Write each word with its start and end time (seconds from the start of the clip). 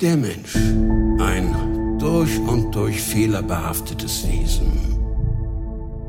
Der 0.00 0.16
Mensch. 0.16 0.56
Ein 1.18 1.98
durch 1.98 2.38
und 2.38 2.74
durch 2.74 3.02
fehlerbehaftetes 3.02 4.26
Wesen. 4.26 4.72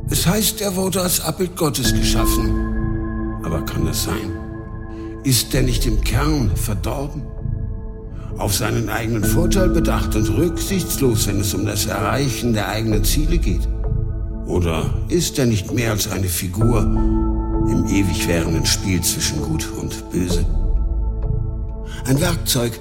Es 0.10 0.26
heißt, 0.26 0.62
er 0.62 0.78
wurde 0.78 1.02
als 1.02 1.20
Abbild 1.20 1.58
Gottes 1.58 1.94
geschaffen. 1.94 3.42
Aber 3.44 3.66
kann 3.66 3.86
das 3.86 4.06
sein? 4.06 4.32
Ist 5.26 5.54
er 5.54 5.64
nicht 5.64 5.86
im 5.86 6.00
Kern 6.00 6.52
verdorben? 6.56 7.24
Auf 8.38 8.56
seinen 8.56 8.88
eigenen 8.88 9.26
Vorteil 9.26 9.68
bedacht 9.68 10.16
und 10.16 10.30
rücksichtslos, 10.30 11.28
wenn 11.28 11.42
es 11.42 11.54
um 11.54 11.66
das 11.66 11.86
Erreichen 11.86 12.54
der 12.54 12.70
eigenen 12.70 13.04
Ziele 13.04 13.40
geht? 13.40 13.68
Oder 14.46 14.90
ist 15.10 15.38
er 15.38 15.48
nicht 15.48 15.74
mehr 15.74 15.92
als 15.92 16.10
eine 16.10 16.30
Figur 16.30 16.80
im 16.80 17.86
ewig 17.88 18.26
währenden 18.26 18.66
Spiel 18.66 19.02
zwischen 19.02 19.42
Gut 19.42 19.68
und 19.82 20.10
Böse? 20.12 20.46
Ein 22.06 22.22
Werkzeug, 22.22 22.80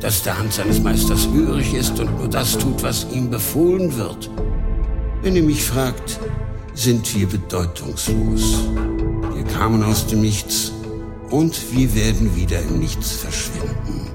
das 0.00 0.22
der 0.22 0.38
Hand 0.38 0.52
seines 0.52 0.80
Meisters 0.80 1.28
hörig 1.32 1.74
ist 1.74 2.00
und 2.00 2.18
nur 2.18 2.28
das 2.28 2.56
tut, 2.56 2.82
was 2.82 3.06
ihm 3.12 3.30
befohlen 3.30 3.96
wird. 3.96 4.30
Wenn 5.22 5.36
ihr 5.36 5.42
mich 5.42 5.62
fragt, 5.62 6.18
sind 6.74 7.14
wir 7.14 7.28
bedeutungslos. 7.28 8.64
Wir 9.34 9.44
kamen 9.44 9.82
aus 9.82 10.06
dem 10.06 10.22
Nichts 10.22 10.72
und 11.30 11.74
wir 11.74 11.94
werden 11.94 12.34
wieder 12.34 12.60
im 12.62 12.78
Nichts 12.78 13.12
verschwinden. 13.12 14.08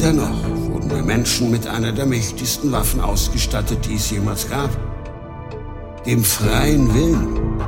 Dennoch 0.00 0.44
wurden 0.70 0.90
wir 0.90 1.02
Menschen 1.02 1.50
mit 1.50 1.66
einer 1.66 1.92
der 1.92 2.06
mächtigsten 2.06 2.72
Waffen 2.72 3.00
ausgestattet, 3.00 3.86
die 3.86 3.96
es 3.96 4.10
jemals 4.10 4.48
gab. 4.48 4.70
Dem 6.06 6.24
freien 6.24 6.94
Willen. 6.94 7.60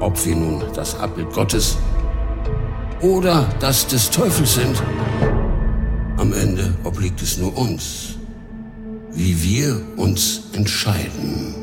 Ob 0.00 0.22
wir 0.26 0.36
nun 0.36 0.62
das 0.74 0.98
Abbild 1.00 1.32
Gottes 1.32 1.78
oder 3.02 3.48
das 3.60 3.86
des 3.86 4.10
Teufels 4.10 4.54
sind. 4.54 4.82
Am 6.16 6.32
Ende 6.32 6.74
obliegt 6.84 7.22
es 7.22 7.38
nur 7.38 7.56
uns, 7.56 8.18
wie 9.12 9.42
wir 9.42 9.80
uns 9.96 10.42
entscheiden. 10.52 11.54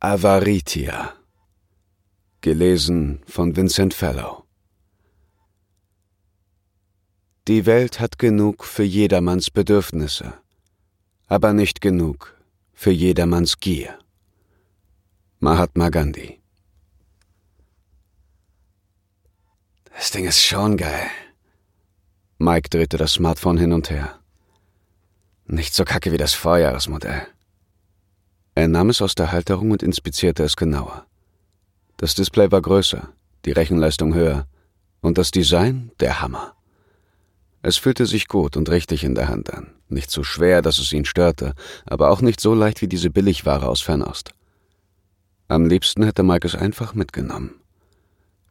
Avaritia. 0.00 1.14
Gelesen 2.40 3.20
von 3.26 3.56
Vincent 3.56 3.94
Fellow. 3.94 4.43
Die 7.46 7.66
Welt 7.66 8.00
hat 8.00 8.18
genug 8.18 8.64
für 8.64 8.84
jedermanns 8.84 9.50
Bedürfnisse, 9.50 10.32
aber 11.26 11.52
nicht 11.52 11.82
genug 11.82 12.34
für 12.72 12.90
jedermanns 12.90 13.60
Gier. 13.60 13.98
Mahatma 15.40 15.90
Gandhi. 15.90 16.40
Das 19.94 20.10
Ding 20.10 20.24
ist 20.24 20.42
schon 20.42 20.78
geil. 20.78 21.10
Mike 22.38 22.70
drehte 22.70 22.96
das 22.96 23.12
Smartphone 23.12 23.58
hin 23.58 23.74
und 23.74 23.90
her. 23.90 24.18
Nicht 25.44 25.74
so 25.74 25.84
kacke 25.84 26.12
wie 26.12 26.16
das 26.16 26.32
Vorjahresmodell. 26.32 27.26
Er 28.54 28.68
nahm 28.68 28.88
es 28.88 29.02
aus 29.02 29.14
der 29.14 29.32
Halterung 29.32 29.70
und 29.70 29.82
inspizierte 29.82 30.44
es 30.44 30.56
genauer. 30.56 31.04
Das 31.98 32.14
Display 32.14 32.50
war 32.50 32.62
größer, 32.62 33.12
die 33.44 33.52
Rechenleistung 33.52 34.14
höher 34.14 34.46
und 35.02 35.18
das 35.18 35.30
Design 35.30 35.92
der 36.00 36.22
Hammer. 36.22 36.54
Es 37.66 37.78
fühlte 37.78 38.04
sich 38.04 38.28
gut 38.28 38.58
und 38.58 38.68
richtig 38.68 39.04
in 39.04 39.14
der 39.14 39.28
Hand 39.28 39.50
an. 39.54 39.68
Nicht 39.88 40.10
so 40.10 40.22
schwer, 40.22 40.60
dass 40.60 40.76
es 40.76 40.92
ihn 40.92 41.06
störte, 41.06 41.54
aber 41.86 42.10
auch 42.10 42.20
nicht 42.20 42.38
so 42.38 42.52
leicht 42.52 42.82
wie 42.82 42.88
diese 42.88 43.08
Billigware 43.08 43.66
aus 43.66 43.80
Fernost. 43.80 44.32
Am 45.48 45.64
liebsten 45.64 46.02
hätte 46.02 46.22
Mike 46.24 46.46
es 46.46 46.54
einfach 46.54 46.92
mitgenommen. 46.92 47.54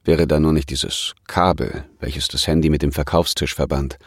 Wäre 0.04 0.26
da 0.26 0.40
nur 0.40 0.52
nicht 0.52 0.72
dieses 0.72 1.14
Kabel, 1.28 1.86
welches 2.00 2.28
das 2.28 2.48
Handy 2.48 2.72
mit 2.72 2.82
dem 2.82 2.92
Verkaufstisch 2.92 3.54
verband, 3.54 4.00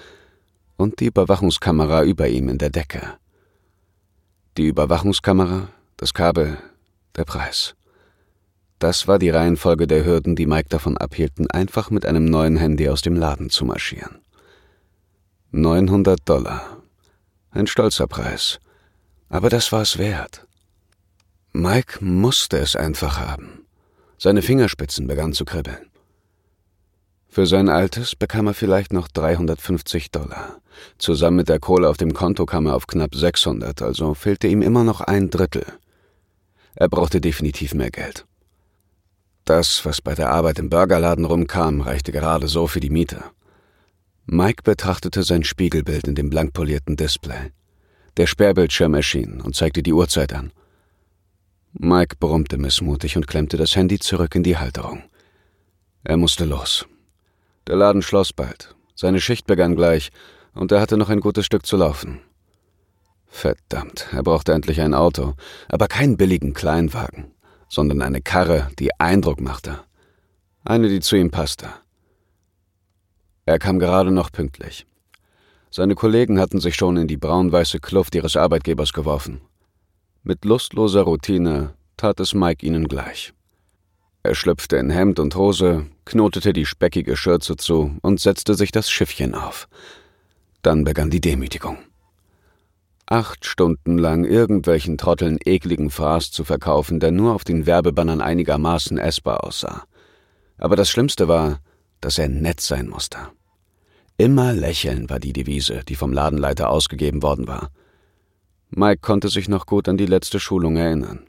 und 0.76 0.98
die 0.98 1.06
Überwachungskamera 1.06 2.02
über 2.02 2.26
ihm 2.26 2.48
in 2.48 2.58
der 2.58 2.70
Decke. 2.70 3.14
Die 4.56 4.66
Überwachungskamera 4.66 5.68
das 5.98 6.14
Kabel, 6.14 6.58
der 7.14 7.24
Preis. 7.24 7.76
Das 8.80 9.06
war 9.06 9.20
die 9.20 9.30
Reihenfolge 9.30 9.86
der 9.86 10.04
Hürden, 10.04 10.34
die 10.34 10.46
Mike 10.46 10.68
davon 10.68 10.96
abhielten, 10.98 11.48
einfach 11.48 11.90
mit 11.90 12.04
einem 12.04 12.24
neuen 12.24 12.56
Handy 12.56 12.88
aus 12.88 13.02
dem 13.02 13.14
Laden 13.14 13.50
zu 13.50 13.64
marschieren. 13.64 14.18
900 15.56 16.20
Dollar. 16.28 16.82
Ein 17.50 17.66
stolzer 17.66 18.06
Preis. 18.06 18.58
Aber 19.30 19.48
das 19.48 19.72
war 19.72 19.80
es 19.80 19.96
wert. 19.96 20.46
Mike 21.54 22.04
musste 22.04 22.58
es 22.58 22.76
einfach 22.76 23.18
haben. 23.18 23.64
Seine 24.18 24.42
Fingerspitzen 24.42 25.06
begannen 25.06 25.32
zu 25.32 25.46
kribbeln. 25.46 25.90
Für 27.30 27.46
sein 27.46 27.70
Altes 27.70 28.14
bekam 28.14 28.48
er 28.48 28.54
vielleicht 28.54 28.92
noch 28.92 29.08
350 29.08 30.10
Dollar. 30.10 30.60
Zusammen 30.98 31.38
mit 31.38 31.48
der 31.48 31.58
Kohle 31.58 31.88
auf 31.88 31.96
dem 31.96 32.12
Konto 32.12 32.44
kam 32.44 32.66
er 32.66 32.74
auf 32.74 32.86
knapp 32.86 33.14
600, 33.14 33.80
also 33.80 34.12
fehlte 34.12 34.48
ihm 34.48 34.60
immer 34.60 34.84
noch 34.84 35.00
ein 35.00 35.30
Drittel. 35.30 35.64
Er 36.74 36.90
brauchte 36.90 37.22
definitiv 37.22 37.72
mehr 37.72 37.90
Geld. 37.90 38.26
Das, 39.46 39.86
was 39.86 40.02
bei 40.02 40.14
der 40.14 40.28
Arbeit 40.28 40.58
im 40.58 40.68
Burgerladen 40.68 41.24
rumkam, 41.24 41.80
reichte 41.80 42.12
gerade 42.12 42.46
so 42.46 42.66
für 42.66 42.80
die 42.80 42.90
Miete. 42.90 43.24
Mike 44.28 44.64
betrachtete 44.64 45.22
sein 45.22 45.44
Spiegelbild 45.44 46.08
in 46.08 46.16
dem 46.16 46.30
blank 46.30 46.52
polierten 46.52 46.96
Display. 46.96 47.52
Der 48.16 48.26
Sperrbildschirm 48.26 48.94
erschien 48.94 49.40
und 49.40 49.54
zeigte 49.54 49.84
die 49.84 49.92
Uhrzeit 49.92 50.32
an. 50.32 50.52
Mike 51.72 52.16
brummte 52.18 52.58
missmutig 52.58 53.16
und 53.16 53.28
klemmte 53.28 53.56
das 53.56 53.76
Handy 53.76 54.00
zurück 54.00 54.34
in 54.34 54.42
die 54.42 54.56
Halterung. 54.56 55.04
Er 56.02 56.16
musste 56.16 56.44
los. 56.44 56.86
Der 57.68 57.76
Laden 57.76 58.02
schloss 58.02 58.32
bald. 58.32 58.74
Seine 58.96 59.20
Schicht 59.20 59.46
begann 59.46 59.76
gleich, 59.76 60.10
und 60.54 60.72
er 60.72 60.80
hatte 60.80 60.96
noch 60.96 61.10
ein 61.10 61.20
gutes 61.20 61.46
Stück 61.46 61.64
zu 61.64 61.76
laufen. 61.76 62.20
Verdammt, 63.26 64.08
er 64.10 64.22
brauchte 64.24 64.54
endlich 64.54 64.80
ein 64.80 64.94
Auto, 64.94 65.34
aber 65.68 65.86
keinen 65.86 66.16
billigen 66.16 66.52
Kleinwagen, 66.52 67.32
sondern 67.68 68.02
eine 68.02 68.22
Karre, 68.22 68.70
die 68.78 68.98
Eindruck 68.98 69.40
machte. 69.40 69.80
Eine, 70.64 70.88
die 70.88 71.00
zu 71.00 71.14
ihm 71.14 71.30
passte. 71.30 71.68
Er 73.46 73.58
kam 73.58 73.78
gerade 73.78 74.10
noch 74.10 74.30
pünktlich. 74.30 74.86
Seine 75.70 75.94
Kollegen 75.94 76.38
hatten 76.38 76.60
sich 76.60 76.74
schon 76.74 76.98
in 76.98 77.08
die 77.08 77.16
braun-weiße 77.16 77.80
Kluft 77.80 78.14
ihres 78.14 78.36
Arbeitgebers 78.36 78.92
geworfen. 78.92 79.40
Mit 80.22 80.44
lustloser 80.44 81.02
Routine 81.02 81.72
tat 81.96 82.20
es 82.20 82.34
Mike 82.34 82.66
ihnen 82.66 82.88
gleich. 82.88 83.32
Er 84.22 84.34
schlüpfte 84.34 84.76
in 84.76 84.90
Hemd 84.90 85.18
und 85.18 85.34
Hose, 85.36 85.86
knotete 86.04 86.52
die 86.52 86.66
speckige 86.66 87.16
Schürze 87.16 87.56
zu 87.56 87.96
und 88.02 88.20
setzte 88.20 88.54
sich 88.54 88.72
das 88.72 88.90
Schiffchen 88.90 89.34
auf. 89.34 89.68
Dann 90.60 90.84
begann 90.84 91.08
die 91.08 91.22
Demütigung 91.22 91.78
acht 93.06 93.46
Stunden 93.46 93.98
lang 93.98 94.24
irgendwelchen 94.24 94.98
Trotteln 94.98 95.38
ekligen 95.44 95.90
Fraß 95.90 96.32
zu 96.32 96.44
verkaufen, 96.44 96.98
der 96.98 97.12
nur 97.12 97.34
auf 97.34 97.44
den 97.44 97.64
Werbebannern 97.66 98.20
einigermaßen 98.20 98.98
essbar 98.98 99.44
aussah. 99.44 99.84
Aber 100.58 100.74
das 100.74 100.90
Schlimmste 100.90 101.28
war, 101.28 101.60
dass 102.00 102.18
er 102.18 102.28
nett 102.28 102.60
sein 102.60 102.88
musste. 102.88 103.18
Immer 104.16 104.52
lächeln 104.52 105.10
war 105.10 105.20
die 105.20 105.32
Devise, 105.32 105.82
die 105.88 105.94
vom 105.94 106.12
Ladenleiter 106.12 106.70
ausgegeben 106.70 107.22
worden 107.22 107.46
war. 107.46 107.70
Mike 108.70 109.00
konnte 109.00 109.28
sich 109.28 109.48
noch 109.48 109.66
gut 109.66 109.88
an 109.88 109.96
die 109.96 110.06
letzte 110.06 110.40
Schulung 110.40 110.76
erinnern. 110.76 111.26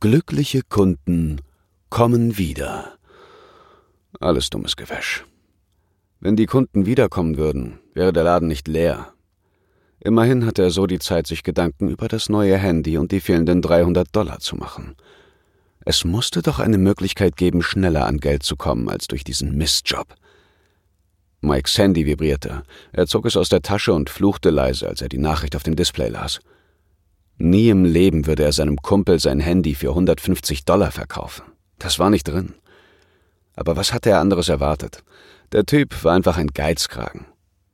Glückliche 0.00 0.62
Kunden 0.62 1.40
kommen 1.90 2.38
wieder. 2.38 2.94
Alles 4.20 4.50
dummes 4.50 4.76
Gewäsch. 4.76 5.24
Wenn 6.20 6.36
die 6.36 6.46
Kunden 6.46 6.86
wiederkommen 6.86 7.36
würden, 7.36 7.78
wäre 7.94 8.12
der 8.12 8.24
Laden 8.24 8.48
nicht 8.48 8.68
leer, 8.68 9.12
Immerhin 10.04 10.44
hatte 10.44 10.62
er 10.62 10.70
so 10.70 10.88
die 10.88 10.98
Zeit, 10.98 11.28
sich 11.28 11.44
Gedanken 11.44 11.88
über 11.88 12.08
das 12.08 12.28
neue 12.28 12.56
Handy 12.58 12.98
und 12.98 13.12
die 13.12 13.20
fehlenden 13.20 13.62
300 13.62 14.08
Dollar 14.10 14.40
zu 14.40 14.56
machen. 14.56 14.96
Es 15.84 16.04
musste 16.04 16.42
doch 16.42 16.58
eine 16.58 16.78
Möglichkeit 16.78 17.36
geben, 17.36 17.62
schneller 17.62 18.06
an 18.06 18.18
Geld 18.18 18.42
zu 18.42 18.56
kommen 18.56 18.88
als 18.88 19.08
durch 19.08 19.24
diesen 19.24 19.56
Mistjob. 19.56 20.14
Mikes 21.40 21.76
Handy 21.76 22.06
vibrierte. 22.06 22.62
Er 22.92 23.06
zog 23.06 23.26
es 23.26 23.36
aus 23.36 23.48
der 23.48 23.62
Tasche 23.62 23.92
und 23.92 24.10
fluchte 24.10 24.50
leise, 24.50 24.88
als 24.88 25.02
er 25.02 25.08
die 25.08 25.18
Nachricht 25.18 25.56
auf 25.56 25.64
dem 25.64 25.74
Display 25.74 26.08
las. 26.08 26.38
Nie 27.36 27.70
im 27.70 27.84
Leben 27.84 28.26
würde 28.26 28.44
er 28.44 28.52
seinem 28.52 28.76
Kumpel 28.76 29.18
sein 29.18 29.40
Handy 29.40 29.74
für 29.74 29.88
150 29.88 30.64
Dollar 30.64 30.92
verkaufen. 30.92 31.42
Das 31.78 31.98
war 31.98 32.10
nicht 32.10 32.28
drin. 32.28 32.54
Aber 33.56 33.76
was 33.76 33.92
hatte 33.92 34.10
er 34.10 34.20
anderes 34.20 34.48
erwartet? 34.48 35.02
Der 35.50 35.64
Typ 35.64 36.04
war 36.04 36.14
einfach 36.14 36.36
ein 36.36 36.48
Geizkragen. 36.48 37.26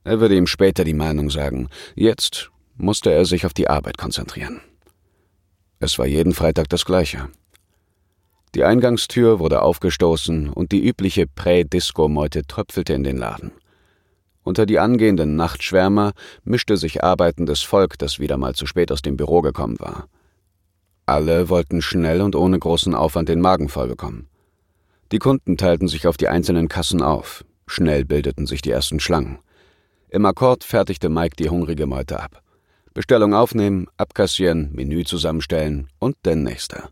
Er 0.03 0.19
würde 0.19 0.35
ihm 0.35 0.47
später 0.47 0.83
die 0.83 0.95
Meinung 0.95 1.29
sagen. 1.29 1.69
Jetzt 1.93 2.49
musste 2.75 3.11
er 3.11 3.25
sich 3.25 3.45
auf 3.45 3.53
die 3.53 3.67
Arbeit 3.67 3.99
konzentrieren. 3.99 4.61
Es 5.79 5.99
war 5.99 6.07
jeden 6.07 6.33
Freitag 6.33 6.69
das 6.69 6.85
gleiche. 6.85 7.29
Die 8.55 8.63
Eingangstür 8.63 9.39
wurde 9.39 9.61
aufgestoßen 9.61 10.49
und 10.49 10.71
die 10.71 10.83
übliche 10.83 11.27
Prä-Disco-Meute 11.27 12.45
tröpfelte 12.47 12.93
in 12.93 13.03
den 13.03 13.17
Laden. 13.17 13.51
Unter 14.43 14.65
die 14.65 14.79
angehenden 14.79 15.35
Nachtschwärmer 15.35 16.13
mischte 16.43 16.75
sich 16.77 17.03
arbeitendes 17.03 17.61
Volk, 17.61 17.99
das 17.99 18.17
wieder 18.17 18.37
mal 18.37 18.55
zu 18.55 18.65
spät 18.65 18.91
aus 18.91 19.03
dem 19.03 19.17
Büro 19.17 19.41
gekommen 19.41 19.79
war. 19.79 20.07
Alle 21.05 21.49
wollten 21.49 21.81
schnell 21.81 22.21
und 22.21 22.35
ohne 22.35 22.57
großen 22.57 22.95
Aufwand 22.95 23.29
den 23.29 23.41
Magen 23.41 23.69
voll 23.69 23.87
bekommen. 23.87 24.27
Die 25.11 25.19
Kunden 25.19 25.57
teilten 25.57 25.87
sich 25.87 26.07
auf 26.07 26.17
die 26.17 26.27
einzelnen 26.27 26.69
Kassen 26.69 27.01
auf. 27.01 27.45
Schnell 27.67 28.05
bildeten 28.05 28.47
sich 28.47 28.61
die 28.61 28.71
ersten 28.71 28.99
Schlangen. 28.99 29.39
Im 30.09 30.25
Akkord 30.25 30.63
fertigte 30.63 31.09
Mike 31.09 31.35
die 31.37 31.49
hungrige 31.49 31.85
Meute 31.85 32.19
ab. 32.19 32.41
Bestellung 32.95 33.35
aufnehmen, 33.35 33.87
abkassieren, 33.97 34.71
Menü 34.73 35.03
zusammenstellen 35.03 35.87
und 35.99 36.15
der 36.25 36.35
nächste. 36.35 36.89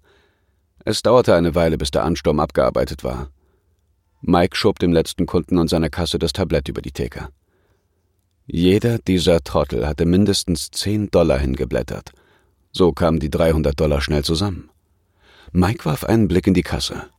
Es 0.89 1.01
dauerte 1.01 1.35
eine 1.35 1.53
Weile, 1.53 1.77
bis 1.77 1.91
der 1.91 2.05
Ansturm 2.05 2.39
abgearbeitet 2.39 3.03
war. 3.03 3.29
Mike 4.21 4.55
schob 4.55 4.79
dem 4.79 4.93
letzten 4.93 5.25
Kunden 5.25 5.59
an 5.59 5.67
seiner 5.67 5.89
Kasse 5.89 6.17
das 6.17 6.31
Tablett 6.31 6.69
über 6.69 6.81
die 6.81 6.93
Theke. 6.93 7.27
Jeder 8.45 8.97
dieser 8.97 9.41
Trottel 9.41 9.85
hatte 9.85 10.05
mindestens 10.05 10.71
10 10.71 11.11
Dollar 11.11 11.39
hingeblättert. 11.39 12.13
So 12.71 12.93
kamen 12.93 13.19
die 13.19 13.29
300 13.29 13.77
Dollar 13.77 13.99
schnell 13.99 14.23
zusammen. 14.23 14.69
Mike 15.51 15.83
warf 15.83 16.05
einen 16.05 16.29
Blick 16.29 16.47
in 16.47 16.53
die 16.53 16.63
Kasse. 16.63 17.09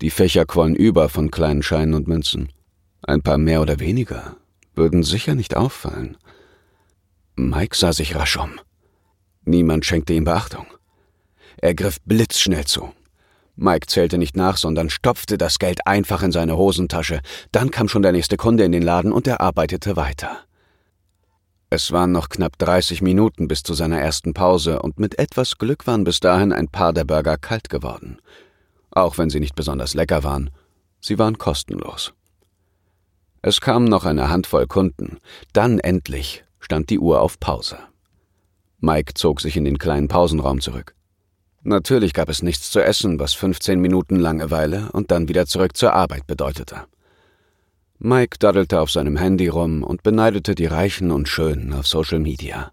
Die 0.00 0.10
Fächer 0.10 0.44
quollen 0.44 0.74
über 0.74 1.08
von 1.08 1.30
kleinen 1.30 1.62
Scheinen 1.62 1.94
und 1.94 2.08
Münzen. 2.08 2.48
Ein 3.02 3.22
paar 3.22 3.38
mehr 3.38 3.62
oder 3.62 3.78
weniger 3.78 4.34
würden 4.74 5.04
sicher 5.04 5.36
nicht 5.36 5.56
auffallen. 5.56 6.16
Mike 7.36 7.76
sah 7.76 7.92
sich 7.92 8.16
rasch 8.16 8.36
um. 8.38 8.58
Niemand 9.44 9.86
schenkte 9.86 10.14
ihm 10.14 10.24
Beachtung. 10.24 10.66
Er 11.60 11.74
griff 11.74 12.00
blitzschnell 12.04 12.64
zu. 12.64 12.92
Mike 13.56 13.88
zählte 13.88 14.18
nicht 14.18 14.36
nach, 14.36 14.56
sondern 14.56 14.88
stopfte 14.88 15.36
das 15.36 15.58
Geld 15.58 15.86
einfach 15.86 16.22
in 16.22 16.30
seine 16.30 16.56
Hosentasche. 16.56 17.20
Dann 17.50 17.72
kam 17.72 17.88
schon 17.88 18.02
der 18.02 18.12
nächste 18.12 18.36
Kunde 18.36 18.64
in 18.64 18.72
den 18.72 18.82
Laden 18.82 19.12
und 19.12 19.26
er 19.26 19.40
arbeitete 19.40 19.96
weiter. 19.96 20.44
Es 21.70 21.92
waren 21.92 22.12
noch 22.12 22.28
knapp 22.28 22.56
30 22.58 23.02
Minuten 23.02 23.48
bis 23.48 23.62
zu 23.62 23.74
seiner 23.74 24.00
ersten 24.00 24.32
Pause 24.32 24.80
und 24.80 24.98
mit 25.00 25.18
etwas 25.18 25.58
Glück 25.58 25.86
waren 25.86 26.04
bis 26.04 26.20
dahin 26.20 26.52
ein 26.52 26.68
paar 26.68 26.92
der 26.92 27.04
Burger 27.04 27.36
kalt 27.36 27.68
geworden. 27.68 28.18
Auch 28.90 29.18
wenn 29.18 29.28
sie 29.28 29.40
nicht 29.40 29.54
besonders 29.54 29.94
lecker 29.94 30.22
waren, 30.22 30.50
sie 31.00 31.18
waren 31.18 31.36
kostenlos. 31.36 32.14
Es 33.42 33.60
kamen 33.60 33.84
noch 33.84 34.04
eine 34.04 34.30
Handvoll 34.30 34.66
Kunden, 34.66 35.18
dann 35.52 35.78
endlich 35.78 36.44
stand 36.60 36.90
die 36.90 36.98
Uhr 36.98 37.20
auf 37.20 37.38
Pause. 37.38 37.78
Mike 38.80 39.14
zog 39.14 39.40
sich 39.40 39.56
in 39.56 39.64
den 39.64 39.78
kleinen 39.78 40.08
Pausenraum 40.08 40.60
zurück. 40.60 40.94
Natürlich 41.62 42.14
gab 42.14 42.28
es 42.28 42.42
nichts 42.42 42.70
zu 42.70 42.80
essen, 42.80 43.18
was 43.18 43.34
15 43.34 43.80
Minuten 43.80 44.16
Langeweile 44.16 44.90
und 44.92 45.10
dann 45.10 45.28
wieder 45.28 45.46
zurück 45.46 45.76
zur 45.76 45.92
Arbeit 45.92 46.26
bedeutete. 46.26 46.86
Mike 47.98 48.38
daddelte 48.38 48.80
auf 48.80 48.90
seinem 48.90 49.16
Handy 49.16 49.48
rum 49.48 49.82
und 49.82 50.04
beneidete 50.04 50.54
die 50.54 50.66
Reichen 50.66 51.10
und 51.10 51.28
Schönen 51.28 51.72
auf 51.72 51.86
Social 51.86 52.20
Media. 52.20 52.70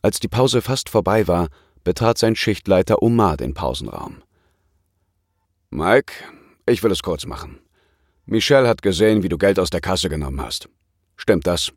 Als 0.00 0.20
die 0.20 0.28
Pause 0.28 0.62
fast 0.62 0.88
vorbei 0.88 1.28
war, 1.28 1.48
betrat 1.84 2.16
sein 2.16 2.34
Schichtleiter 2.34 3.02
Omar 3.02 3.36
den 3.36 3.52
Pausenraum. 3.52 4.22
Mike, 5.68 6.14
ich 6.64 6.82
will 6.82 6.92
es 6.92 7.02
kurz 7.02 7.26
machen. 7.26 7.58
Michelle 8.24 8.66
hat 8.66 8.82
gesehen, 8.82 9.22
wie 9.22 9.28
du 9.28 9.36
Geld 9.36 9.58
aus 9.58 9.70
der 9.70 9.80
Kasse 9.80 10.08
genommen 10.08 10.40
hast. 10.40 10.68
Stimmt 11.16 11.46
das? 11.46 11.72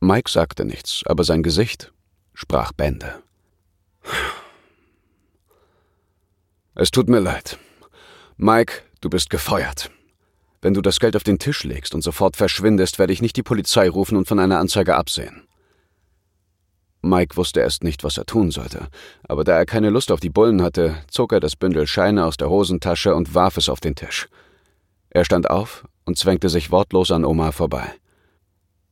Mike 0.00 0.30
sagte 0.30 0.64
nichts, 0.64 1.02
aber 1.06 1.24
sein 1.24 1.42
Gesicht 1.42 1.92
sprach 2.34 2.72
Bände. 2.72 3.22
Es 6.76 6.90
tut 6.90 7.08
mir 7.08 7.20
leid. 7.20 7.58
Mike, 8.36 8.82
du 9.00 9.08
bist 9.08 9.30
gefeuert. 9.30 9.90
Wenn 10.60 10.74
du 10.74 10.80
das 10.80 10.98
Geld 10.98 11.14
auf 11.14 11.22
den 11.22 11.38
Tisch 11.38 11.62
legst 11.62 11.94
und 11.94 12.02
sofort 12.02 12.36
verschwindest, 12.36 12.98
werde 12.98 13.12
ich 13.12 13.22
nicht 13.22 13.36
die 13.36 13.42
Polizei 13.44 13.88
rufen 13.88 14.16
und 14.16 14.26
von 14.26 14.40
einer 14.40 14.58
Anzeige 14.58 14.96
absehen. 14.96 15.46
Mike 17.00 17.36
wusste 17.36 17.60
erst 17.60 17.84
nicht, 17.84 18.02
was 18.02 18.16
er 18.16 18.24
tun 18.24 18.50
sollte, 18.50 18.88
aber 19.28 19.44
da 19.44 19.56
er 19.56 19.66
keine 19.66 19.90
Lust 19.90 20.10
auf 20.10 20.20
die 20.20 20.30
Bullen 20.30 20.62
hatte, 20.62 20.96
zog 21.08 21.32
er 21.32 21.40
das 21.40 21.54
Bündel 21.54 21.86
Scheine 21.86 22.24
aus 22.24 22.38
der 22.38 22.48
Hosentasche 22.48 23.14
und 23.14 23.34
warf 23.34 23.56
es 23.56 23.68
auf 23.68 23.80
den 23.80 23.94
Tisch. 23.94 24.26
Er 25.10 25.24
stand 25.24 25.50
auf 25.50 25.86
und 26.06 26.18
zwängte 26.18 26.48
sich 26.48 26.70
wortlos 26.70 27.12
an 27.12 27.24
Omar 27.24 27.52
vorbei. 27.52 27.94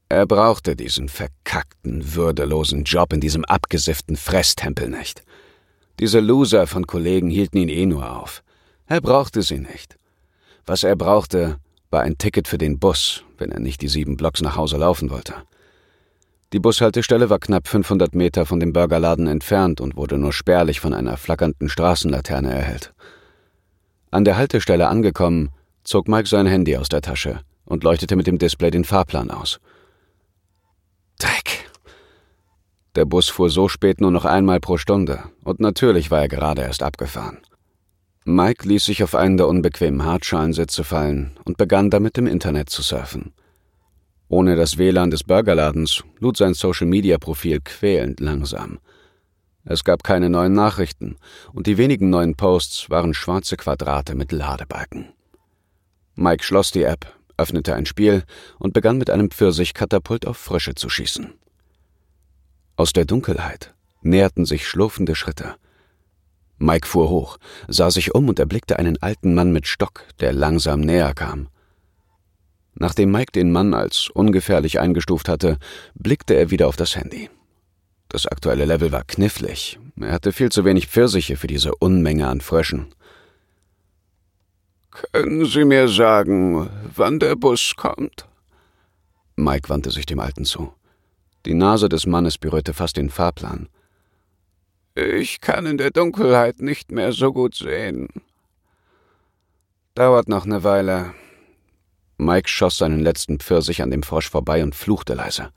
Er 0.09 0.27
brauchte 0.27 0.77
diesen 0.77 1.09
verkackten, 1.09 2.15
würdelosen 2.15 2.85
Job 2.85 3.15
in 3.15 3.21
diesem 3.21 3.47
abgesifften 3.47 4.17
Fresstempel 4.17 4.89
nicht. 4.91 5.25
Diese 5.99 6.21
Loser 6.21 6.67
von 6.67 6.87
Kollegen 6.87 7.31
hielten 7.31 7.59
ihn 7.59 7.69
eh 7.69 7.87
nur 7.87 8.19
auf. 8.19 8.43
Er 8.87 9.01
brauchte 9.01 9.43
sie 9.43 9.59
nicht. 9.59 9.97
Was 10.67 10.83
er 10.85 10.97
brauchte, 10.97 11.57
war 11.91 12.03
ein 12.03 12.19
Ticket 12.19 12.49
für 12.49 12.59
den 12.59 12.79
Bus, 12.79 13.25
wenn 13.39 13.53
er 13.53 13.61
nicht 13.61 13.83
die 13.83 13.89
sieben 13.89 14.17
Blocks 14.17 14.41
nach 14.41 14.57
Hause 14.57 14.79
laufen 14.79 15.11
wollte. 15.11 15.35
Die 16.53 16.59
Bushaltestelle 16.59 17.31
war 17.31 17.39
knapp 17.39 17.67
500 17.67 18.15
Meter 18.15 18.45
von 18.45 18.61
dem 18.61 18.73
Burgerladen 18.73 19.27
entfernt 19.27 19.81
und 19.81 19.97
wurde 19.97 20.19
nur 20.19 20.33
spärlich 20.33 20.81
von 20.81 20.93
einer 20.93 21.17
flackernden 21.17 21.69
Straßenlaterne 21.69 22.53
erhellt. 22.53 22.93
An 24.11 24.25
der 24.25 24.37
Haltestelle 24.37 24.89
angekommen, 24.89 25.51
zog 25.85 26.09
Mike 26.09 26.29
sein 26.29 26.47
Handy 26.47 26.77
aus 26.77 26.91
der 26.91 27.01
Tasche 27.01 27.41
und 27.65 27.85
leuchtete 27.85 28.17
mit 28.17 28.27
dem 28.27 28.39
Display 28.39 28.71
den 28.71 28.85
Fahrplan 28.85 29.31
aus. 29.31 29.61
Dreck! 31.19 31.71
Der 32.95 33.07
Bus 33.07 33.29
fuhr 33.31 33.49
so 33.49 33.69
spät 33.69 34.01
nur 34.01 34.11
noch 34.11 34.27
einmal 34.27 34.61
pro 34.61 34.77
Stunde, 34.77 35.25
und 35.45 35.61
natürlich 35.61 36.11
war 36.11 36.21
er 36.21 36.29
gerade 36.29 36.63
erst 36.63 36.83
abgefahren. 36.83 37.39
Mike 38.25 38.69
ließ 38.69 38.85
sich 38.85 39.03
auf 39.03 39.15
einen 39.15 39.39
der 39.39 39.49
unbequemen 39.49 40.05
Hartschalensitze 40.05 40.85
fallen 40.85 41.33
und 41.45 41.57
begann 41.57 41.91
damit 41.91 42.19
im 42.19 42.27
Internet 42.27 42.69
zu 42.71 42.83
surfen. 42.83 43.33
Ohne 44.29 44.57
das 44.57 44.79
WLAN 44.79 45.11
des 45.11 45.25
Burgerladens 45.25 46.05
lud 46.19 46.37
sein 46.37 46.55
Social-Media-Profil 46.55 47.61
quälend 47.61 48.21
langsam. 48.21 48.79
Es 49.65 49.85
gab 49.85 50.05
keine 50.05 50.29
neuen 50.29 50.53
Nachrichten, 50.53 51.17
und 51.53 51.67
die 51.67 51.79
wenigen 51.79 52.11
neuen 52.11 52.37
Posts 52.37 52.91
waren 52.91 53.15
schwarze 53.15 53.57
Quadrate 53.57 54.15
mit 54.15 54.33
Ladebalken. 54.33 55.09
Mike 56.15 56.45
schloss 56.45 56.71
die 56.71 56.83
App, 56.83 57.07
öffnete 57.37 57.75
ein 57.75 57.87
Spiel 57.87 58.25
und 58.59 58.75
begann 58.75 58.99
mit 58.99 59.09
einem 59.09 59.31
Pfirsich-Katapult 59.31 60.27
auf 60.27 60.37
Frösche 60.37 60.75
zu 60.75 60.89
schießen. 60.89 61.33
Aus 62.77 62.93
der 62.93 63.05
Dunkelheit 63.05 63.75
näherten 64.03 64.45
sich 64.45 64.67
schlurfende 64.67 65.15
Schritte– 65.15 65.57
Mike 66.63 66.87
fuhr 66.87 67.09
hoch, 67.09 67.39
sah 67.67 67.91
sich 67.91 68.15
um 68.15 68.29
und 68.29 68.39
erblickte 68.39 68.79
einen 68.79 69.03
alten 69.03 69.35
Mann 69.35 69.53
mit 69.53 69.67
Stock, 69.67 70.05
der 70.21 70.33
langsam 70.33 70.81
näher 70.81 71.13
kam. 71.13 71.49
Nachdem 72.75 73.11
Mike 73.11 73.33
den 73.33 73.51
Mann 73.51 73.75
als 73.75 74.09
ungefährlich 74.09 74.79
eingestuft 74.79 75.29
hatte, 75.29 75.59
blickte 75.95 76.35
er 76.35 76.53
wieder 76.53 76.69
auf 76.69 76.77
das 76.77 76.95
Handy. 76.95 77.29
Das 78.09 78.27
aktuelle 78.27 78.65
Level 78.65 78.93
war 78.93 79.03
knifflig. 79.03 79.81
Er 80.01 80.13
hatte 80.13 80.33
viel 80.33 80.53
zu 80.53 80.65
wenig 80.65 80.87
Pfirsiche 80.87 81.37
für 81.37 81.49
diese 81.49 81.75
Unmenge 81.75 82.29
an 82.29 82.41
Fröschen. 82.41 82.95
Können 84.93 85.47
Sie 85.47 85.65
mir 85.65 85.89
sagen, 85.89 86.71
wann 86.95 87.19
der 87.19 87.35
Bus 87.35 87.75
kommt? 87.77 88.29
Mike 89.35 89.69
wandte 89.69 89.91
sich 89.91 90.07
dem 90.07 90.21
Alten 90.21 90.45
zu. 90.45 90.73
Die 91.45 91.55
Nase 91.55 91.89
des 91.89 92.07
Mannes 92.07 92.39
berührte 92.39 92.73
fast 92.73 92.97
den 92.97 93.11
Fahrplan. 93.11 93.69
Ich 94.95 95.41
kann 95.41 95.67
in 95.67 95.79
der 95.79 95.91
Dunkelheit 95.91 96.61
nicht 96.61 96.93
mehr 96.93 97.13
so 97.13 97.33
gut 97.33 97.55
sehen. 97.55 98.09
Dauert 99.95 100.29
noch 100.29 100.45
eine 100.45 100.63
Weile. 100.65 101.15
Mike 102.19 102.49
schoss 102.49 102.79
seinen 102.79 103.01
letzten 103.01 103.39
Pfirsich 103.41 103.83
an 103.83 103.91
dem 103.91 104.03
Frosch 104.03 104.31
vorbei 104.31 104.63
und 104.63 104.75
fluchte 104.75 105.15
leise. 105.15 105.51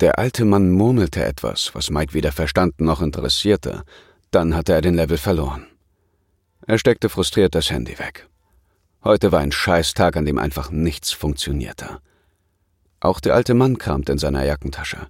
Der 0.00 0.18
alte 0.18 0.44
Mann 0.44 0.70
murmelte 0.70 1.24
etwas, 1.24 1.74
was 1.74 1.90
Mike 1.90 2.14
weder 2.14 2.32
verstanden 2.32 2.84
noch 2.84 3.00
interessierte. 3.00 3.84
Dann 4.30 4.56
hatte 4.56 4.72
er 4.72 4.80
den 4.80 4.94
Level 4.94 5.18
verloren. 5.18 5.66
Er 6.66 6.78
steckte 6.78 7.08
frustriert 7.08 7.54
das 7.54 7.70
Handy 7.70 7.98
weg. 7.98 8.28
Heute 9.04 9.30
war 9.30 9.40
ein 9.40 9.52
Scheißtag, 9.52 10.16
an 10.16 10.24
dem 10.24 10.38
einfach 10.38 10.70
nichts 10.70 11.12
funktionierte. 11.12 12.00
Auch 13.02 13.18
der 13.18 13.34
alte 13.34 13.54
Mann 13.54 13.78
kramte 13.78 14.12
in 14.12 14.18
seiner 14.18 14.44
Jackentasche. 14.44 15.08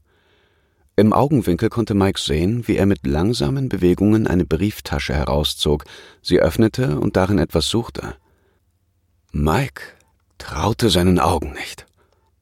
Im 0.97 1.13
Augenwinkel 1.13 1.69
konnte 1.69 1.93
Mike 1.93 2.19
sehen, 2.19 2.67
wie 2.67 2.77
er 2.77 2.87
mit 2.87 3.07
langsamen 3.07 3.69
Bewegungen 3.69 4.27
eine 4.27 4.47
Brieftasche 4.47 5.13
herauszog, 5.13 5.85
sie 6.23 6.41
öffnete 6.41 6.99
und 6.99 7.17
darin 7.17 7.39
etwas 7.39 7.69
suchte. 7.69 8.17
Mike 9.31 9.83
traute 10.39 10.89
seinen 10.89 11.19
Augen 11.19 11.53
nicht. 11.53 11.85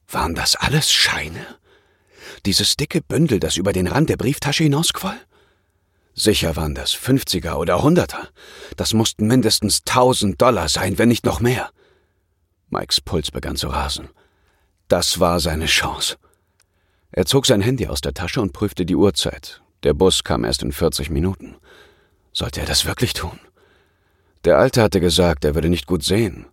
Waren 0.07 0.35
das 0.35 0.55
alles 0.55 0.89
Scheine? 0.89 1.45
Dieses 2.45 2.77
dicke 2.77 3.01
Bündel, 3.01 3.41
das 3.41 3.57
über 3.57 3.73
den 3.73 3.87
Rand 3.87 4.09
der 4.09 4.17
Brieftasche 4.17 4.63
hinausquoll? 4.63 5.19
Sicher 6.13 6.55
waren 6.55 6.75
das 6.75 6.93
Fünfziger 6.93 7.59
oder 7.59 7.83
Hunderter. 7.83 8.29
Das 8.77 8.93
mussten 8.93 9.27
mindestens 9.27 9.83
tausend 9.83 10.41
Dollar 10.41 10.69
sein, 10.69 10.97
wenn 10.97 11.09
nicht 11.09 11.25
noch 11.25 11.41
mehr. 11.41 11.71
Mikes 12.69 13.01
Puls 13.01 13.31
begann 13.31 13.57
zu 13.57 13.67
rasen. 13.67 14.07
Das 14.91 15.21
war 15.21 15.39
seine 15.39 15.67
Chance. 15.67 16.17
Er 17.13 17.25
zog 17.25 17.45
sein 17.45 17.61
Handy 17.61 17.87
aus 17.87 18.01
der 18.01 18.13
Tasche 18.13 18.41
und 18.41 18.51
prüfte 18.51 18.85
die 18.85 18.97
Uhrzeit. 18.97 19.61
Der 19.83 19.93
Bus 19.93 20.25
kam 20.25 20.43
erst 20.43 20.63
in 20.63 20.73
40 20.73 21.09
Minuten. 21.09 21.55
Sollte 22.33 22.59
er 22.59 22.65
das 22.65 22.85
wirklich 22.85 23.13
tun? 23.13 23.39
Der 24.43 24.57
Alte 24.57 24.81
hatte 24.81 24.99
gesagt, 24.99 25.45
er 25.45 25.55
würde 25.55 25.69
nicht 25.69 25.87
gut 25.87 26.03
sehen. 26.03 26.45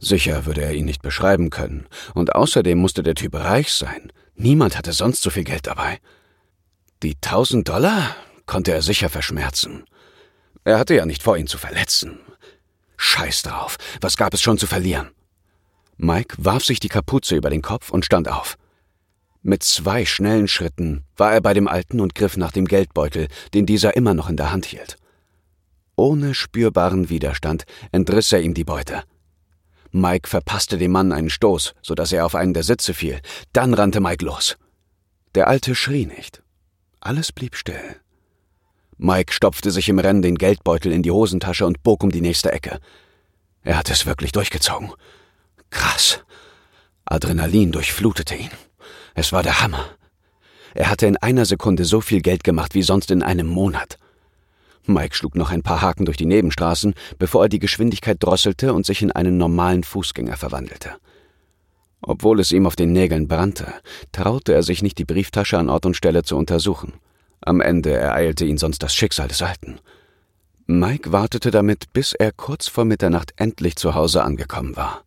Sicher 0.00 0.46
würde 0.46 0.62
er 0.62 0.72
ihn 0.72 0.86
nicht 0.86 1.02
beschreiben 1.02 1.50
können, 1.50 1.86
und 2.14 2.34
außerdem 2.34 2.78
musste 2.78 3.02
der 3.02 3.14
Typ 3.14 3.34
reich 3.34 3.70
sein. 3.74 4.12
Niemand 4.34 4.78
hatte 4.78 4.94
sonst 4.94 5.20
so 5.20 5.28
viel 5.28 5.44
Geld 5.44 5.66
dabei. 5.66 5.98
Die 7.02 7.16
tausend 7.20 7.68
Dollar 7.68 8.16
konnte 8.46 8.72
er 8.72 8.80
sicher 8.80 9.10
verschmerzen. 9.10 9.84
Er 10.64 10.78
hatte 10.78 10.94
ja 10.94 11.04
nicht 11.04 11.22
vor, 11.22 11.36
ihn 11.36 11.46
zu 11.46 11.58
verletzen. 11.58 12.18
Scheiß 12.96 13.42
drauf, 13.42 13.76
was 14.00 14.16
gab 14.16 14.32
es 14.32 14.40
schon 14.40 14.56
zu 14.56 14.66
verlieren? 14.66 15.10
Mike 16.00 16.36
warf 16.38 16.64
sich 16.64 16.78
die 16.78 16.88
Kapuze 16.88 17.34
über 17.34 17.50
den 17.50 17.60
Kopf 17.60 17.90
und 17.90 18.04
stand 18.04 18.28
auf. 18.28 18.56
Mit 19.42 19.64
zwei 19.64 20.04
schnellen 20.04 20.46
Schritten 20.46 21.04
war 21.16 21.32
er 21.32 21.40
bei 21.40 21.54
dem 21.54 21.66
Alten 21.66 22.00
und 22.00 22.14
griff 22.14 22.36
nach 22.36 22.52
dem 22.52 22.66
Geldbeutel, 22.66 23.26
den 23.52 23.66
dieser 23.66 23.96
immer 23.96 24.14
noch 24.14 24.28
in 24.28 24.36
der 24.36 24.52
Hand 24.52 24.66
hielt. 24.66 24.96
Ohne 25.96 26.34
spürbaren 26.34 27.10
Widerstand 27.10 27.64
entriss 27.90 28.30
er 28.30 28.40
ihm 28.40 28.54
die 28.54 28.64
Beute. 28.64 29.02
Mike 29.90 30.28
verpasste 30.28 30.78
dem 30.78 30.92
Mann 30.92 31.10
einen 31.10 31.30
Stoß, 31.30 31.74
so 31.82 31.96
dass 31.96 32.12
er 32.12 32.24
auf 32.24 32.36
einen 32.36 32.54
der 32.54 32.62
Sitze 32.62 32.94
fiel. 32.94 33.20
Dann 33.52 33.74
rannte 33.74 34.00
Mike 34.00 34.24
los. 34.24 34.56
Der 35.34 35.48
Alte 35.48 35.74
schrie 35.74 36.06
nicht. 36.06 36.42
Alles 37.00 37.32
blieb 37.32 37.56
still. 37.56 37.96
Mike 38.98 39.32
stopfte 39.32 39.72
sich 39.72 39.88
im 39.88 39.98
Rennen 39.98 40.22
den 40.22 40.36
Geldbeutel 40.36 40.92
in 40.92 41.02
die 41.02 41.10
Hosentasche 41.10 41.66
und 41.66 41.82
bog 41.82 42.04
um 42.04 42.10
die 42.10 42.20
nächste 42.20 42.52
Ecke. 42.52 42.78
Er 43.62 43.76
hatte 43.76 43.92
es 43.92 44.06
wirklich 44.06 44.30
durchgezogen. 44.30 44.92
Krass. 45.70 46.20
Adrenalin 47.04 47.72
durchflutete 47.72 48.34
ihn. 48.34 48.50
Es 49.14 49.32
war 49.32 49.42
der 49.42 49.60
Hammer. 49.60 49.84
Er 50.74 50.90
hatte 50.90 51.06
in 51.06 51.16
einer 51.16 51.44
Sekunde 51.44 51.84
so 51.84 52.00
viel 52.00 52.20
Geld 52.20 52.44
gemacht 52.44 52.74
wie 52.74 52.82
sonst 52.82 53.10
in 53.10 53.22
einem 53.22 53.46
Monat. 53.46 53.98
Mike 54.84 55.14
schlug 55.14 55.34
noch 55.34 55.50
ein 55.50 55.62
paar 55.62 55.82
Haken 55.82 56.04
durch 56.04 56.16
die 56.16 56.26
Nebenstraßen, 56.26 56.94
bevor 57.18 57.44
er 57.44 57.48
die 57.48 57.58
Geschwindigkeit 57.58 58.16
drosselte 58.20 58.72
und 58.72 58.86
sich 58.86 59.02
in 59.02 59.12
einen 59.12 59.36
normalen 59.36 59.84
Fußgänger 59.84 60.36
verwandelte. 60.36 60.92
Obwohl 62.00 62.40
es 62.40 62.52
ihm 62.52 62.66
auf 62.66 62.76
den 62.76 62.92
Nägeln 62.92 63.28
brannte, 63.28 63.72
traute 64.12 64.54
er 64.54 64.62
sich 64.62 64.82
nicht, 64.82 64.98
die 64.98 65.04
Brieftasche 65.04 65.58
an 65.58 65.68
Ort 65.68 65.84
und 65.84 65.96
Stelle 65.96 66.22
zu 66.22 66.36
untersuchen. 66.36 66.94
Am 67.40 67.60
Ende 67.60 67.92
ereilte 67.92 68.44
ihn 68.44 68.58
sonst 68.58 68.82
das 68.82 68.94
Schicksal 68.94 69.28
des 69.28 69.42
Alten. 69.42 69.78
Mike 70.66 71.12
wartete 71.12 71.50
damit, 71.50 71.92
bis 71.92 72.12
er 72.12 72.32
kurz 72.32 72.68
vor 72.68 72.84
Mitternacht 72.84 73.32
endlich 73.36 73.76
zu 73.76 73.94
Hause 73.94 74.22
angekommen 74.22 74.76
war. 74.76 75.02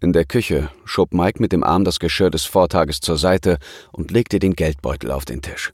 In 0.00 0.12
der 0.12 0.24
Küche 0.24 0.70
schob 0.84 1.12
Mike 1.12 1.42
mit 1.42 1.50
dem 1.50 1.64
Arm 1.64 1.84
das 1.84 1.98
Geschirr 1.98 2.30
des 2.30 2.44
Vortages 2.44 3.00
zur 3.00 3.18
Seite 3.18 3.58
und 3.90 4.12
legte 4.12 4.38
den 4.38 4.54
Geldbeutel 4.54 5.10
auf 5.10 5.24
den 5.24 5.42
Tisch. 5.42 5.72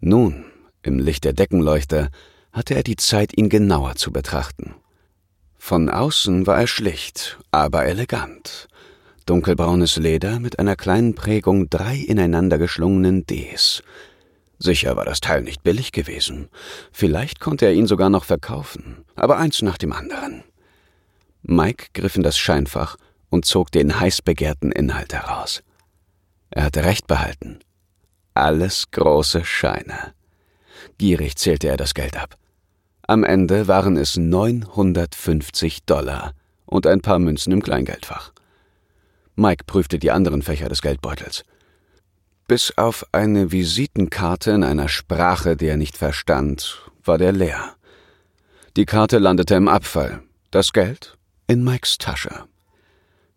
Nun, 0.00 0.46
im 0.82 0.98
Licht 0.98 1.24
der 1.24 1.34
Deckenleuchter, 1.34 2.08
hatte 2.52 2.74
er 2.74 2.82
die 2.82 2.96
Zeit, 2.96 3.36
ihn 3.36 3.50
genauer 3.50 3.96
zu 3.96 4.10
betrachten. 4.10 4.74
Von 5.58 5.90
außen 5.90 6.46
war 6.46 6.60
er 6.60 6.66
schlicht, 6.66 7.38
aber 7.50 7.84
elegant. 7.84 8.68
Dunkelbraunes 9.26 9.96
Leder 9.96 10.40
mit 10.40 10.58
einer 10.58 10.76
kleinen 10.76 11.14
Prägung 11.14 11.68
drei 11.68 11.96
ineinander 11.96 12.56
geschlungenen 12.56 13.26
Ds. 13.26 13.82
Sicher 14.58 14.96
war 14.96 15.04
das 15.04 15.20
Teil 15.20 15.42
nicht 15.42 15.62
billig 15.62 15.92
gewesen. 15.92 16.48
Vielleicht 16.92 17.40
konnte 17.40 17.66
er 17.66 17.74
ihn 17.74 17.86
sogar 17.86 18.08
noch 18.08 18.24
verkaufen, 18.24 19.04
aber 19.14 19.36
eins 19.36 19.60
nach 19.60 19.76
dem 19.76 19.92
anderen. 19.92 20.44
Mike 21.42 21.88
griff 21.92 22.16
in 22.16 22.22
das 22.22 22.38
Scheinfach 22.38 22.96
und 23.30 23.44
zog 23.44 23.70
den 23.72 23.98
heiß 23.98 24.22
begehrten 24.22 24.72
Inhalt 24.72 25.12
heraus. 25.12 25.62
Er 26.50 26.64
hatte 26.64 26.84
recht 26.84 27.06
behalten. 27.06 27.58
Alles 28.34 28.90
große 28.90 29.44
Scheine. 29.44 30.14
Gierig 30.98 31.36
zählte 31.36 31.68
er 31.68 31.76
das 31.76 31.94
Geld 31.94 32.16
ab. 32.16 32.36
Am 33.06 33.24
Ende 33.24 33.68
waren 33.68 33.96
es 33.96 34.16
950 34.16 35.84
Dollar 35.84 36.32
und 36.66 36.86
ein 36.86 37.00
paar 37.00 37.18
Münzen 37.18 37.52
im 37.52 37.62
Kleingeldfach. 37.62 38.32
Mike 39.36 39.64
prüfte 39.66 39.98
die 39.98 40.10
anderen 40.10 40.42
Fächer 40.42 40.68
des 40.68 40.82
Geldbeutels. 40.82 41.44
Bis 42.48 42.72
auf 42.76 43.06
eine 43.12 43.52
Visitenkarte 43.52 44.52
in 44.52 44.64
einer 44.64 44.88
Sprache, 44.88 45.56
die 45.56 45.66
er 45.66 45.76
nicht 45.76 45.96
verstand, 45.96 46.90
war 47.04 47.18
der 47.18 47.32
leer. 47.32 47.74
Die 48.76 48.86
Karte 48.86 49.18
landete 49.18 49.54
im 49.54 49.68
Abfall, 49.68 50.22
das 50.50 50.72
Geld 50.72 51.16
in 51.46 51.64
Mikes 51.64 51.98
Tasche. 51.98 52.44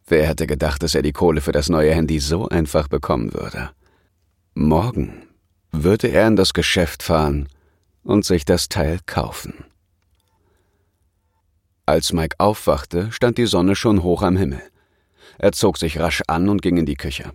Wer 0.09 0.27
hätte 0.27 0.47
gedacht, 0.47 0.81
dass 0.81 0.95
er 0.95 1.03
die 1.03 1.11
Kohle 1.11 1.39
für 1.39 1.51
das 1.51 1.69
neue 1.69 1.93
Handy 1.93 2.19
so 2.19 2.49
einfach 2.49 2.87
bekommen 2.87 3.31
würde? 3.31 3.69
Morgen 4.55 5.27
würde 5.71 6.07
er 6.07 6.27
in 6.27 6.35
das 6.35 6.53
Geschäft 6.53 7.03
fahren 7.03 7.47
und 8.03 8.25
sich 8.25 8.43
das 8.43 8.69
Teil 8.69 8.99
kaufen. 9.05 9.53
Als 11.85 12.11
Mike 12.11 12.35
aufwachte, 12.39 13.11
stand 13.11 13.37
die 13.37 13.45
Sonne 13.45 13.75
schon 13.75 14.01
hoch 14.01 14.23
am 14.23 14.35
Himmel. 14.35 14.63
Er 15.37 15.51
zog 15.51 15.77
sich 15.77 15.99
rasch 15.99 16.23
an 16.25 16.49
und 16.49 16.63
ging 16.63 16.77
in 16.77 16.87
die 16.87 16.97
Küche. 16.97 17.31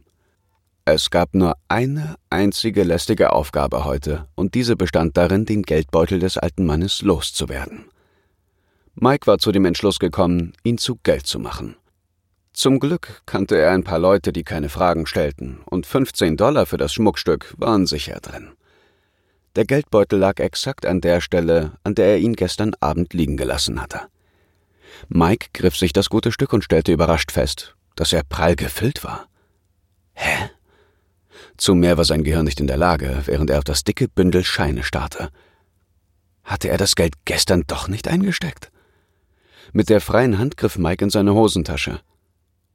Es 0.84 1.10
gab 1.10 1.32
nur 1.34 1.56
eine 1.68 2.16
einzige 2.28 2.82
lästige 2.82 3.32
Aufgabe 3.32 3.84
heute, 3.84 4.26
und 4.34 4.54
diese 4.54 4.74
bestand 4.74 5.16
darin, 5.16 5.46
den 5.46 5.62
Geldbeutel 5.62 6.18
des 6.18 6.38
alten 6.38 6.66
Mannes 6.66 7.02
loszuwerden. 7.02 7.84
Mike 8.96 9.28
war 9.28 9.38
zu 9.38 9.52
dem 9.52 9.64
Entschluss 9.64 10.00
gekommen, 10.00 10.54
ihn 10.64 10.76
zu 10.76 10.96
Geld 11.04 11.26
zu 11.26 11.38
machen. 11.38 11.76
Zum 12.54 12.78
Glück 12.78 13.23
kannte 13.26 13.58
er 13.58 13.73
ein 13.73 13.82
paar 13.82 13.99
Leute, 13.99 14.32
die 14.32 14.44
keine 14.44 14.68
Fragen 14.68 15.06
stellten, 15.06 15.58
und 15.64 15.87
15 15.87 16.37
Dollar 16.37 16.66
für 16.66 16.76
das 16.76 16.94
Schmuckstück 16.94 17.52
waren 17.58 17.84
sicher 17.84 18.20
drin. 18.20 18.52
Der 19.56 19.64
Geldbeutel 19.64 20.20
lag 20.20 20.38
exakt 20.38 20.87
an 20.87 21.00
der 21.00 21.20
Stelle, 21.20 21.73
an 21.82 21.96
der 21.96 22.06
er 22.06 22.18
ihn 22.18 22.34
gestern 22.34 22.73
Abend 22.78 23.12
liegen 23.12 23.37
gelassen 23.37 23.82
hatte. 23.82 24.02
Mike 25.08 25.49
griff 25.52 25.76
sich 25.76 25.92
das 25.92 26.08
gute 26.08 26.30
Stück 26.30 26.52
und 26.52 26.62
stellte 26.62 26.92
überrascht 26.92 27.32
fest, 27.32 27.75
dass 27.96 28.12
er 28.12 28.23
prall 28.23 28.54
gefüllt 28.54 29.02
war. 29.02 29.26
Hä? 30.12 30.50
Zu 31.56 31.75
mehr 31.75 31.96
war 31.96 32.04
sein 32.04 32.23
Gehirn 32.23 32.44
nicht 32.44 32.61
in 32.61 32.68
der 32.68 32.76
Lage, 32.76 33.23
während 33.25 33.50
er 33.50 33.58
auf 33.58 33.64
das 33.64 33.82
dicke 33.82 34.06
Bündel 34.06 34.44
Scheine 34.44 34.84
starrte. 34.84 35.30
Hatte 36.44 36.68
er 36.68 36.78
das 36.78 36.94
Geld 36.94 37.14
gestern 37.25 37.64
doch 37.66 37.88
nicht 37.88 38.06
eingesteckt? 38.06 38.70
Mit 39.73 39.88
der 39.88 40.00
freien 40.00 40.38
Hand 40.38 40.56
griff 40.56 40.78
Mike 40.78 41.04
in 41.04 41.11
seine 41.11 41.34
Hosentasche. 41.34 42.00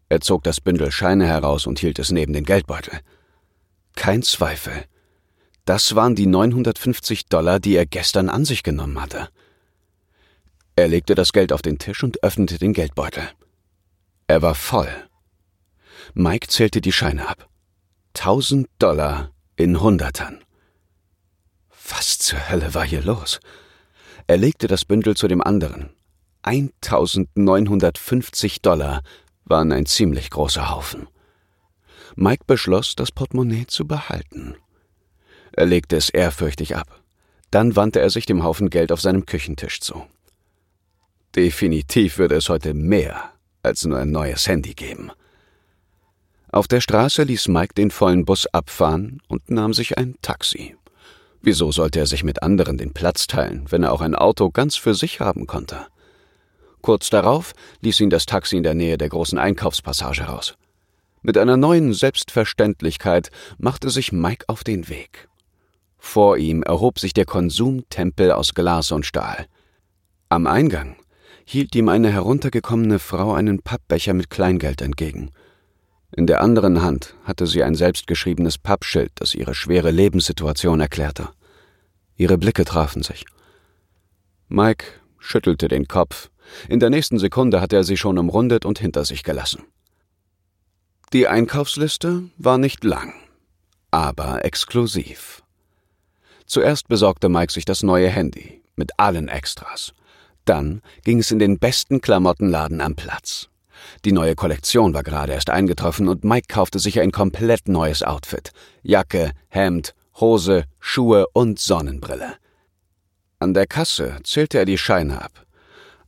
Er 0.10 0.22
zog 0.22 0.44
das 0.44 0.60
Bündel 0.60 0.92
Scheine 0.92 1.28
heraus 1.28 1.68
und 1.68 1.80
hielt 1.80 2.00
es 2.00 2.12
neben 2.12 2.34
den 2.34 2.44
Geldbeutel. 2.44 3.00
Kein 3.96 4.24
Zweifel. 4.24 4.86
Das 5.66 5.96
waren 5.96 6.16
die 6.16 6.26
950 6.26 7.28
Dollar, 7.28 7.60
die 7.60 7.76
er 7.76 7.86
gestern 7.86 8.28
an 8.28 8.44
sich 8.44 8.64
genommen 8.64 9.00
hatte. 9.00 9.30
Er 10.76 10.88
legte 10.88 11.14
das 11.14 11.32
Geld 11.32 11.54
auf 11.54 11.62
den 11.62 11.78
Tisch 11.78 12.04
und 12.04 12.24
öffnete 12.24 12.58
den 12.58 12.74
Geldbeutel. 12.74 13.30
Er 14.28 14.42
war 14.42 14.56
voll. 14.56 14.90
Mike 16.14 16.48
zählte 16.48 16.82
die 16.82 16.92
Scheine 16.92 17.28
ab. 17.28 17.48
Tausend 18.14 18.68
Dollar 18.80 19.32
in 19.58 19.80
Hundertern. 19.80 20.44
Was 21.90 22.18
zur 22.18 22.50
Hölle 22.50 22.74
war 22.74 22.86
hier 22.86 23.04
los? 23.04 23.40
Er 24.26 24.38
legte 24.38 24.68
das 24.68 24.86
Bündel 24.86 25.16
zu 25.16 25.28
dem 25.28 25.42
anderen. 25.42 25.92
1950 26.42 28.62
Dollar 28.62 29.02
waren 29.50 29.72
ein 29.72 29.86
ziemlich 29.86 30.30
großer 30.30 30.70
Haufen. 30.70 31.08
Mike 32.16 32.44
beschloss, 32.48 32.96
das 32.96 33.12
Portemonnaie 33.12 33.68
zu 33.68 33.86
behalten. 33.88 34.56
Er 35.52 35.66
legte 35.66 35.98
es 35.98 36.10
ehrfürchtig 36.10 36.76
ab. 36.76 37.02
Dann 37.52 37.76
wandte 37.76 38.00
er 38.00 38.10
sich 38.10 38.26
dem 38.26 38.44
Haufen 38.44 38.70
Geld 38.70 38.92
auf 38.92 39.02
seinem 39.02 39.26
Küchentisch 39.26 39.82
zu. 39.82 40.06
Definitiv 41.36 42.18
würde 42.18 42.36
es 42.36 42.50
heute 42.50 42.74
mehr 42.74 43.34
als 43.64 43.86
nur 43.86 43.98
ein 43.98 44.12
neues 44.12 44.48
Handy 44.48 44.74
geben. 44.74 45.12
Auf 46.52 46.68
der 46.68 46.82
Straße 46.82 47.24
ließ 47.24 47.48
Mike 47.48 47.76
den 47.76 47.92
vollen 47.92 48.26
Bus 48.26 48.48
abfahren 48.48 49.22
und 49.28 49.50
nahm 49.52 49.74
sich 49.74 49.98
ein 49.98 50.16
Taxi. 50.22 50.76
Wieso 51.42 51.72
sollte 51.72 52.00
er 52.00 52.08
sich 52.08 52.24
mit 52.24 52.42
anderen 52.42 52.78
den 52.78 52.94
Platz 52.94 53.28
teilen, 53.28 53.66
wenn 53.70 53.84
er 53.84 53.92
auch 53.92 54.02
ein 54.02 54.16
Auto 54.16 54.50
ganz 54.50 54.76
für 54.76 54.94
sich 54.94 55.20
haben 55.20 55.48
konnte? 55.48 55.88
Kurz 56.82 57.10
darauf 57.10 57.54
ließ 57.82 58.00
ihn 58.00 58.10
das 58.10 58.26
Taxi 58.26 58.58
in 58.58 58.64
der 58.64 58.74
Nähe 58.74 58.98
der 58.98 59.10
großen 59.10 59.38
Einkaufspassage 59.38 60.24
raus. 60.24 60.56
Mit 61.22 61.38
einer 61.38 61.58
neuen 61.58 61.94
Selbstverständlichkeit 61.94 63.30
machte 63.58 63.90
sich 63.90 64.12
Mike 64.12 64.46
auf 64.48 64.64
den 64.64 64.88
Weg. 64.88 65.28
Vor 65.98 66.38
ihm 66.38 66.64
erhob 66.64 66.98
sich 66.98 67.14
der 67.14 67.26
Konsumtempel 67.26 68.32
aus 68.32 68.54
Glas 68.54 68.92
und 68.92 69.06
Stahl. 69.06 69.48
Am 70.30 70.48
Eingang 70.48 70.96
hielt 71.44 71.76
ihm 71.76 71.90
eine 71.90 72.10
heruntergekommene 72.10 73.00
Frau 73.00 73.34
einen 73.34 73.62
Pappbecher 73.62 74.14
mit 74.14 74.30
Kleingeld 74.30 74.82
entgegen. 74.82 75.32
In 76.16 76.26
der 76.26 76.42
anderen 76.42 76.82
Hand 76.82 77.16
hatte 77.26 77.48
sie 77.48 77.64
ein 77.64 77.76
selbstgeschriebenes 77.76 78.58
Pappschild, 78.58 79.12
das 79.16 79.36
ihre 79.36 79.54
schwere 79.54 79.92
Lebenssituation 79.92 80.80
erklärte. 80.80 81.30
Ihre 82.16 82.38
Blicke 82.38 82.66
trafen 82.66 83.04
sich. 83.04 83.26
Mike 84.48 84.86
schüttelte 85.20 85.68
den 85.68 85.88
Kopf, 85.88 86.30
in 86.68 86.80
der 86.80 86.90
nächsten 86.90 87.20
Sekunde 87.20 87.62
hatte 87.62 87.76
er 87.76 87.84
sie 87.84 87.98
schon 87.98 88.18
umrundet 88.18 88.66
und 88.66 88.80
hinter 88.80 89.06
sich 89.06 89.24
gelassen. 89.24 89.64
Die 91.14 91.28
Einkaufsliste 91.28 92.24
war 92.38 92.58
nicht 92.58 92.84
lang, 92.84 93.14
aber 93.92 94.46
exklusiv. 94.46 95.42
Zuerst 96.46 96.88
besorgte 96.88 97.30
Mike 97.30 97.52
sich 97.52 97.66
das 97.66 97.84
neue 97.84 98.10
Handy 98.10 98.62
mit 98.76 98.92
allen 98.98 99.28
Extras. 99.28 99.94
Dann 100.46 100.82
ging 101.04 101.20
es 101.20 101.32
in 101.32 101.40
den 101.40 101.60
besten 101.60 102.02
Klamottenladen 102.02 102.82
am 102.82 102.96
Platz. 102.96 103.50
Die 104.06 104.12
neue 104.12 104.36
Kollektion 104.36 104.94
war 104.94 105.04
gerade 105.04 105.34
erst 105.34 105.50
eingetroffen 105.50 106.08
und 106.08 106.24
Mike 106.24 106.48
kaufte 106.48 106.80
sich 106.80 107.00
ein 107.00 107.12
komplett 107.12 107.68
neues 107.68 108.04
Outfit. 108.04 108.52
Jacke, 108.82 109.32
Hemd, 109.48 109.94
Hose, 110.20 110.66
Schuhe 110.80 111.28
und 111.34 111.60
Sonnenbrille. 111.60 112.36
An 113.40 113.54
der 113.54 113.68
Kasse 113.68 114.18
zählte 114.24 114.58
er 114.58 114.66
die 114.66 114.78
Scheine 114.78 115.22
ab. 115.22 115.46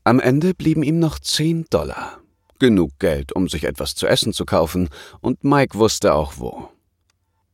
Am 0.03 0.19
Ende 0.19 0.55
blieben 0.55 0.81
ihm 0.81 0.97
noch 0.97 1.19
zehn 1.19 1.65
Dollar. 1.69 2.19
Genug 2.57 2.97
Geld, 2.99 3.33
um 3.33 3.47
sich 3.47 3.65
etwas 3.65 3.93
zu 3.93 4.07
essen 4.07 4.33
zu 4.33 4.45
kaufen, 4.45 4.89
und 5.19 5.43
Mike 5.43 5.77
wusste 5.77 6.13
auch 6.13 6.33
wo. 6.37 6.69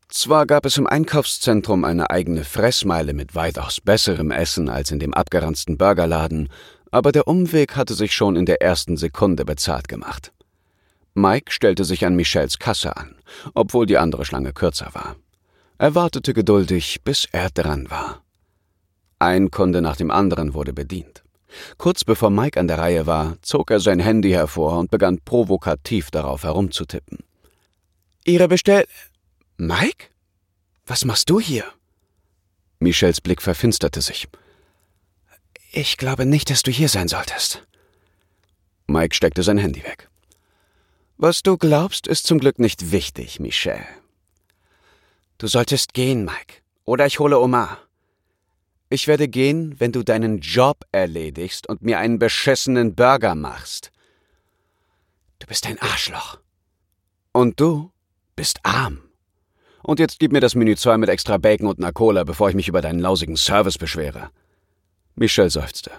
Zwar 0.07 0.45
gab 0.45 0.65
es 0.65 0.77
im 0.77 0.87
Einkaufszentrum 0.87 1.83
eine 1.83 2.09
eigene 2.09 2.45
Fressmeile 2.45 3.13
mit 3.13 3.35
weitaus 3.35 3.81
besserem 3.81 4.31
Essen 4.31 4.69
als 4.69 4.91
in 4.91 4.99
dem 4.99 5.13
abgeranzten 5.13 5.77
Burgerladen, 5.77 6.47
aber 6.89 7.11
der 7.11 7.27
Umweg 7.27 7.75
hatte 7.75 7.93
sich 7.93 8.15
schon 8.15 8.37
in 8.37 8.45
der 8.45 8.61
ersten 8.61 8.95
Sekunde 8.95 9.43
bezahlt 9.43 9.89
gemacht. 9.89 10.31
Mike 11.13 11.51
stellte 11.51 11.83
sich 11.83 12.05
an 12.05 12.15
Michels 12.15 12.59
Kasse 12.59 12.95
an, 12.95 13.15
obwohl 13.53 13.85
die 13.85 13.97
andere 13.97 14.23
Schlange 14.23 14.53
kürzer 14.53 14.93
war. 14.93 15.17
Er 15.77 15.95
wartete 15.95 16.33
geduldig, 16.33 17.01
bis 17.03 17.27
er 17.31 17.49
dran 17.49 17.89
war. 17.89 18.23
Ein 19.19 19.51
Kunde 19.51 19.81
nach 19.81 19.97
dem 19.97 20.11
anderen 20.11 20.53
wurde 20.53 20.71
bedient. 20.71 21.23
Kurz 21.77 22.03
bevor 22.03 22.29
Mike 22.29 22.59
an 22.59 22.67
der 22.67 22.77
Reihe 22.77 23.05
war, 23.05 23.37
zog 23.41 23.71
er 23.71 23.79
sein 23.79 23.99
Handy 23.99 24.31
hervor 24.31 24.77
und 24.77 24.91
begann 24.91 25.19
provokativ 25.19 26.11
darauf 26.11 26.43
herumzutippen. 26.43 27.19
Ihre 28.25 28.47
Bestell... 28.47 28.85
Mike? 29.57 30.07
Was 30.85 31.03
machst 31.03 31.29
du 31.29 31.39
hier? 31.39 31.65
Michels 32.79 33.21
Blick 33.21 33.41
verfinsterte 33.41 34.01
sich. 34.01 34.27
Ich 35.71 35.97
glaube 35.97 36.25
nicht, 36.25 36.49
dass 36.49 36.61
du 36.61 36.71
hier 36.71 36.89
sein 36.89 37.07
solltest. 37.07 37.65
Mike 38.87 39.15
steckte 39.15 39.43
sein 39.43 39.57
Handy 39.57 39.83
weg. 39.83 40.09
Was 41.17 41.41
du 41.41 41.57
glaubst, 41.57 42.05
ist 42.05 42.27
zum 42.27 42.39
Glück 42.39 42.59
nicht 42.59 42.91
wichtig, 42.91 43.39
Michelle. 43.39 43.87
Du 45.39 45.47
solltest 45.47 45.93
gehen, 45.93 46.23
Mike. 46.23 46.61
Oder 46.85 47.05
ich 47.05 47.19
hole 47.19 47.39
Omar. 47.39 47.79
Ich 48.89 49.07
werde 49.07 49.27
gehen, 49.27 49.75
wenn 49.79 49.91
du 49.91 50.03
deinen 50.03 50.39
Job 50.39 50.85
erledigst 50.91 51.67
und 51.67 51.81
mir 51.81 51.99
einen 51.99 52.19
beschissenen 52.19 52.95
Burger 52.95 53.35
machst. 53.35 53.91
Du 55.39 55.47
bist 55.47 55.67
ein 55.67 55.79
Arschloch. 55.79 56.39
Und 57.33 57.59
du 57.59 57.91
bist 58.35 58.59
arm. 58.63 59.01
Und 59.83 59.99
jetzt 59.99 60.19
gib 60.19 60.31
mir 60.31 60.39
das 60.39 60.55
Menü 60.55 60.75
2 60.75 60.97
mit 60.97 61.09
extra 61.09 61.37
Bacon 61.37 61.67
und 61.67 61.79
einer 61.79 61.91
Cola, 61.91 62.23
bevor 62.23 62.49
ich 62.49 62.55
mich 62.55 62.67
über 62.67 62.81
deinen 62.81 62.99
lausigen 62.99 63.37
Service 63.37 63.77
beschwere. 63.77 64.29
Michelle 65.15 65.49
seufzte. 65.49 65.91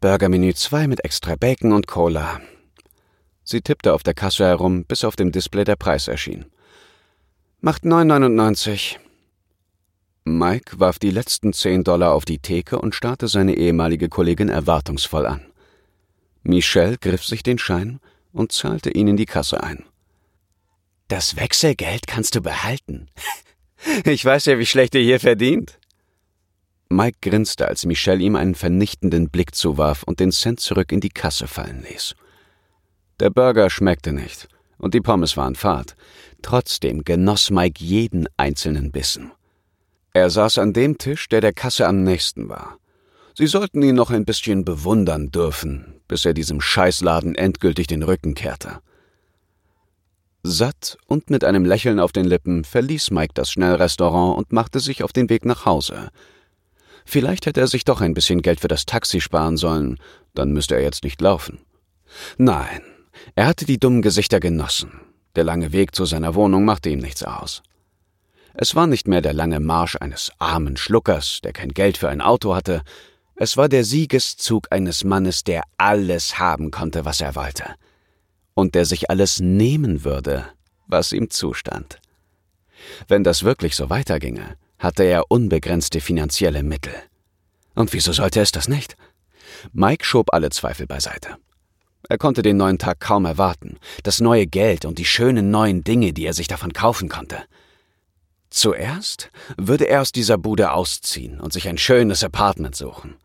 Burgermenü 0.00 0.54
2 0.54 0.88
mit 0.88 1.04
extra 1.04 1.36
Bacon 1.36 1.72
und 1.72 1.86
Cola. 1.86 2.40
Sie 3.44 3.60
tippte 3.60 3.92
auf 3.92 4.02
der 4.02 4.14
Kasse 4.14 4.44
herum, 4.44 4.84
bis 4.84 5.04
auf 5.04 5.14
dem 5.16 5.30
Display 5.32 5.64
der 5.64 5.76
Preis 5.76 6.08
erschien. 6.08 6.46
Macht 7.60 7.84
9,99. 7.84 8.96
Mike 10.24 10.78
warf 10.78 10.98
die 10.98 11.10
letzten 11.10 11.52
10 11.52 11.84
Dollar 11.84 12.12
auf 12.12 12.24
die 12.24 12.38
Theke 12.38 12.78
und 12.78 12.94
starrte 12.94 13.28
seine 13.28 13.54
ehemalige 13.54 14.08
Kollegin 14.08 14.48
erwartungsvoll 14.48 15.26
an. 15.26 15.46
Michelle 16.42 16.98
griff 16.98 17.24
sich 17.24 17.42
den 17.42 17.58
Schein 17.58 18.00
und 18.32 18.52
zahlte 18.52 18.90
ihn 18.90 19.08
in 19.08 19.16
die 19.16 19.26
Kasse 19.26 19.62
ein. 19.62 19.84
Das 21.08 21.36
Wechselgeld 21.36 22.06
kannst 22.06 22.34
du 22.34 22.40
behalten. 22.40 23.08
Ich 24.04 24.22
weiß 24.22 24.44
ja, 24.44 24.58
wie 24.58 24.66
schlecht 24.66 24.94
ihr 24.94 25.00
hier 25.00 25.18
verdient. 25.18 25.78
Mike 26.90 27.16
grinste, 27.22 27.66
als 27.66 27.86
Michelle 27.86 28.20
ihm 28.22 28.36
einen 28.36 28.54
vernichtenden 28.54 29.30
Blick 29.30 29.54
zuwarf 29.54 30.02
und 30.02 30.20
den 30.20 30.32
Cent 30.32 30.60
zurück 30.60 30.92
in 30.92 31.00
die 31.00 31.08
Kasse 31.08 31.46
fallen 31.46 31.86
ließ. 31.88 32.14
Der 33.20 33.30
Burger 33.30 33.70
schmeckte 33.70 34.12
nicht 34.12 34.48
und 34.76 34.92
die 34.92 35.00
Pommes 35.00 35.38
waren 35.38 35.54
fad. 35.54 35.96
Trotzdem 36.42 37.04
genoss 37.04 37.50
Mike 37.50 37.82
jeden 37.82 38.28
einzelnen 38.36 38.92
Bissen. 38.92 39.32
Er 40.12 40.30
saß 40.30 40.58
an 40.58 40.72
dem 40.72 40.98
Tisch, 40.98 41.28
der 41.28 41.40
der 41.40 41.52
Kasse 41.52 41.86
am 41.86 42.02
nächsten 42.02 42.48
war. 42.48 42.78
Sie 43.34 43.46
sollten 43.46 43.82
ihn 43.82 43.94
noch 43.94 44.10
ein 44.10 44.24
bisschen 44.24 44.64
bewundern 44.64 45.30
dürfen, 45.30 46.00
bis 46.08 46.24
er 46.24 46.34
diesem 46.34 46.60
Scheißladen 46.60 47.34
endgültig 47.34 47.86
den 47.86 48.02
Rücken 48.02 48.34
kehrte. 48.34 48.80
Satt 50.42 50.96
und 51.06 51.30
mit 51.30 51.44
einem 51.44 51.64
Lächeln 51.64 52.00
auf 52.00 52.12
den 52.12 52.24
Lippen 52.24 52.64
verließ 52.64 53.10
Mike 53.10 53.34
das 53.34 53.50
Schnellrestaurant 53.50 54.36
und 54.38 54.52
machte 54.52 54.80
sich 54.80 55.04
auf 55.04 55.12
den 55.12 55.28
Weg 55.28 55.44
nach 55.44 55.64
Hause, 55.64 56.10
Vielleicht 57.04 57.46
hätte 57.46 57.60
er 57.60 57.66
sich 57.66 57.84
doch 57.84 58.00
ein 58.00 58.14
bisschen 58.14 58.40
Geld 58.40 58.60
für 58.60 58.68
das 58.68 58.86
Taxi 58.86 59.20
sparen 59.20 59.56
sollen, 59.56 59.98
dann 60.34 60.52
müsste 60.52 60.76
er 60.76 60.82
jetzt 60.82 61.04
nicht 61.04 61.20
laufen. 61.20 61.58
Nein, 62.38 62.82
er 63.34 63.46
hatte 63.46 63.64
die 63.64 63.78
dummen 63.78 64.02
Gesichter 64.02 64.38
genossen. 64.38 65.00
Der 65.34 65.42
lange 65.42 65.72
Weg 65.72 65.94
zu 65.94 66.04
seiner 66.04 66.36
Wohnung 66.36 66.64
machte 66.64 66.88
ihm 66.88 67.00
nichts 67.00 67.22
aus. 67.22 67.62
Es 68.54 68.74
war 68.74 68.86
nicht 68.86 69.06
mehr 69.06 69.20
der 69.20 69.32
lange 69.32 69.60
Marsch 69.60 69.96
eines 70.00 70.32
armen 70.38 70.76
Schluckers, 70.76 71.40
der 71.42 71.52
kein 71.52 71.70
Geld 71.70 71.96
für 71.98 72.08
ein 72.08 72.20
Auto 72.20 72.54
hatte, 72.54 72.82
es 73.42 73.56
war 73.56 73.70
der 73.70 73.84
Siegeszug 73.84 74.66
eines 74.70 75.02
Mannes, 75.02 75.44
der 75.44 75.62
alles 75.78 76.38
haben 76.38 76.70
konnte, 76.70 77.06
was 77.06 77.22
er 77.22 77.34
wollte, 77.34 77.74
und 78.52 78.74
der 78.74 78.84
sich 78.84 79.08
alles 79.08 79.40
nehmen 79.40 80.04
würde, 80.04 80.44
was 80.86 81.12
ihm 81.12 81.30
zustand. 81.30 82.00
Wenn 83.08 83.24
das 83.24 83.42
wirklich 83.42 83.76
so 83.76 83.88
weiterginge, 83.88 84.56
hatte 84.78 85.04
er 85.04 85.30
unbegrenzte 85.30 86.02
finanzielle 86.02 86.62
Mittel. 86.62 86.92
Und 87.74 87.94
wieso 87.94 88.12
sollte 88.12 88.40
es 88.42 88.52
das 88.52 88.68
nicht? 88.68 88.96
Mike 89.72 90.04
schob 90.04 90.34
alle 90.34 90.50
Zweifel 90.50 90.86
beiseite. 90.86 91.36
Er 92.10 92.18
konnte 92.18 92.42
den 92.42 92.58
neuen 92.58 92.76
Tag 92.76 93.00
kaum 93.00 93.24
erwarten, 93.24 93.78
das 94.02 94.20
neue 94.20 94.46
Geld 94.46 94.84
und 94.84 94.98
die 94.98 95.06
schönen 95.06 95.50
neuen 95.50 95.82
Dinge, 95.82 96.12
die 96.12 96.26
er 96.26 96.34
sich 96.34 96.48
davon 96.48 96.74
kaufen 96.74 97.08
konnte. 97.08 97.38
Zuerst 98.50 99.30
würde 99.56 99.86
er 99.86 100.02
aus 100.02 100.12
dieser 100.12 100.36
Bude 100.36 100.72
ausziehen 100.72 101.40
und 101.40 101.52
sich 101.52 101.68
ein 101.68 101.78
schönes 101.78 102.24
Apartment 102.24 102.74
suchen. 102.74 103.16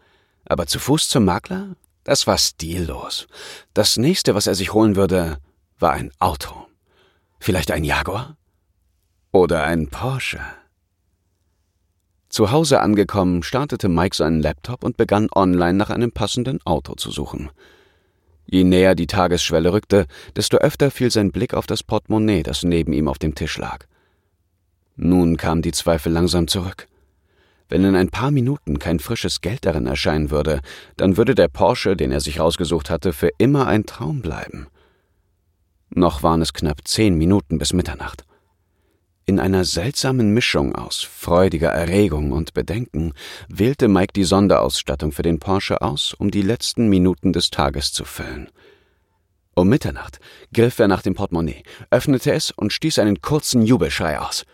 Aber 0.45 0.67
zu 0.67 0.79
Fuß 0.79 1.09
zum 1.09 1.25
Makler? 1.25 1.75
Das 2.03 2.27
war 2.27 2.37
stillos. 2.37 3.27
Das 3.73 3.97
nächste, 3.97 4.35
was 4.35 4.45
er 4.45 4.53
sich 4.53 4.73
holen 4.73 4.95
würde, 4.95 5.37
war 5.79 5.93
ein 5.93 6.11
Auto. 6.19 6.67
Vielleicht 7.39 7.71
ein 7.71 7.83
Jaguar? 7.83 8.37
Oder 9.31 9.63
ein 9.63 9.87
Porsche? 9.89 10.39
Zu 12.29 12.51
Hause 12.51 12.81
angekommen, 12.81 13.41
startete 13.43 13.89
Mike 13.89 14.15
seinen 14.15 14.41
Laptop 14.41 14.83
und 14.83 14.97
begann 14.97 15.29
online 15.33 15.73
nach 15.73 15.89
einem 15.89 16.11
passenden 16.11 16.59
Auto 16.65 16.93
zu 16.95 17.09
suchen. 17.09 17.49
Je 18.45 18.63
näher 18.63 18.93
die 18.93 19.07
Tagesschwelle 19.07 19.73
rückte, 19.73 20.05
desto 20.35 20.57
öfter 20.57 20.91
fiel 20.91 21.09
sein 21.09 21.31
Blick 21.31 21.55
auf 21.55 21.65
das 21.65 21.81
Portemonnaie, 21.81 22.43
das 22.43 22.61
neben 22.63 22.93
ihm 22.93 23.07
auf 23.07 23.17
dem 23.17 23.33
Tisch 23.33 23.57
lag. 23.57 23.87
Nun 24.95 25.37
kamen 25.37 25.61
die 25.61 25.71
Zweifel 25.71 26.11
langsam 26.11 26.47
zurück. 26.47 26.87
Wenn 27.67 27.83
in 27.83 27.95
ein 27.95 28.09
paar 28.09 28.31
Minuten 28.31 28.79
kein 28.79 28.99
frisches 28.99 29.41
Geld 29.41 29.65
darin 29.65 29.87
erscheinen 29.87 30.29
würde, 30.29 30.61
dann 30.97 31.17
würde 31.17 31.33
der 31.33 31.47
Porsche, 31.47 31.95
den 31.95 32.11
er 32.11 32.21
sich 32.21 32.39
rausgesucht 32.39 32.89
hatte, 32.89 33.11
für 33.11 33.31
immer 33.37 33.67
ein 33.67 33.85
Traum 33.85 34.21
bleiben. 34.21 34.67
Noch 35.89 36.23
waren 36.23 36.41
es 36.41 36.53
knapp 36.53 36.87
zehn 36.87 37.17
Minuten 37.17 37.57
bis 37.57 37.73
Mitternacht. 37.73 38.25
In 39.27 39.39
einer 39.39 39.65
seltsamen 39.65 40.35
Mischung 40.35 40.75
aus 40.75 41.01
freudiger 41.01 41.69
Erregung 41.69 42.31
und 42.31 42.53
Bedenken 42.53 43.13
wählte 43.47 43.87
Mike 43.87 44.13
die 44.13 44.23
Sonderausstattung 44.23 45.11
für 45.11 45.23
den 45.23 45.39
Porsche 45.39 45.81
aus, 45.81 46.13
um 46.13 46.29
die 46.29 46.43
letzten 46.43 46.89
Minuten 46.89 47.33
des 47.33 47.49
Tages 47.49 47.91
zu 47.91 48.05
füllen. 48.05 48.49
Um 49.55 49.67
Mitternacht 49.67 50.19
griff 50.53 50.77
er 50.77 50.87
nach 50.87 51.01
dem 51.01 51.15
Portemonnaie, 51.15 51.63
öffnete 51.89 52.33
es 52.33 52.51
und 52.51 52.71
stieß 52.71 52.99
einen 52.99 53.21
kurzen 53.21 53.63
Jubelschrei 53.63 54.19
aus. 54.19 54.45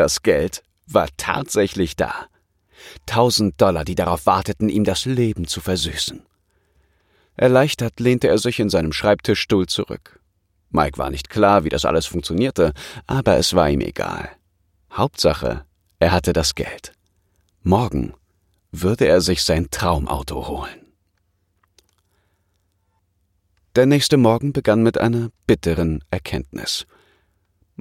Das 0.00 0.22
Geld 0.22 0.62
war 0.86 1.10
tatsächlich 1.18 1.94
da. 1.94 2.26
Tausend 3.04 3.60
Dollar, 3.60 3.84
die 3.84 3.94
darauf 3.94 4.24
warteten, 4.24 4.70
ihm 4.70 4.84
das 4.84 5.04
Leben 5.04 5.46
zu 5.46 5.60
versüßen. 5.60 6.22
Erleichtert 7.36 8.00
lehnte 8.00 8.28
er 8.28 8.38
sich 8.38 8.60
in 8.60 8.70
seinem 8.70 8.94
Schreibtischstuhl 8.94 9.66
zurück. 9.66 10.18
Mike 10.70 10.96
war 10.96 11.10
nicht 11.10 11.28
klar, 11.28 11.64
wie 11.64 11.68
das 11.68 11.84
alles 11.84 12.06
funktionierte, 12.06 12.72
aber 13.06 13.36
es 13.36 13.52
war 13.52 13.68
ihm 13.68 13.82
egal. 13.82 14.30
Hauptsache, 14.90 15.66
er 15.98 16.12
hatte 16.12 16.32
das 16.32 16.54
Geld. 16.54 16.94
Morgen 17.62 18.14
würde 18.72 19.06
er 19.06 19.20
sich 19.20 19.42
sein 19.42 19.68
Traumauto 19.70 20.48
holen. 20.48 20.86
Der 23.76 23.84
nächste 23.84 24.16
Morgen 24.16 24.54
begann 24.54 24.82
mit 24.82 24.96
einer 24.96 25.28
bitteren 25.46 26.02
Erkenntnis. 26.10 26.86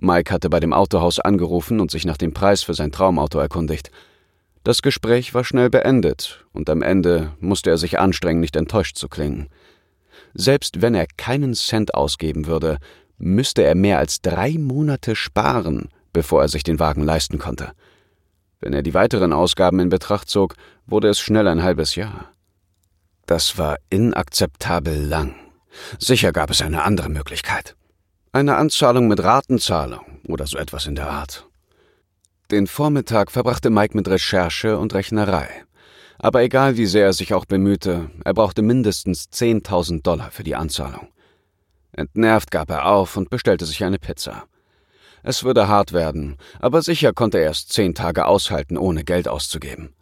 Mike 0.01 0.33
hatte 0.33 0.49
bei 0.49 0.59
dem 0.59 0.73
Autohaus 0.73 1.19
angerufen 1.19 1.79
und 1.79 1.91
sich 1.91 2.05
nach 2.05 2.17
dem 2.17 2.33
Preis 2.33 2.63
für 2.63 2.73
sein 2.73 2.91
Traumauto 2.91 3.39
erkundigt. 3.39 3.91
Das 4.63 4.81
Gespräch 4.81 5.33
war 5.33 5.43
schnell 5.43 5.69
beendet, 5.69 6.45
und 6.53 6.69
am 6.69 6.81
Ende 6.81 7.33
musste 7.39 7.69
er 7.69 7.77
sich 7.77 7.99
anstrengen, 7.99 8.39
nicht 8.39 8.55
enttäuscht 8.55 8.97
zu 8.97 9.07
klingen. 9.07 9.49
Selbst 10.33 10.81
wenn 10.81 10.95
er 10.95 11.07
keinen 11.17 11.53
Cent 11.53 11.93
ausgeben 11.93 12.45
würde, 12.45 12.77
müsste 13.17 13.63
er 13.63 13.75
mehr 13.75 13.97
als 13.97 14.21
drei 14.21 14.53
Monate 14.57 15.15
sparen, 15.15 15.89
bevor 16.13 16.41
er 16.41 16.49
sich 16.49 16.63
den 16.63 16.79
Wagen 16.79 17.03
leisten 17.03 17.37
konnte. 17.37 17.71
Wenn 18.59 18.73
er 18.73 18.81
die 18.81 18.93
weiteren 18.93 19.33
Ausgaben 19.33 19.79
in 19.79 19.89
Betracht 19.89 20.29
zog, 20.29 20.55
wurde 20.85 21.09
es 21.09 21.19
schnell 21.19 21.47
ein 21.47 21.63
halbes 21.63 21.95
Jahr. 21.95 22.31
Das 23.25 23.57
war 23.57 23.77
inakzeptabel 23.89 24.95
lang. 25.05 25.35
Sicher 25.99 26.31
gab 26.31 26.49
es 26.49 26.61
eine 26.61 26.83
andere 26.83 27.09
Möglichkeit. 27.09 27.75
Eine 28.31 28.57
Anzahlung 28.57 29.07
mit 29.07 29.23
Ratenzahlung 29.23 30.05
oder 30.27 30.45
so 30.45 30.59
etwas 30.59 30.85
in 30.85 30.93
der 30.93 31.09
Art. 31.09 31.47
Den 32.51 32.67
Vormittag 32.67 33.31
verbrachte 33.31 33.71
Mike 33.71 33.97
mit 33.97 34.07
Recherche 34.07 34.77
und 34.77 34.93
Rechnerei. 34.93 35.49
Aber 36.19 36.43
egal 36.43 36.77
wie 36.77 36.85
sehr 36.85 37.05
er 37.05 37.13
sich 37.13 37.33
auch 37.33 37.45
bemühte, 37.45 38.11
er 38.23 38.35
brauchte 38.35 38.61
mindestens 38.61 39.29
10.000 39.31 40.03
Dollar 40.03 40.29
für 40.29 40.43
die 40.43 40.55
Anzahlung. 40.55 41.07
Entnervt 41.91 42.51
gab 42.51 42.69
er 42.69 42.85
auf 42.85 43.17
und 43.17 43.31
bestellte 43.31 43.65
sich 43.65 43.83
eine 43.83 43.97
Pizza. 43.97 44.43
Es 45.23 45.43
würde 45.43 45.67
hart 45.67 45.91
werden, 45.91 46.37
aber 46.59 46.83
sicher 46.83 47.13
konnte 47.13 47.39
er 47.39 47.49
es 47.49 47.67
zehn 47.67 47.95
Tage 47.95 48.25
aushalten, 48.25 48.77
ohne 48.77 49.03
Geld 49.03 49.27
auszugeben. 49.27 49.95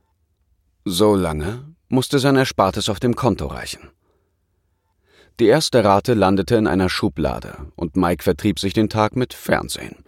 So 0.84 1.16
lange 1.16 1.64
musste 1.88 2.20
sein 2.20 2.36
Erspartes 2.36 2.90
auf 2.90 3.00
dem 3.00 3.16
Konto 3.16 3.48
reichen. 3.48 3.90
Die 5.40 5.46
erste 5.46 5.84
Rate 5.84 6.16
landete 6.16 6.56
in 6.56 6.66
einer 6.66 6.90
Schublade 6.90 7.68
und 7.76 7.96
Mike 7.96 8.24
vertrieb 8.24 8.58
sich 8.58 8.74
den 8.74 8.90
Tag 8.90 9.16
mit 9.16 9.36
Fernsehen. 9.36 10.04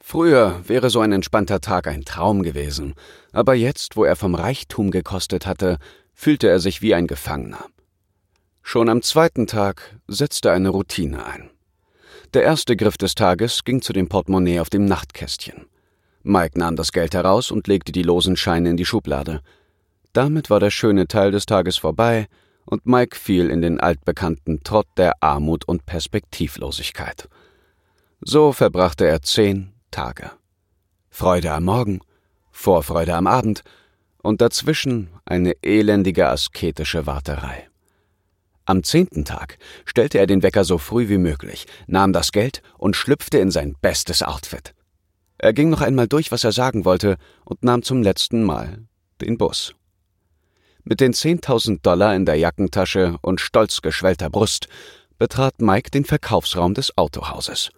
Früher 0.00 0.62
wäre 0.66 0.88
so 0.88 1.00
ein 1.00 1.12
entspannter 1.12 1.60
Tag 1.60 1.86
ein 1.86 2.06
Traum 2.06 2.42
gewesen, 2.42 2.94
aber 3.32 3.52
jetzt, 3.52 3.94
wo 3.94 4.04
er 4.04 4.16
vom 4.16 4.34
Reichtum 4.34 4.90
gekostet 4.90 5.46
hatte, 5.46 5.76
fühlte 6.14 6.48
er 6.48 6.60
sich 6.60 6.80
wie 6.80 6.94
ein 6.94 7.06
Gefangener. 7.06 7.66
Schon 8.62 8.88
am 8.88 9.02
zweiten 9.02 9.46
Tag 9.46 9.98
setzte 10.08 10.50
eine 10.50 10.70
Routine 10.70 11.26
ein. 11.26 11.50
Der 12.32 12.42
erste 12.42 12.74
Griff 12.74 12.96
des 12.96 13.14
Tages 13.14 13.64
ging 13.64 13.82
zu 13.82 13.92
dem 13.92 14.08
Portemonnaie 14.08 14.60
auf 14.60 14.70
dem 14.70 14.86
Nachtkästchen. 14.86 15.66
Mike 16.22 16.58
nahm 16.58 16.76
das 16.76 16.92
Geld 16.92 17.14
heraus 17.14 17.50
und 17.50 17.66
legte 17.66 17.92
die 17.92 18.02
losen 18.02 18.36
Scheine 18.36 18.70
in 18.70 18.76
die 18.78 18.86
Schublade. 18.86 19.42
Damit 20.14 20.48
war 20.48 20.58
der 20.58 20.70
schöne 20.70 21.06
Teil 21.06 21.32
des 21.32 21.44
Tages 21.44 21.76
vorbei 21.76 22.28
und 22.68 22.84
Mike 22.86 23.16
fiel 23.16 23.50
in 23.50 23.62
den 23.62 23.80
altbekannten 23.80 24.62
Trott 24.62 24.86
der 24.96 25.22
Armut 25.22 25.66
und 25.66 25.86
Perspektivlosigkeit. 25.86 27.28
So 28.20 28.52
verbrachte 28.52 29.06
er 29.06 29.22
zehn 29.22 29.72
Tage. 29.90 30.30
Freude 31.08 31.52
am 31.52 31.64
Morgen, 31.64 32.00
Vorfreude 32.50 33.14
am 33.14 33.26
Abend 33.26 33.62
und 34.22 34.40
dazwischen 34.40 35.08
eine 35.24 35.54
elendige 35.62 36.28
asketische 36.28 37.06
Warterei. 37.06 37.68
Am 38.66 38.82
zehnten 38.82 39.24
Tag 39.24 39.56
stellte 39.86 40.18
er 40.18 40.26
den 40.26 40.42
Wecker 40.42 40.64
so 40.64 40.76
früh 40.76 41.08
wie 41.08 41.16
möglich, 41.16 41.66
nahm 41.86 42.12
das 42.12 42.32
Geld 42.32 42.60
und 42.76 42.96
schlüpfte 42.96 43.38
in 43.38 43.50
sein 43.50 43.74
bestes 43.80 44.22
Outfit. 44.22 44.74
Er 45.38 45.54
ging 45.54 45.70
noch 45.70 45.80
einmal 45.80 46.06
durch, 46.06 46.32
was 46.32 46.44
er 46.44 46.52
sagen 46.52 46.84
wollte, 46.84 47.16
und 47.46 47.64
nahm 47.64 47.82
zum 47.82 48.02
letzten 48.02 48.42
Mal 48.42 48.84
den 49.22 49.38
Bus. 49.38 49.74
Mit 50.90 51.00
den 51.00 51.12
10.000 51.12 51.82
Dollar 51.82 52.16
in 52.16 52.24
der 52.24 52.36
Jackentasche 52.36 53.18
und 53.20 53.42
stolz 53.42 53.82
geschwellter 53.82 54.30
Brust 54.30 54.68
betrat 55.18 55.60
Mike 55.60 55.90
den 55.90 56.06
Verkaufsraum 56.06 56.72
des 56.72 56.96
Autohauses. 56.96 57.70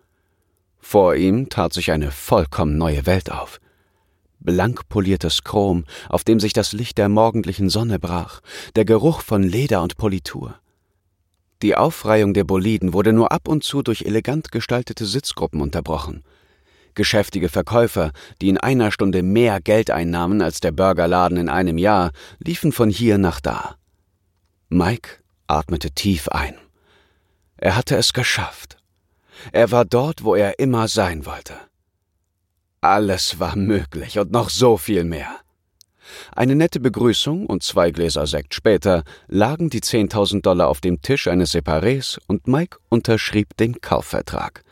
Vor 0.78 1.16
ihm 1.16 1.48
tat 1.48 1.72
sich 1.72 1.90
eine 1.90 2.12
vollkommen 2.12 2.78
neue 2.78 3.06
Welt 3.06 3.32
auf. 3.32 3.60
Blank 4.38 4.88
poliertes 4.88 5.42
Chrom, 5.42 5.86
auf 6.08 6.22
dem 6.22 6.38
sich 6.38 6.52
das 6.52 6.72
Licht 6.72 6.98
der 6.98 7.08
morgendlichen 7.08 7.68
Sonne 7.68 7.98
brach, 7.98 8.42
der 8.76 8.84
Geruch 8.84 9.22
von 9.22 9.42
Leder 9.42 9.82
und 9.82 9.96
Politur. 9.96 10.54
Die 11.62 11.74
Aufreihung 11.74 12.32
der 12.32 12.44
Boliden 12.44 12.92
wurde 12.92 13.12
nur 13.12 13.32
ab 13.32 13.48
und 13.48 13.64
zu 13.64 13.82
durch 13.82 14.02
elegant 14.02 14.52
gestaltete 14.52 15.04
Sitzgruppen 15.04 15.60
unterbrochen– 15.60 16.22
Geschäftige 17.00 17.48
Verkäufer, 17.48 18.12
die 18.42 18.50
in 18.50 18.58
einer 18.58 18.92
Stunde 18.92 19.22
mehr 19.22 19.62
Geld 19.62 19.90
einnahmen 19.90 20.42
als 20.42 20.60
der 20.60 20.70
Burgerladen 20.70 21.38
in 21.38 21.48
einem 21.48 21.78
Jahr, 21.78 22.10
liefen 22.40 22.72
von 22.72 22.90
hier 22.90 23.16
nach 23.16 23.40
da. 23.40 23.76
Mike 24.68 25.12
atmete 25.46 25.92
tief 25.92 26.28
ein. 26.28 26.58
Er 27.56 27.74
hatte 27.74 27.96
es 27.96 28.12
geschafft. 28.12 28.76
Er 29.50 29.70
war 29.70 29.86
dort, 29.86 30.24
wo 30.24 30.34
er 30.34 30.58
immer 30.58 30.88
sein 30.88 31.24
wollte. 31.24 31.54
Alles 32.82 33.40
war 33.40 33.56
möglich 33.56 34.18
und 34.18 34.30
noch 34.30 34.50
so 34.50 34.76
viel 34.76 35.04
mehr. 35.04 35.38
Eine 36.36 36.54
nette 36.54 36.80
Begrüßung 36.80 37.46
und 37.46 37.62
zwei 37.62 37.92
Gläser 37.92 38.26
Sekt 38.26 38.52
später 38.54 39.04
lagen 39.26 39.70
die 39.70 39.80
10.000 39.80 40.42
Dollar 40.42 40.68
auf 40.68 40.82
dem 40.82 41.00
Tisch 41.00 41.28
eines 41.28 41.54
Separés 41.54 42.18
und 42.26 42.46
Mike 42.46 42.76
unterschrieb 42.90 43.56
den 43.56 43.80
Kaufvertrag. 43.80 44.64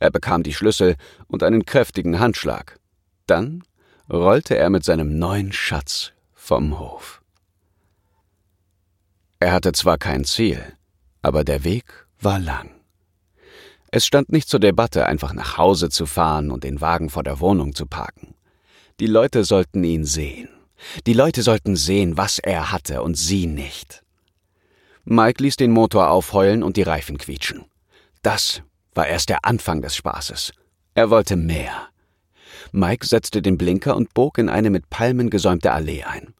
Er 0.00 0.10
bekam 0.10 0.42
die 0.42 0.54
Schlüssel 0.54 0.96
und 1.28 1.42
einen 1.42 1.64
kräftigen 1.64 2.18
Handschlag. 2.18 2.80
Dann 3.26 3.62
rollte 4.10 4.56
er 4.56 4.70
mit 4.70 4.82
seinem 4.82 5.18
neuen 5.18 5.52
Schatz 5.52 6.12
vom 6.34 6.78
Hof. 6.80 7.22
Er 9.38 9.52
hatte 9.52 9.72
zwar 9.72 9.98
kein 9.98 10.24
Ziel, 10.24 10.60
aber 11.22 11.44
der 11.44 11.64
Weg 11.64 11.84
war 12.18 12.38
lang. 12.38 12.70
Es 13.92 14.06
stand 14.06 14.30
nicht 14.30 14.48
zur 14.48 14.60
Debatte, 14.60 15.06
einfach 15.06 15.32
nach 15.32 15.58
Hause 15.58 15.90
zu 15.90 16.06
fahren 16.06 16.50
und 16.50 16.64
den 16.64 16.80
Wagen 16.80 17.10
vor 17.10 17.22
der 17.22 17.40
Wohnung 17.40 17.74
zu 17.74 17.86
parken. 17.86 18.34
Die 19.00 19.06
Leute 19.06 19.44
sollten 19.44 19.84
ihn 19.84 20.04
sehen. 20.04 20.48
Die 21.06 21.12
Leute 21.12 21.42
sollten 21.42 21.76
sehen, 21.76 22.16
was 22.16 22.38
er 22.38 22.72
hatte 22.72 23.02
und 23.02 23.16
sie 23.16 23.46
nicht. 23.46 24.02
Mike 25.04 25.42
ließ 25.42 25.56
den 25.56 25.72
Motor 25.72 26.10
aufheulen 26.10 26.62
und 26.62 26.76
die 26.76 26.82
Reifen 26.82 27.18
quietschen. 27.18 27.64
Das 28.22 28.62
war 28.94 29.06
erst 29.06 29.28
der 29.28 29.44
Anfang 29.44 29.82
des 29.82 29.94
Spaßes. 29.96 30.52
Er 30.94 31.10
wollte 31.10 31.36
mehr. 31.36 31.88
Mike 32.72 33.06
setzte 33.06 33.42
den 33.42 33.58
Blinker 33.58 33.96
und 33.96 34.14
bog 34.14 34.38
in 34.38 34.48
eine 34.48 34.70
mit 34.70 34.90
Palmen 34.90 35.30
gesäumte 35.30 35.72
Allee 35.72 36.04
ein. 36.04 36.34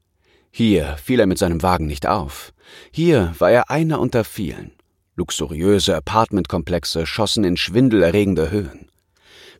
Hier 0.51 0.97
fiel 0.97 1.21
er 1.21 1.27
mit 1.27 1.39
seinem 1.39 1.63
Wagen 1.63 1.87
nicht 1.87 2.07
auf. 2.07 2.53
Hier 2.91 3.35
war 3.39 3.51
er 3.51 3.71
einer 3.71 4.01
unter 4.01 4.25
vielen. 4.25 4.73
Luxuriöse 5.17 5.97
Apartmentkomplexe 5.97 7.07
schossen 7.07 7.45
in 7.45 7.57
schwindelerregende 7.57 8.51
Höhen. 8.51 8.91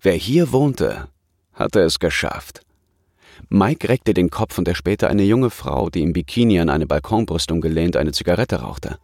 Wer 0.01 0.15
hier 0.15 0.53
wohnte, 0.53 1.09
hatte 1.53 1.81
es 1.81 1.99
geschafft. 1.99 2.63
Mike 3.49 3.89
reckte 3.89 4.15
den 4.15 4.31
Kopf 4.31 4.59
und 4.59 4.69
erspähte 4.69 5.09
eine 5.09 5.23
junge 5.23 5.51
Frau, 5.51 5.91
die 5.91 6.03
im 6.03 6.13
Bikini 6.13 6.61
an 6.61 6.71
eine 6.71 6.87
Balkonbrüstung 6.87 7.61
gelehnt 7.61 7.97
eine 7.97 8.13
Zigarette 8.13 8.61
rauchte. 8.61 8.99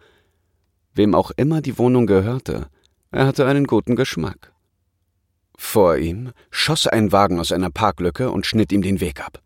Wem 0.94 1.14
auch 1.14 1.30
immer 1.36 1.60
die 1.60 1.78
Wohnung 1.78 2.06
gehörte, 2.06 2.68
er 3.10 3.26
hatte 3.26 3.46
einen 3.46 3.66
guten 3.66 3.96
Geschmack. 3.96 4.52
Vor 5.56 5.96
ihm 5.96 6.32
schoss 6.50 6.86
ein 6.86 7.12
Wagen 7.12 7.40
aus 7.40 7.52
einer 7.52 7.70
Parklücke 7.70 8.30
und 8.30 8.46
schnitt 8.46 8.72
ihm 8.72 8.82
den 8.82 9.00
Weg 9.00 9.24
ab. 9.24 9.40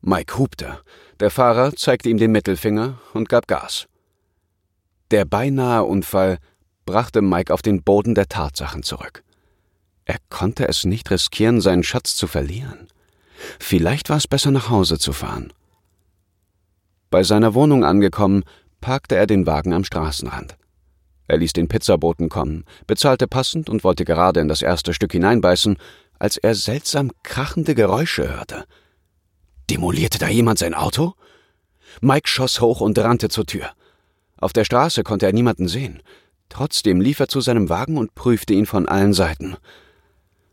Mike 0.00 0.38
hupte. 0.38 0.80
Der 1.20 1.30
Fahrer 1.30 1.74
zeigte 1.74 2.08
ihm 2.08 2.18
den 2.18 2.32
Mittelfinger 2.32 3.00
und 3.14 3.28
gab 3.28 3.48
Gas. 3.48 3.86
Der 5.10 5.24
beinahe 5.24 5.84
Unfall 5.84 6.38
brachte 6.84 7.22
Mike 7.22 7.52
auf 7.52 7.62
den 7.62 7.82
Boden 7.82 8.14
der 8.14 8.28
Tatsachen 8.28 8.82
zurück. 8.82 9.24
Er 10.04 10.18
konnte 10.30 10.68
es 10.68 10.84
nicht 10.84 11.10
riskieren, 11.10 11.60
seinen 11.60 11.82
Schatz 11.82 12.16
zu 12.16 12.26
verlieren. 12.26 12.88
Vielleicht 13.58 14.08
war 14.10 14.16
es 14.16 14.26
besser, 14.26 14.50
nach 14.50 14.70
Hause 14.70 14.98
zu 14.98 15.12
fahren. 15.12 15.52
Bei 17.10 17.22
seiner 17.22 17.54
Wohnung 17.54 17.84
angekommen, 17.84 18.44
parkte 18.80 19.16
er 19.16 19.26
den 19.26 19.46
Wagen 19.46 19.72
am 19.72 19.84
Straßenrand. 19.84 20.56
Er 21.28 21.36
ließ 21.36 21.52
den 21.52 21.68
Pizzaboten 21.68 22.28
kommen, 22.30 22.64
bezahlte 22.86 23.28
passend 23.28 23.68
und 23.68 23.84
wollte 23.84 24.04
gerade 24.04 24.40
in 24.40 24.48
das 24.48 24.62
erste 24.62 24.94
Stück 24.94 25.12
hineinbeißen, 25.12 25.76
als 26.18 26.38
er 26.38 26.54
seltsam 26.54 27.12
krachende 27.22 27.74
Geräusche 27.74 28.28
hörte. 28.28 28.64
Demolierte 29.70 30.18
da 30.18 30.28
jemand 30.28 30.58
sein 30.58 30.74
Auto? 30.74 31.14
Mike 32.00 32.28
schoss 32.28 32.60
hoch 32.60 32.80
und 32.80 32.98
rannte 32.98 33.28
zur 33.28 33.44
Tür. 33.46 33.70
Auf 34.38 34.52
der 34.52 34.64
Straße 34.64 35.02
konnte 35.02 35.26
er 35.26 35.32
niemanden 35.32 35.68
sehen. 35.68 36.02
Trotzdem 36.48 37.00
lief 37.00 37.20
er 37.20 37.28
zu 37.28 37.40
seinem 37.42 37.68
Wagen 37.68 37.98
und 37.98 38.14
prüfte 38.14 38.54
ihn 38.54 38.66
von 38.66 38.88
allen 38.88 39.12
Seiten. 39.12 39.56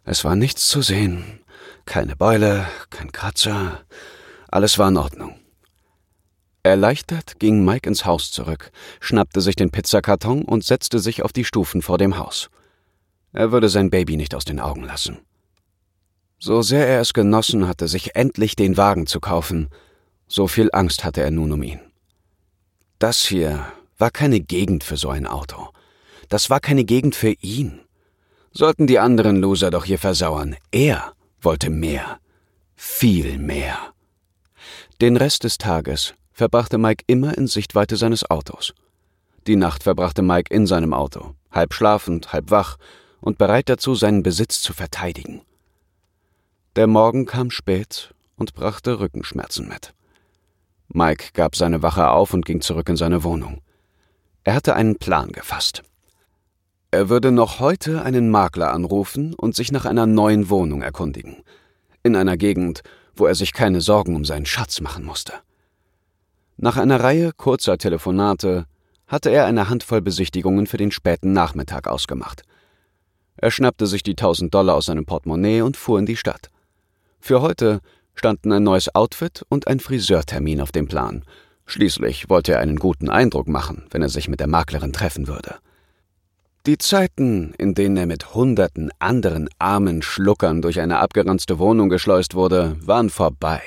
Es 0.04 0.26
war 0.26 0.36
nichts 0.36 0.68
zu 0.68 0.82
sehen. 0.82 1.40
Keine 1.86 2.16
Beule, 2.16 2.68
kein 2.90 3.12
Kratzer. 3.12 3.82
Alles 4.50 4.78
war 4.78 4.90
in 4.90 4.98
Ordnung. 4.98 5.40
Erleichtert 6.66 7.40
ging 7.40 7.64
Mike 7.64 7.88
ins 7.88 8.08
Haus 8.08 8.32
zurück, 8.32 8.72
schnappte 9.00 9.40
sich 9.40 9.56
den 9.56 9.70
Pizzakarton 9.70 10.42
und 10.42 10.64
setzte 10.64 10.98
sich 10.98 11.22
auf 11.22 11.32
die 11.32 11.46
Stufen 11.46 11.84
vor 11.84 12.00
dem 12.00 12.18
Haus. 12.18 12.50
Er 13.34 13.52
würde 13.52 13.70
sein 13.70 13.92
Baby 13.92 14.18
nicht 14.18 14.34
aus 14.34 14.46
den 14.46 14.60
Augen 14.60 14.84
lassen. 14.84 15.20
So 16.40 16.64
sehr 16.64 16.88
er 16.88 17.02
es 17.02 17.14
genossen 17.14 17.68
hatte, 17.68 17.88
sich 17.88 18.16
endlich 18.16 18.56
den 18.56 18.78
Wagen 18.78 19.06
zu 19.06 19.20
kaufen, 19.20 19.70
so 20.28 20.48
viel 20.48 20.72
Angst 20.74 21.04
hatte 21.04 21.22
er 21.22 21.30
nun 21.30 21.52
um 21.52 21.62
ihn. 21.62 21.80
Das 22.98 23.24
hier 23.24 23.72
war 24.00 24.10
keine 24.10 24.40
Gegend 24.40 24.84
für 24.84 24.98
so 24.98 25.10
ein 25.10 25.28
Auto. 25.28 25.70
Das 26.30 26.50
war 26.50 26.60
keine 26.60 26.84
Gegend 26.84 27.14
für 27.14 27.34
ihn. 27.42 27.80
Sollten 28.52 28.88
die 28.88 28.98
anderen 28.98 29.36
Loser 29.36 29.70
doch 29.70 29.86
hier 29.86 30.00
versauern. 30.00 30.56
Er 30.72 31.14
wollte 31.42 31.70
mehr. 31.70 32.18
Viel 32.74 33.38
mehr. 33.38 33.78
Den 35.00 35.16
Rest 35.16 35.44
des 35.44 35.60
Tages 35.60 36.16
verbrachte 36.36 36.78
Mike 36.78 37.06
immer 37.08 37.38
in 37.38 37.48
Sichtweite 37.48 37.96
seines 37.96 38.30
Autos. 38.30 38.74
Die 39.48 39.56
Nacht 39.56 39.84
verbrachte 39.84 40.22
Mike 40.22 40.54
in 40.54 40.68
seinem 40.68 40.94
Auto, 40.94 41.34
halb 41.50 41.74
schlafend, 41.74 42.34
halb 42.34 42.52
wach 42.52 42.78
und 43.22 43.38
bereit 43.38 43.70
dazu, 43.70 43.96
seinen 43.96 44.22
Besitz 44.22 44.60
zu 44.60 44.74
verteidigen. 44.74 45.42
Der 46.76 46.88
Morgen 46.88 47.26
kam 47.26 47.52
spät 47.52 48.14
und 48.36 48.54
brachte 48.54 49.00
Rückenschmerzen 49.00 49.70
mit. 49.70 49.94
Mike 50.90 51.30
gab 51.34 51.56
seine 51.56 51.82
Wache 51.82 52.10
auf 52.10 52.34
und 52.34 52.46
ging 52.46 52.60
zurück 52.60 52.90
in 52.90 52.98
seine 52.98 53.24
Wohnung. 53.24 53.62
Er 54.44 54.56
hatte 54.56 54.76
einen 54.76 54.98
Plan 54.98 55.32
gefasst. 55.32 55.84
Er 56.92 57.08
würde 57.08 57.32
noch 57.32 57.60
heute 57.60 58.04
einen 58.04 58.30
Makler 58.30 58.72
anrufen 58.72 59.34
und 59.34 59.56
sich 59.56 59.72
nach 59.72 59.86
einer 59.86 60.06
neuen 60.06 60.50
Wohnung 60.50 60.82
erkundigen. 60.82 61.44
In 62.04 62.16
einer 62.16 62.36
Gegend, 62.36 62.84
wo 63.16 63.26
er 63.26 63.36
sich 63.36 63.54
keine 63.54 63.80
Sorgen 63.80 64.16
um 64.16 64.26
seinen 64.26 64.46
Schatz 64.46 64.82
machen 64.82 65.06
musste. 65.06 65.34
Nach 66.58 66.78
einer 66.78 67.02
Reihe 67.02 67.32
kurzer 67.36 67.78
Telefonate 67.78 68.66
hatte 69.08 69.30
er 69.30 69.46
eine 69.46 69.70
Handvoll 69.70 70.02
Besichtigungen 70.02 70.68
für 70.68 70.78
den 70.78 70.92
späten 70.92 71.34
Nachmittag 71.34 71.88
ausgemacht. 71.88 72.44
Er 73.36 73.52
schnappte 73.52 73.88
sich 73.88 74.04
die 74.04 74.12
1000 74.12 74.54
Dollar 74.54 74.76
aus 74.76 74.86
seinem 74.86 75.06
Portemonnaie 75.06 75.62
und 75.62 75.76
fuhr 75.76 76.00
in 76.00 76.06
die 76.06 76.16
Stadt. 76.16 76.50
Für 77.20 77.42
heute 77.42 77.82
standen 78.14 78.54
ein 78.54 78.64
neues 78.64 78.94
Outfit 78.96 79.46
und 79.50 79.68
ein 79.68 79.82
Friseurtermin 79.82 80.62
auf 80.62 80.72
dem 80.72 80.88
Plan. 80.88 81.26
Schließlich 81.66 82.30
wollte 82.30 82.54
er 82.54 82.60
einen 82.60 82.78
guten 82.78 83.10
Eindruck 83.10 83.48
machen, 83.48 83.88
wenn 83.92 84.02
er 84.02 84.10
sich 84.10 84.30
mit 84.30 84.40
der 84.40 84.48
Maklerin 84.48 84.94
treffen 84.94 85.28
würde. 85.28 85.56
Die 86.66 86.78
Zeiten, 86.78 87.54
in 87.58 87.76
denen 87.76 87.98
er 87.98 88.06
mit 88.06 88.34
hunderten 88.34 88.92
anderen 88.98 89.50
armen 89.60 90.02
Schluckern 90.02 90.62
durch 90.62 90.80
eine 90.80 91.00
abgeranzte 91.00 91.60
Wohnung 91.60 91.90
geschleust 91.90 92.34
wurde, 92.34 92.78
waren 92.80 93.10
vorbei. 93.10 93.62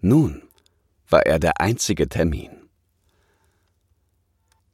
Nun 0.00 0.42
war 1.10 1.26
er 1.26 1.38
der 1.38 1.60
einzige 1.60 2.08
Termin. 2.08 2.50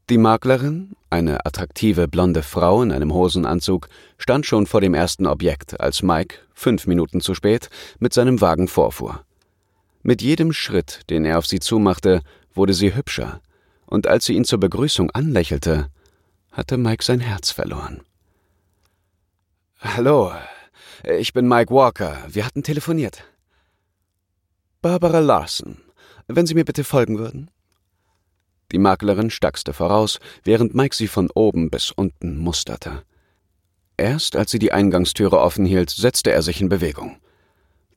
Die 0.08 0.18
Maklerin, 0.18 0.94
eine 1.10 1.44
attraktive 1.46 2.06
blonde 2.06 2.44
Frau 2.44 2.80
in 2.82 2.92
einem 2.92 3.12
Hosenanzug, 3.12 3.88
stand 4.18 4.46
schon 4.46 4.66
vor 4.66 4.80
dem 4.80 4.94
ersten 4.94 5.26
Objekt, 5.26 5.80
als 5.80 6.02
Mike, 6.02 6.36
fünf 6.54 6.86
Minuten 6.86 7.20
zu 7.20 7.34
spät, 7.34 7.70
mit 7.98 8.12
seinem 8.12 8.40
Wagen 8.40 8.68
vorfuhr. 8.68 9.24
Mit 10.02 10.22
jedem 10.22 10.52
Schritt, 10.52 11.00
den 11.10 11.24
er 11.24 11.38
auf 11.38 11.46
sie 11.46 11.58
zumachte, 11.58 12.22
wurde 12.54 12.72
sie 12.72 12.94
hübscher, 12.94 13.40
und 13.86 14.06
als 14.06 14.26
sie 14.26 14.34
ihn 14.34 14.44
zur 14.44 14.60
Begrüßung 14.60 15.10
anlächelte, 15.10 15.90
hatte 16.52 16.76
Mike 16.76 17.04
sein 17.04 17.20
Herz 17.20 17.50
verloren. 17.50 18.02
Hallo, 19.80 20.32
ich 21.18 21.32
bin 21.32 21.48
Mike 21.48 21.74
Walker. 21.74 22.18
Wir 22.28 22.46
hatten 22.46 22.62
telefoniert. 22.62 23.24
Barbara 24.80 25.18
Larson. 25.18 25.85
Wenn 26.28 26.46
Sie 26.46 26.54
mir 26.54 26.64
bitte 26.64 26.84
folgen 26.84 27.18
würden? 27.18 27.50
Die 28.72 28.78
Maklerin 28.78 29.30
stackste 29.30 29.72
voraus, 29.72 30.18
während 30.42 30.74
Mike 30.74 30.94
sie 30.94 31.06
von 31.06 31.30
oben 31.30 31.70
bis 31.70 31.92
unten 31.92 32.36
musterte. 32.38 33.04
Erst 33.96 34.36
als 34.36 34.50
sie 34.50 34.58
die 34.58 34.72
Eingangstüre 34.72 35.38
offen 35.38 35.64
hielt, 35.64 35.90
setzte 35.90 36.32
er 36.32 36.42
sich 36.42 36.60
in 36.60 36.68
Bewegung. 36.68 37.16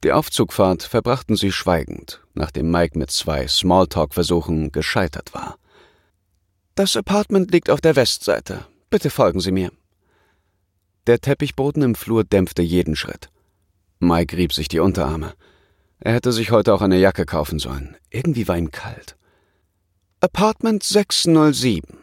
Die 0.04 0.14
Aufzugfahrt 0.14 0.84
verbrachten 0.84 1.36
sie 1.36 1.52
schweigend, 1.52 2.22
nachdem 2.34 2.72
Mike 2.72 2.98
mit 2.98 3.12
zwei 3.12 3.48
Smalltalk-Versuchen 3.48 4.72
gescheitert 4.72 5.34
war. 5.34 5.58
Das 6.76 6.96
Apartment 6.96 7.52
liegt 7.52 7.70
auf 7.70 7.82
der 7.82 7.98
Westseite. 7.98 8.66
Bitte 8.90 9.10
folgen 9.10 9.42
Sie 9.42 9.52
mir. 9.52 9.72
Der 11.08 11.20
Teppichboden 11.20 11.84
im 11.84 11.96
Flur 11.96 12.24
dämpfte 12.24 12.62
jeden 12.62 12.96
Schritt. 12.96 13.30
Mike 14.00 14.38
rieb 14.38 14.54
sich 14.54 14.70
die 14.70 14.80
Unterarme. 14.80 15.34
Er 16.00 16.14
hätte 16.14 16.32
sich 16.32 16.52
heute 16.52 16.74
auch 16.74 16.82
eine 16.82 16.98
Jacke 16.98 17.26
kaufen 17.26 17.60
sollen. 17.60 17.98
Irgendwie 18.10 18.48
war 18.48 18.58
ihm 18.58 18.72
kalt. 18.72 19.18
Apartment 20.22 20.84
607, 20.84 21.98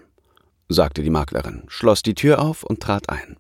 sagte 0.69 1.03
die 1.03 1.11
Maklerin, 1.11 1.65
schloss 1.69 2.03
die 2.03 2.15
Tür 2.15 2.41
auf 2.41 2.63
und 2.63 2.81
trat 2.81 3.09
ein. 3.09 3.37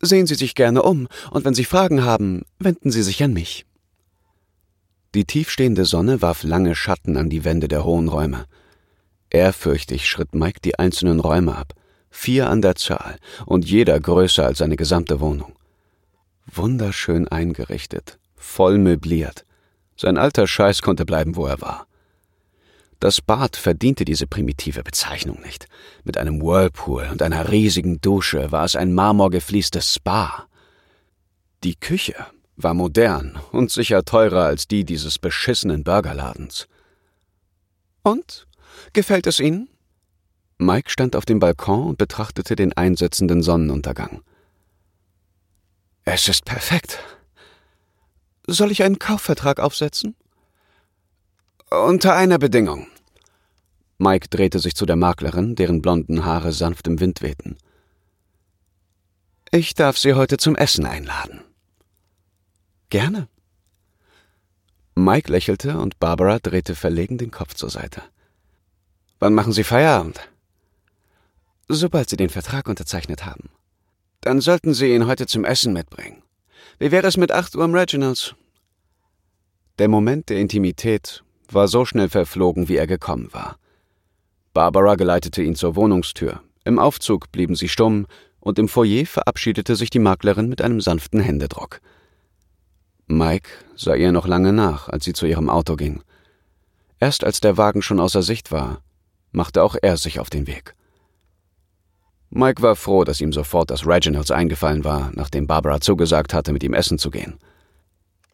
Sehen 0.00 0.26
Sie 0.26 0.34
sich 0.34 0.54
gerne 0.54 0.82
um, 0.82 1.08
und 1.30 1.44
wenn 1.44 1.54
Sie 1.54 1.64
Fragen 1.64 2.04
haben, 2.04 2.42
wenden 2.58 2.90
Sie 2.90 3.02
sich 3.02 3.22
an 3.22 3.32
mich. 3.32 3.66
Die 5.14 5.24
tiefstehende 5.24 5.84
Sonne 5.84 6.22
warf 6.22 6.44
lange 6.44 6.76
Schatten 6.76 7.16
an 7.16 7.28
die 7.28 7.44
Wände 7.44 7.66
der 7.66 7.84
hohen 7.84 8.08
Räume. 8.08 8.46
Ehrfürchtig 9.28 10.08
schritt 10.08 10.34
Mike 10.34 10.60
die 10.64 10.78
einzelnen 10.78 11.18
Räume 11.18 11.56
ab, 11.56 11.74
vier 12.10 12.48
an 12.48 12.62
der 12.62 12.76
Zahl 12.76 13.18
und 13.44 13.68
jeder 13.68 13.98
größer 13.98 14.46
als 14.46 14.58
seine 14.58 14.76
gesamte 14.76 15.18
Wohnung. 15.18 15.56
Wunderschön 16.46 17.26
eingerichtet, 17.28 18.19
voll 18.40 18.78
möbliert. 18.78 19.44
Sein 19.96 20.18
alter 20.18 20.46
Scheiß 20.46 20.82
konnte 20.82 21.04
bleiben, 21.04 21.36
wo 21.36 21.46
er 21.46 21.60
war. 21.60 21.86
Das 22.98 23.20
Bad 23.20 23.56
verdiente 23.56 24.04
diese 24.04 24.26
primitive 24.26 24.82
Bezeichnung 24.82 25.40
nicht. 25.42 25.66
Mit 26.04 26.18
einem 26.18 26.42
Whirlpool 26.42 27.08
und 27.10 27.22
einer 27.22 27.50
riesigen 27.50 28.00
Dusche 28.00 28.50
war 28.50 28.64
es 28.64 28.76
ein 28.76 28.92
marmorgefliestes 28.92 29.94
Spa. 29.94 30.46
Die 31.62 31.76
Küche 31.76 32.14
war 32.56 32.74
modern 32.74 33.38
und 33.52 33.70
sicher 33.70 34.04
teurer 34.04 34.44
als 34.44 34.66
die 34.66 34.84
dieses 34.84 35.18
beschissenen 35.18 35.84
Burgerladens. 35.84 36.66
Und 38.02 38.48
Gefällt 38.92 39.26
es 39.26 39.40
Ihnen? 39.40 39.68
Mike 40.58 40.90
stand 40.90 41.16
auf 41.16 41.24
dem 41.24 41.38
Balkon 41.38 41.86
und 41.88 41.98
betrachtete 41.98 42.56
den 42.56 42.72
einsetzenden 42.72 43.42
Sonnenuntergang. 43.42 44.22
Es 46.04 46.28
ist 46.28 46.44
perfekt. 46.44 46.98
Soll 48.52 48.72
ich 48.72 48.82
einen 48.82 48.98
Kaufvertrag 48.98 49.60
aufsetzen? 49.60 50.16
Unter 51.70 52.16
einer 52.16 52.36
Bedingung. 52.36 52.88
Mike 53.96 54.26
drehte 54.28 54.58
sich 54.58 54.74
zu 54.74 54.86
der 54.86 54.96
Maklerin, 54.96 55.54
deren 55.54 55.80
blonden 55.80 56.24
Haare 56.24 56.50
sanft 56.50 56.88
im 56.88 56.98
Wind 56.98 57.22
wehten. 57.22 57.58
Ich 59.52 59.74
darf 59.74 59.98
Sie 59.98 60.14
heute 60.14 60.36
zum 60.36 60.56
Essen 60.56 60.84
einladen. 60.84 61.44
Gerne. 62.88 63.28
Mike 64.96 65.30
lächelte 65.30 65.78
und 65.78 66.00
Barbara 66.00 66.40
drehte 66.40 66.74
verlegen 66.74 67.18
den 67.18 67.30
Kopf 67.30 67.54
zur 67.54 67.70
Seite. 67.70 68.02
Wann 69.20 69.32
machen 69.32 69.52
Sie 69.52 69.62
Feierabend? 69.62 70.28
Sobald 71.68 72.10
Sie 72.10 72.16
den 72.16 72.30
Vertrag 72.30 72.68
unterzeichnet 72.68 73.24
haben. 73.24 73.48
Dann 74.20 74.40
sollten 74.40 74.74
Sie 74.74 74.92
ihn 74.92 75.06
heute 75.06 75.28
zum 75.28 75.44
Essen 75.44 75.72
mitbringen. 75.72 76.24
Wie 76.80 76.90
wäre 76.90 77.06
es 77.06 77.16
mit 77.16 77.30
acht 77.30 77.54
Uhr 77.54 77.64
im 77.64 77.76
Reginalds? 77.76 78.34
Der 79.80 79.88
Moment 79.88 80.28
der 80.28 80.36
Intimität 80.36 81.24
war 81.50 81.66
so 81.66 81.86
schnell 81.86 82.10
verflogen, 82.10 82.68
wie 82.68 82.76
er 82.76 82.86
gekommen 82.86 83.32
war. 83.32 83.56
Barbara 84.52 84.94
geleitete 84.94 85.42
ihn 85.42 85.54
zur 85.54 85.74
Wohnungstür. 85.74 86.42
Im 86.64 86.78
Aufzug 86.78 87.32
blieben 87.32 87.54
sie 87.54 87.70
stumm, 87.70 88.06
und 88.40 88.58
im 88.58 88.68
Foyer 88.68 89.06
verabschiedete 89.06 89.76
sich 89.76 89.88
die 89.88 89.98
Maklerin 89.98 90.50
mit 90.50 90.60
einem 90.60 90.82
sanften 90.82 91.20
Händedruck. 91.20 91.80
Mike 93.06 93.48
sah 93.74 93.94
ihr 93.94 94.12
noch 94.12 94.26
lange 94.26 94.52
nach, 94.52 94.90
als 94.90 95.06
sie 95.06 95.14
zu 95.14 95.24
ihrem 95.24 95.48
Auto 95.48 95.76
ging. 95.76 96.02
Erst 96.98 97.24
als 97.24 97.40
der 97.40 97.56
Wagen 97.56 97.80
schon 97.80 98.00
außer 98.00 98.20
Sicht 98.20 98.52
war, 98.52 98.82
machte 99.32 99.62
auch 99.62 99.76
er 99.80 99.96
sich 99.96 100.20
auf 100.20 100.28
den 100.28 100.46
Weg. 100.46 100.74
Mike 102.28 102.60
war 102.60 102.76
froh, 102.76 103.04
dass 103.04 103.22
ihm 103.22 103.32
sofort 103.32 103.70
das 103.70 103.86
Reginalds 103.86 104.30
eingefallen 104.30 104.84
war, 104.84 105.10
nachdem 105.14 105.46
Barbara 105.46 105.80
zugesagt 105.80 106.34
hatte, 106.34 106.52
mit 106.52 106.62
ihm 106.64 106.74
essen 106.74 106.98
zu 106.98 107.10
gehen. 107.10 107.38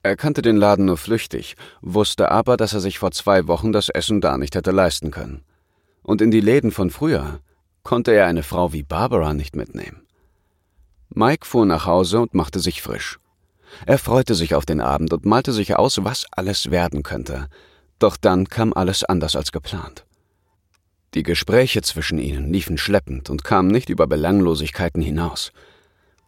Er 0.06 0.16
kannte 0.16 0.40
den 0.40 0.56
Laden 0.56 0.84
nur 0.84 0.98
flüchtig, 0.98 1.56
wusste 1.80 2.30
aber, 2.30 2.56
dass 2.56 2.72
er 2.72 2.78
sich 2.78 3.00
vor 3.00 3.10
zwei 3.10 3.48
Wochen 3.48 3.72
das 3.72 3.88
Essen 3.88 4.20
da 4.20 4.38
nicht 4.38 4.54
hätte 4.54 4.70
leisten 4.70 5.10
können. 5.10 5.42
Und 6.04 6.22
in 6.22 6.30
die 6.30 6.40
Läden 6.40 6.70
von 6.70 6.90
früher 6.90 7.40
konnte 7.82 8.12
er 8.12 8.26
eine 8.26 8.44
Frau 8.44 8.72
wie 8.72 8.84
Barbara 8.84 9.34
nicht 9.34 9.56
mitnehmen. 9.56 10.06
Mike 11.08 11.44
fuhr 11.44 11.66
nach 11.66 11.86
Hause 11.86 12.20
und 12.20 12.34
machte 12.34 12.60
sich 12.60 12.82
frisch. 12.82 13.18
Er 13.84 13.98
freute 13.98 14.36
sich 14.36 14.54
auf 14.54 14.64
den 14.64 14.80
Abend 14.80 15.12
und 15.12 15.26
malte 15.26 15.52
sich 15.52 15.74
aus, 15.74 15.98
was 16.04 16.24
alles 16.30 16.70
werden 16.70 17.02
könnte. 17.02 17.48
Doch 17.98 18.16
dann 18.16 18.48
kam 18.48 18.74
alles 18.74 19.02
anders 19.02 19.34
als 19.34 19.50
geplant. 19.50 20.06
Die 21.14 21.24
Gespräche 21.24 21.82
zwischen 21.82 22.20
ihnen 22.20 22.52
liefen 22.52 22.78
schleppend 22.78 23.28
und 23.28 23.42
kamen 23.42 23.72
nicht 23.72 23.88
über 23.88 24.06
Belanglosigkeiten 24.06 25.02
hinaus. 25.02 25.50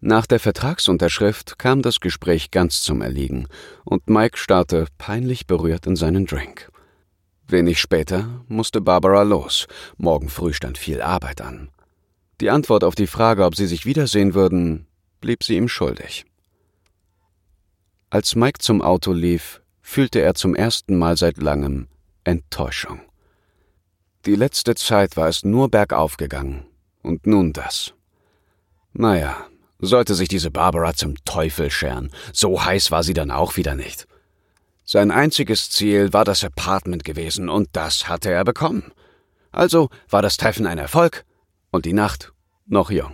Nach 0.01 0.27
der 0.27 0.39
Vertragsunterschrift 0.39 1.59
kam 1.59 1.83
das 1.83 1.99
Gespräch 1.99 2.53
ganz 2.53 2.83
zum 2.83 3.03
Erliegen, 3.03 3.49
und 3.85 4.09
Mike 4.09 4.39
starrte 4.39 4.87
peinlich 4.97 5.47
berührt 5.47 5.87
in 5.87 5.97
seinen 5.97 6.27
Drink. 6.27 6.71
Wenig 7.49 7.81
später 7.81 8.45
musste 8.47 8.81
Barbara 8.81 9.23
los, 9.23 9.67
morgen 9.97 10.29
früh 10.29 10.53
stand 10.53 10.79
viel 10.79 11.01
Arbeit 11.01 11.41
an. 11.41 11.71
Die 12.41 12.51
Antwort 12.51 12.85
auf 12.85 12.95
die 12.95 13.09
Frage, 13.09 13.45
ob 13.45 13.57
sie 13.57 13.67
sich 13.67 13.87
wiedersehen 13.87 14.35
würden, 14.35 14.87
blieb 15.21 15.43
sie 15.43 15.57
ihm 15.57 15.69
schuldig. 15.69 16.25
Als 18.11 18.37
Mike 18.37 18.61
zum 18.61 18.81
Auto 18.81 19.13
lief, 19.13 19.61
fühlte 19.83 20.21
er 20.21 20.35
zum 20.35 20.55
ersten 20.55 20.97
Mal 20.97 21.17
seit 21.17 21.39
langem 21.39 21.89
Enttäuschung. 22.23 23.01
Die 24.27 24.37
letzte 24.37 24.75
Zeit 24.75 25.17
war 25.17 25.29
es 25.29 25.45
nur 25.45 25.71
bergauf 25.71 26.17
gegangen. 26.17 26.67
Und 27.03 27.27
nun 27.27 27.53
das. 27.53 27.95
Naja, 28.93 29.47
sollte 29.79 30.15
sich 30.15 30.29
diese 30.29 30.51
Barbara 30.51 30.95
zum 30.95 31.15
Teufel 31.25 31.71
scheren. 31.71 32.11
So 32.33 32.65
heiß 32.65 32.91
war 32.91 33.03
sie 33.03 33.15
dann 33.15 33.31
auch 33.31 33.57
wieder 33.57 33.75
nicht. 33.75 34.07
Sein 34.85 35.11
einziges 35.11 35.71
Ziel 35.71 36.13
war 36.13 36.25
das 36.25 36.45
Apartment 36.45 37.05
gewesen, 37.05 37.49
und 37.49 37.69
das 37.73 38.09
hatte 38.09 38.31
er 38.31 38.45
bekommen. 38.45 38.93
Also 39.53 39.91
war 40.09 40.23
das 40.23 40.37
Treffen 40.37 40.67
ein 40.67 40.79
Erfolg 40.79 41.25
und 41.71 41.85
die 41.85 41.93
Nacht 41.93 42.33
noch 42.67 42.91
jung. 42.91 43.13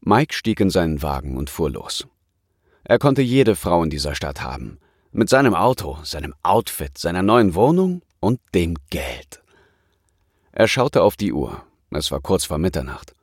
Mike 0.00 0.34
stieg 0.34 0.58
in 0.58 0.70
seinen 0.70 1.00
Wagen 1.00 1.36
und 1.36 1.48
fuhr 1.48 1.70
los. 1.70 2.06
Er 2.84 2.98
konnte 2.98 3.22
jede 3.22 3.54
Frau 3.54 3.84
in 3.84 3.90
dieser 3.90 4.14
Stadt 4.14 4.42
haben. 4.42 4.78
Mit 5.12 5.28
seinem 5.28 5.54
Auto, 5.54 5.98
seinem 6.02 6.34
Outfit, 6.42 6.98
seiner 6.98 7.22
neuen 7.22 7.54
Wohnung 7.54 8.02
und 8.18 8.40
dem 8.54 8.76
Geld. 8.90 9.42
Er 10.50 10.66
schaute 10.66 11.02
auf 11.02 11.16
die 11.16 11.32
Uhr. 11.32 11.62
Es 11.90 12.10
war 12.10 12.20
kurz 12.20 12.44
vor 12.46 12.58
Mitternacht. 12.58 13.14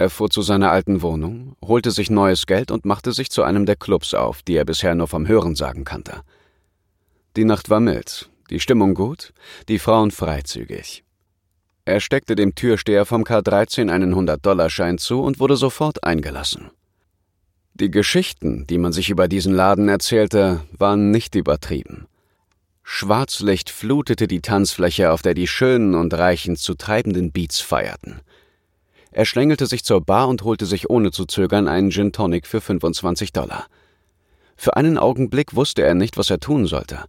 Er 0.00 0.10
fuhr 0.10 0.30
zu 0.30 0.42
seiner 0.42 0.70
alten 0.70 1.02
Wohnung, 1.02 1.56
holte 1.60 1.90
sich 1.90 2.08
neues 2.08 2.46
Geld 2.46 2.70
und 2.70 2.84
machte 2.84 3.12
sich 3.12 3.30
zu 3.30 3.42
einem 3.42 3.66
der 3.66 3.74
Clubs 3.74 4.14
auf, 4.14 4.42
die 4.42 4.54
er 4.54 4.64
bisher 4.64 4.94
nur 4.94 5.08
vom 5.08 5.26
Hörensagen 5.26 5.84
kannte. 5.84 6.22
Die 7.36 7.44
Nacht 7.44 7.68
war 7.68 7.80
mild, 7.80 8.30
die 8.48 8.60
Stimmung 8.60 8.94
gut, 8.94 9.32
die 9.68 9.80
Frauen 9.80 10.12
freizügig. 10.12 11.02
Er 11.84 11.98
steckte 11.98 12.36
dem 12.36 12.54
Türsteher 12.54 13.06
vom 13.06 13.24
K13 13.24 13.90
einen 13.90 14.14
100-Dollar-Schein 14.14 14.98
zu 14.98 15.20
und 15.20 15.40
wurde 15.40 15.56
sofort 15.56 16.04
eingelassen. 16.04 16.70
Die 17.74 17.90
Geschichten, 17.90 18.66
die 18.68 18.78
man 18.78 18.92
sich 18.92 19.10
über 19.10 19.26
diesen 19.26 19.54
Laden 19.54 19.88
erzählte, 19.88 20.60
waren 20.76 21.10
nicht 21.10 21.34
übertrieben. 21.34 22.06
Schwarzlicht 22.84 23.70
flutete 23.70 24.28
die 24.28 24.42
Tanzfläche, 24.42 25.10
auf 25.10 25.22
der 25.22 25.34
die 25.34 25.46
Schönen 25.46 25.94
und 25.94 26.14
Reichen 26.14 26.56
zu 26.56 26.74
treibenden 26.74 27.32
Beats 27.32 27.60
feierten. 27.60 28.20
Er 29.18 29.24
schlängelte 29.24 29.66
sich 29.66 29.82
zur 29.82 30.00
Bar 30.00 30.28
und 30.28 30.44
holte 30.44 30.64
sich 30.64 30.90
ohne 30.90 31.10
zu 31.10 31.24
zögern 31.24 31.66
einen 31.66 31.90
Gin 31.90 32.12
Tonic 32.12 32.46
für 32.46 32.60
25 32.60 33.32
Dollar. 33.32 33.66
Für 34.56 34.76
einen 34.76 34.96
Augenblick 34.96 35.56
wusste 35.56 35.82
er 35.82 35.94
nicht, 35.94 36.16
was 36.16 36.30
er 36.30 36.38
tun 36.38 36.66
sollte. 36.66 37.02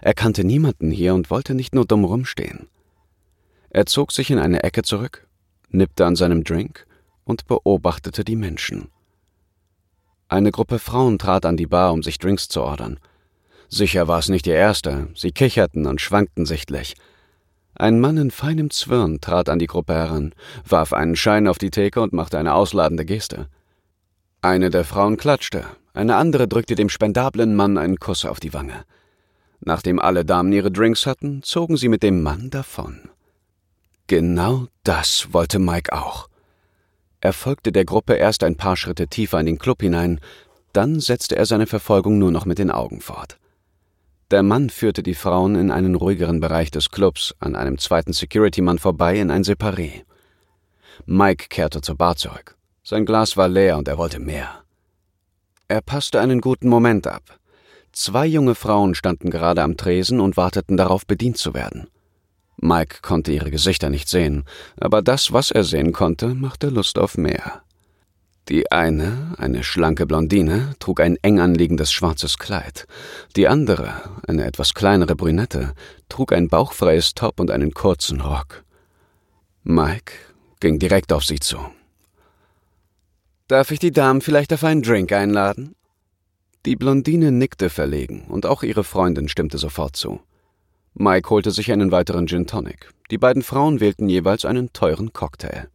Er 0.00 0.12
kannte 0.12 0.42
niemanden 0.42 0.90
hier 0.90 1.14
und 1.14 1.30
wollte 1.30 1.54
nicht 1.54 1.72
nur 1.72 1.84
dumm 1.84 2.04
rumstehen. 2.04 2.66
Er 3.70 3.86
zog 3.86 4.10
sich 4.10 4.32
in 4.32 4.40
eine 4.40 4.64
Ecke 4.64 4.82
zurück, 4.82 5.28
nippte 5.68 6.04
an 6.04 6.16
seinem 6.16 6.42
Drink 6.42 6.84
und 7.24 7.46
beobachtete 7.46 8.24
die 8.24 8.34
Menschen. 8.34 8.88
Eine 10.26 10.50
Gruppe 10.50 10.80
Frauen 10.80 11.16
trat 11.16 11.46
an 11.46 11.56
die 11.56 11.68
Bar, 11.68 11.92
um 11.92 12.02
sich 12.02 12.18
Drinks 12.18 12.48
zu 12.48 12.60
ordern. 12.60 12.98
Sicher 13.68 14.08
war 14.08 14.18
es 14.18 14.28
nicht 14.28 14.48
ihr 14.48 14.56
erster, 14.56 15.06
sie 15.14 15.30
kicherten 15.30 15.86
und 15.86 16.00
schwankten 16.00 16.44
sichtlich. 16.44 16.96
Ein 17.78 18.00
Mann 18.00 18.16
in 18.16 18.30
feinem 18.30 18.70
Zwirn 18.70 19.20
trat 19.20 19.50
an 19.50 19.58
die 19.58 19.66
Gruppe 19.66 19.92
heran, 19.92 20.34
warf 20.66 20.94
einen 20.94 21.14
Schein 21.14 21.46
auf 21.46 21.58
die 21.58 21.70
Theke 21.70 22.00
und 22.00 22.14
machte 22.14 22.38
eine 22.38 22.54
ausladende 22.54 23.04
Geste. 23.04 23.48
Eine 24.40 24.70
der 24.70 24.84
Frauen 24.84 25.18
klatschte, 25.18 25.64
eine 25.92 26.16
andere 26.16 26.48
drückte 26.48 26.74
dem 26.74 26.88
spendablen 26.88 27.54
Mann 27.54 27.76
einen 27.76 27.98
Kuss 27.98 28.24
auf 28.24 28.40
die 28.40 28.54
Wange. 28.54 28.84
Nachdem 29.60 29.98
alle 29.98 30.24
Damen 30.24 30.52
ihre 30.52 30.70
Drinks 30.70 31.04
hatten, 31.04 31.42
zogen 31.42 31.76
sie 31.76 31.88
mit 31.88 32.02
dem 32.02 32.22
Mann 32.22 32.48
davon. 32.48 33.10
Genau 34.06 34.68
das 34.82 35.28
wollte 35.32 35.58
Mike 35.58 35.92
auch. 35.92 36.28
Er 37.20 37.34
folgte 37.34 37.72
der 37.72 37.84
Gruppe 37.84 38.14
erst 38.14 38.42
ein 38.42 38.56
paar 38.56 38.76
Schritte 38.76 39.08
tiefer 39.08 39.38
in 39.40 39.46
den 39.46 39.58
Club 39.58 39.82
hinein, 39.82 40.20
dann 40.72 40.98
setzte 41.00 41.36
er 41.36 41.44
seine 41.44 41.66
Verfolgung 41.66 42.18
nur 42.18 42.30
noch 42.30 42.46
mit 42.46 42.58
den 42.58 42.70
Augen 42.70 43.00
fort. 43.00 43.38
Der 44.32 44.42
Mann 44.42 44.70
führte 44.70 45.04
die 45.04 45.14
Frauen 45.14 45.54
in 45.54 45.70
einen 45.70 45.94
ruhigeren 45.94 46.40
Bereich 46.40 46.72
des 46.72 46.90
Clubs, 46.90 47.32
an 47.38 47.54
einem 47.54 47.78
zweiten 47.78 48.12
Security-Mann 48.12 48.80
vorbei 48.80 49.20
in 49.20 49.30
ein 49.30 49.44
Separé. 49.44 50.02
Mike 51.04 51.46
kehrte 51.48 51.80
zur 51.80 51.94
Bar 51.94 52.16
zurück. 52.16 52.56
Sein 52.82 53.06
Glas 53.06 53.36
war 53.36 53.46
leer 53.46 53.78
und 53.78 53.86
er 53.86 53.98
wollte 53.98 54.18
mehr. 54.18 54.64
Er 55.68 55.80
passte 55.80 56.20
einen 56.20 56.40
guten 56.40 56.68
Moment 56.68 57.06
ab. 57.06 57.38
Zwei 57.92 58.26
junge 58.26 58.56
Frauen 58.56 58.96
standen 58.96 59.30
gerade 59.30 59.62
am 59.62 59.76
Tresen 59.76 60.18
und 60.18 60.36
warteten 60.36 60.76
darauf, 60.76 61.06
bedient 61.06 61.36
zu 61.36 61.54
werden. 61.54 61.88
Mike 62.56 62.98
konnte 63.02 63.32
ihre 63.32 63.52
Gesichter 63.52 63.90
nicht 63.90 64.08
sehen, 64.08 64.44
aber 64.76 65.02
das, 65.02 65.32
was 65.32 65.52
er 65.52 65.62
sehen 65.62 65.92
konnte, 65.92 66.34
machte 66.34 66.68
Lust 66.68 66.98
auf 66.98 67.16
mehr. 67.16 67.62
Die 68.48 68.70
eine, 68.70 69.34
eine 69.38 69.64
schlanke 69.64 70.06
Blondine, 70.06 70.74
trug 70.78 71.00
ein 71.00 71.16
eng 71.22 71.40
anliegendes 71.40 71.90
schwarzes 71.90 72.38
Kleid. 72.38 72.86
Die 73.34 73.48
andere, 73.48 74.20
eine 74.28 74.44
etwas 74.44 74.72
kleinere 74.72 75.16
Brünette, 75.16 75.74
trug 76.08 76.32
ein 76.32 76.48
bauchfreies 76.48 77.14
Top 77.14 77.40
und 77.40 77.50
einen 77.50 77.74
kurzen 77.74 78.20
Rock. 78.20 78.62
Mike 79.64 80.12
ging 80.60 80.78
direkt 80.78 81.12
auf 81.12 81.24
sie 81.24 81.40
zu. 81.40 81.58
Darf 83.48 83.72
ich 83.72 83.80
die 83.80 83.90
Damen 83.90 84.20
vielleicht 84.20 84.52
auf 84.52 84.62
einen 84.62 84.82
Drink 84.82 85.10
einladen? 85.10 85.74
Die 86.66 86.76
Blondine 86.76 87.32
nickte 87.32 87.68
verlegen, 87.68 88.26
und 88.28 88.46
auch 88.46 88.62
ihre 88.62 88.84
Freundin 88.84 89.28
stimmte 89.28 89.58
sofort 89.58 89.96
zu. 89.96 90.20
Mike 90.94 91.30
holte 91.30 91.50
sich 91.50 91.72
einen 91.72 91.90
weiteren 91.90 92.26
Gin 92.28 92.46
Tonic. 92.46 92.90
Die 93.10 93.18
beiden 93.18 93.42
Frauen 93.42 93.80
wählten 93.80 94.08
jeweils 94.08 94.44
einen 94.44 94.72
teuren 94.72 95.12
Cocktail. 95.12 95.68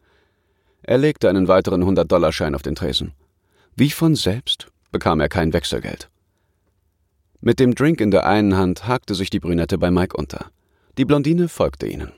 Er 0.83 0.97
legte 0.97 1.29
einen 1.29 1.47
weiteren 1.47 1.83
100-Dollar-Schein 1.83 2.55
auf 2.55 2.61
den 2.61 2.75
Tresen. 2.75 3.13
Wie 3.75 3.91
von 3.91 4.15
selbst 4.15 4.67
bekam 4.91 5.19
er 5.19 5.29
kein 5.29 5.53
Wechselgeld. 5.53 6.09
Mit 7.39 7.59
dem 7.59 7.75
Drink 7.75 8.01
in 8.01 8.11
der 8.11 8.25
einen 8.25 8.57
Hand 8.57 8.87
hakte 8.87 9.15
sich 9.15 9.29
die 9.29 9.39
Brünette 9.39 9.77
bei 9.77 9.89
Mike 9.91 10.15
unter. 10.15 10.51
Die 10.97 11.05
Blondine 11.05 11.47
folgte 11.47 11.87
ihnen. 11.87 12.11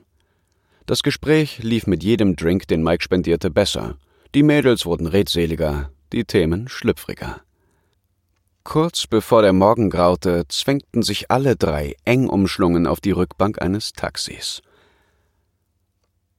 Das 0.85 1.03
Gespräch 1.03 1.59
lief 1.59 1.87
mit 1.87 2.03
jedem 2.03 2.35
Drink, 2.35 2.67
den 2.67 2.83
Mike 2.83 3.03
spendierte, 3.03 3.49
besser. 3.49 3.97
Die 4.35 4.43
Mädels 4.43 4.85
wurden 4.85 5.07
redseliger, 5.07 5.91
die 6.11 6.25
Themen 6.25 6.67
schlüpfriger. 6.67 7.41
Kurz 8.63 9.07
bevor 9.07 9.41
der 9.41 9.53
Morgen 9.53 9.89
graute, 9.89 10.45
zwängten 10.47 11.03
sich 11.03 11.29
alle 11.29 11.55
drei 11.55 11.95
eng 12.05 12.27
umschlungen 12.27 12.87
auf 12.87 12.99
die 12.99 13.11
Rückbank 13.11 13.61
eines 13.61 13.93
Taxis. 13.93 14.61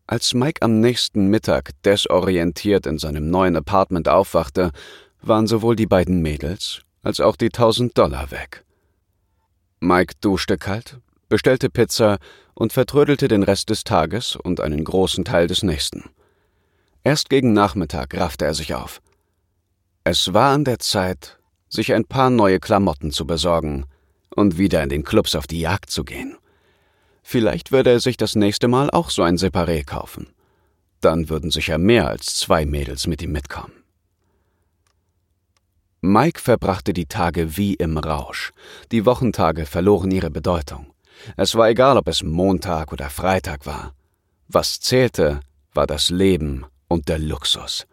Als 0.07 0.35
Mike 0.35 0.61
am 0.61 0.81
nächsten 0.81 1.29
Mittag 1.29 1.71
desorientiert 1.83 2.87
in 2.87 2.99
seinem 2.99 3.31
neuen 3.31 3.57
Apartment 3.57 4.09
aufwachte, 4.09 4.71
waren 5.23 5.47
sowohl 5.47 5.77
die 5.77 5.87
beiden 5.87 6.21
Mädels 6.21 6.83
als 7.03 7.21
auch 7.21 7.37
die 7.37 7.49
tausend 7.49 7.97
Dollar 7.97 8.31
weg. 8.31 8.65
Mike 9.81 10.15
duschte 10.21 10.59
kalt, 10.59 10.99
bestellte 11.29 11.71
Pizza 11.71 12.19
und 12.55 12.73
vertrödelte 12.73 13.29
den 13.29 13.43
Rest 13.43 13.71
des 13.71 13.85
Tages 13.85 14.37
und 14.37 14.61
einen 14.61 14.85
großen 14.85 15.25
Teil 15.25 15.47
des 15.47 15.63
nächsten. 15.63 16.11
Erst 17.03 17.29
gegen 17.29 17.53
Nachmittag 17.53 18.15
raffte 18.15 18.45
er 18.45 18.55
sich 18.55 18.75
auf. 18.75 19.01
Es 20.05 20.35
war 20.35 20.53
an 20.53 20.65
der 20.65 20.79
Zeit, 20.79 21.39
sich 21.69 21.93
ein 21.95 22.05
paar 22.05 22.31
neue 22.31 22.61
Klamotten 22.61 23.11
zu 23.11 23.27
besorgen 23.27 23.85
und 24.35 24.59
wieder 24.59 24.83
in 24.83 24.89
den 24.91 25.05
Clubs 25.05 25.35
auf 25.35 25.47
die 25.47 25.61
Jagd 25.61 25.91
zu 25.91 26.05
gehen. 26.05 26.37
Vielleicht 27.27 27.73
würde 27.73 27.91
er 27.91 28.01
sich 28.01 28.19
das 28.19 28.37
nächste 28.37 28.69
Mal 28.69 28.91
auch 28.91 29.09
so 29.09 29.23
ein 29.23 29.39
Separé 29.39 29.83
kaufen. 29.85 30.29
Dann 31.01 31.31
würden 31.31 31.51
sicher 31.51 31.79
mehr 31.79 32.07
als 32.07 32.37
zwei 32.37 32.67
Mädels 32.67 33.07
mit 33.07 33.23
ihm 33.23 33.33
mitkommen. 33.33 33.73
Mike 36.03 36.39
verbrachte 36.39 36.93
die 36.93 37.07
Tage 37.07 37.57
wie 37.57 37.75
im 37.75 37.97
Rausch. 37.97 38.53
Die 38.93 39.07
Wochentage 39.07 39.65
verloren 39.65 40.11
ihre 40.11 40.31
Bedeutung. 40.31 40.93
Es 41.39 41.55
war 41.55 41.71
egal, 41.71 41.97
ob 41.97 42.09
es 42.09 42.23
Montag 42.23 42.93
oder 42.93 43.09
Freitag 43.09 43.65
war. 43.65 43.95
Was 44.49 44.79
zählte, 44.81 45.41
war 45.73 45.87
das 45.87 46.11
Leben 46.11 46.67
und 46.89 47.09
der 47.09 47.19
Luxus. 47.19 47.87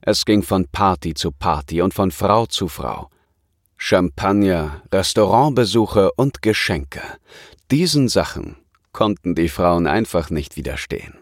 Es 0.00 0.24
ging 0.24 0.42
von 0.42 0.66
Party 0.66 1.12
zu 1.12 1.30
Party 1.30 1.82
und 1.82 1.92
von 1.92 2.10
Frau 2.10 2.46
zu 2.46 2.68
Frau. 2.68 3.10
Champagner, 3.76 4.82
Restaurantbesuche 4.90 6.10
und 6.12 6.40
Geschenke. 6.40 7.02
Diesen 7.70 8.08
Sachen 8.08 8.61
konnten 8.92 9.34
die 9.34 9.48
Frauen 9.48 9.86
einfach 9.86 10.30
nicht 10.30 10.56
widerstehen. 10.56 11.14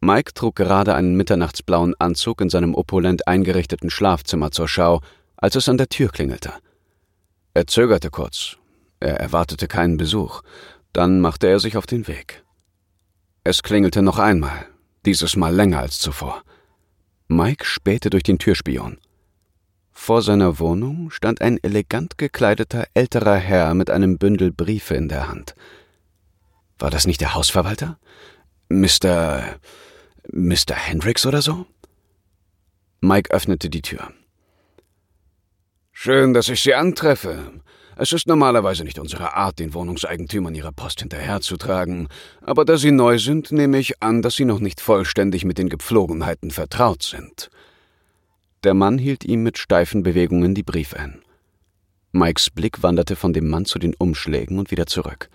Mike 0.00 0.32
trug 0.34 0.54
gerade 0.54 0.94
einen 0.94 1.16
mitternachtsblauen 1.16 1.94
Anzug 1.98 2.40
in 2.40 2.50
seinem 2.50 2.74
opulent 2.74 3.26
eingerichteten 3.26 3.90
Schlafzimmer 3.90 4.52
zur 4.52 4.68
Schau, 4.68 5.00
als 5.36 5.56
es 5.56 5.68
an 5.68 5.78
der 5.78 5.88
Tür 5.88 6.08
klingelte. 6.08 6.52
Er 7.54 7.66
zögerte 7.66 8.10
kurz. 8.10 8.56
Er 9.00 9.18
erwartete 9.18 9.66
keinen 9.66 9.96
Besuch. 9.96 10.42
Dann 10.92 11.20
machte 11.20 11.48
er 11.48 11.58
sich 11.58 11.76
auf 11.76 11.86
den 11.86 12.06
Weg. 12.06 12.44
Es 13.42 13.62
klingelte 13.62 14.02
noch 14.02 14.18
einmal, 14.18 14.66
dieses 15.04 15.36
Mal 15.36 15.54
länger 15.54 15.80
als 15.80 15.98
zuvor. 15.98 16.42
Mike 17.26 17.64
spähte 17.64 18.10
durch 18.10 18.22
den 18.22 18.38
Türspion. 18.38 18.98
Vor 19.90 20.22
seiner 20.22 20.58
Wohnung 20.60 21.10
stand 21.10 21.40
ein 21.40 21.58
elegant 21.62 22.18
gekleideter 22.18 22.86
älterer 22.94 23.36
Herr 23.36 23.74
mit 23.74 23.90
einem 23.90 24.16
Bündel 24.16 24.52
Briefe 24.52 24.94
in 24.94 25.08
der 25.08 25.28
Hand. 25.28 25.54
War 26.78 26.90
das 26.90 27.06
nicht 27.06 27.20
der 27.20 27.34
Hausverwalter? 27.34 27.98
Mr. 28.68 29.58
Mr. 30.30 30.74
Hendricks 30.74 31.26
oder 31.26 31.42
so? 31.42 31.66
Mike 33.00 33.30
öffnete 33.30 33.70
die 33.70 33.82
Tür. 33.82 34.12
Schön, 35.92 36.34
dass 36.34 36.48
ich 36.48 36.62
Sie 36.62 36.74
antreffe. 36.74 37.60
Es 37.96 38.12
ist 38.12 38.28
normalerweise 38.28 38.84
nicht 38.84 39.00
unsere 39.00 39.34
Art, 39.34 39.58
den 39.58 39.74
Wohnungseigentümern 39.74 40.54
ihre 40.54 40.70
Post 40.70 41.00
hinterherzutragen, 41.00 42.06
aber 42.40 42.64
da 42.64 42.76
Sie 42.76 42.92
neu 42.92 43.18
sind, 43.18 43.50
nehme 43.50 43.78
ich 43.78 44.00
an, 44.00 44.22
dass 44.22 44.36
Sie 44.36 44.44
noch 44.44 44.60
nicht 44.60 44.80
vollständig 44.80 45.44
mit 45.44 45.58
den 45.58 45.68
Gepflogenheiten 45.68 46.52
vertraut 46.52 47.02
sind. 47.02 47.50
Der 48.62 48.74
Mann 48.74 48.98
hielt 48.98 49.24
ihm 49.24 49.42
mit 49.42 49.58
steifen 49.58 50.04
Bewegungen 50.04 50.54
die 50.54 50.62
Briefe 50.62 51.00
hin. 51.00 51.22
Mikes 52.12 52.50
Blick 52.50 52.82
wanderte 52.82 53.16
von 53.16 53.32
dem 53.32 53.48
Mann 53.48 53.64
zu 53.64 53.80
den 53.80 53.94
Umschlägen 53.94 54.60
und 54.60 54.70
wieder 54.70 54.86
zurück. 54.86 55.28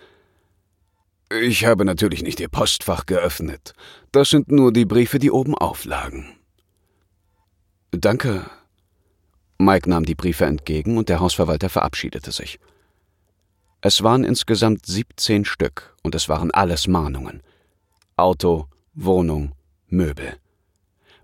Ich 1.30 1.64
habe 1.64 1.84
natürlich 1.84 2.22
nicht 2.22 2.40
Ihr 2.40 2.48
Postfach 2.48 3.06
geöffnet. 3.06 3.72
Das 4.12 4.30
sind 4.30 4.50
nur 4.50 4.72
die 4.72 4.84
Briefe, 4.84 5.18
die 5.18 5.30
oben 5.30 5.54
auflagen. 5.54 6.26
Danke. 7.90 8.50
Mike 9.58 9.88
nahm 9.88 10.04
die 10.04 10.14
Briefe 10.14 10.44
entgegen 10.44 10.98
und 10.98 11.08
der 11.08 11.20
Hausverwalter 11.20 11.68
verabschiedete 11.68 12.32
sich. 12.32 12.58
Es 13.80 14.02
waren 14.02 14.24
insgesamt 14.24 14.86
17 14.86 15.44
Stück 15.44 15.94
und 16.02 16.14
es 16.14 16.28
waren 16.28 16.50
alles 16.50 16.86
Mahnungen. 16.88 17.42
Auto, 18.16 18.66
Wohnung, 18.94 19.52
Möbel. 19.88 20.36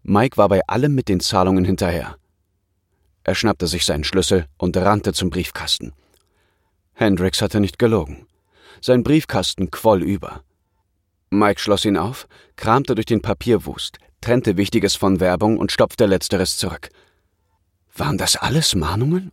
Mike 0.02 0.36
war 0.36 0.48
bei 0.48 0.60
allem 0.66 0.94
mit 0.94 1.08
den 1.08 1.20
Zahlungen 1.20 1.64
hinterher. 1.64 2.16
Er 3.24 3.34
schnappte 3.34 3.66
sich 3.66 3.84
seinen 3.84 4.04
Schlüssel 4.04 4.46
und 4.56 4.76
rannte 4.76 5.12
zum 5.12 5.30
Briefkasten. 5.30 5.92
Hendrix 6.94 7.42
hatte 7.42 7.60
nicht 7.60 7.78
gelogen. 7.78 8.26
Sein 8.80 9.02
Briefkasten 9.02 9.70
quoll 9.70 10.02
über. 10.02 10.42
Mike 11.30 11.60
schloss 11.60 11.84
ihn 11.84 11.96
auf, 11.96 12.26
kramte 12.56 12.94
durch 12.94 13.06
den 13.06 13.22
Papierwust, 13.22 13.98
trennte 14.20 14.56
Wichtiges 14.56 14.96
von 14.96 15.20
Werbung 15.20 15.58
und 15.58 15.70
stopfte 15.70 16.06
Letzteres 16.06 16.56
zurück. 16.56 16.88
Waren 17.94 18.18
das 18.18 18.36
alles 18.36 18.74
Mahnungen? 18.74 19.32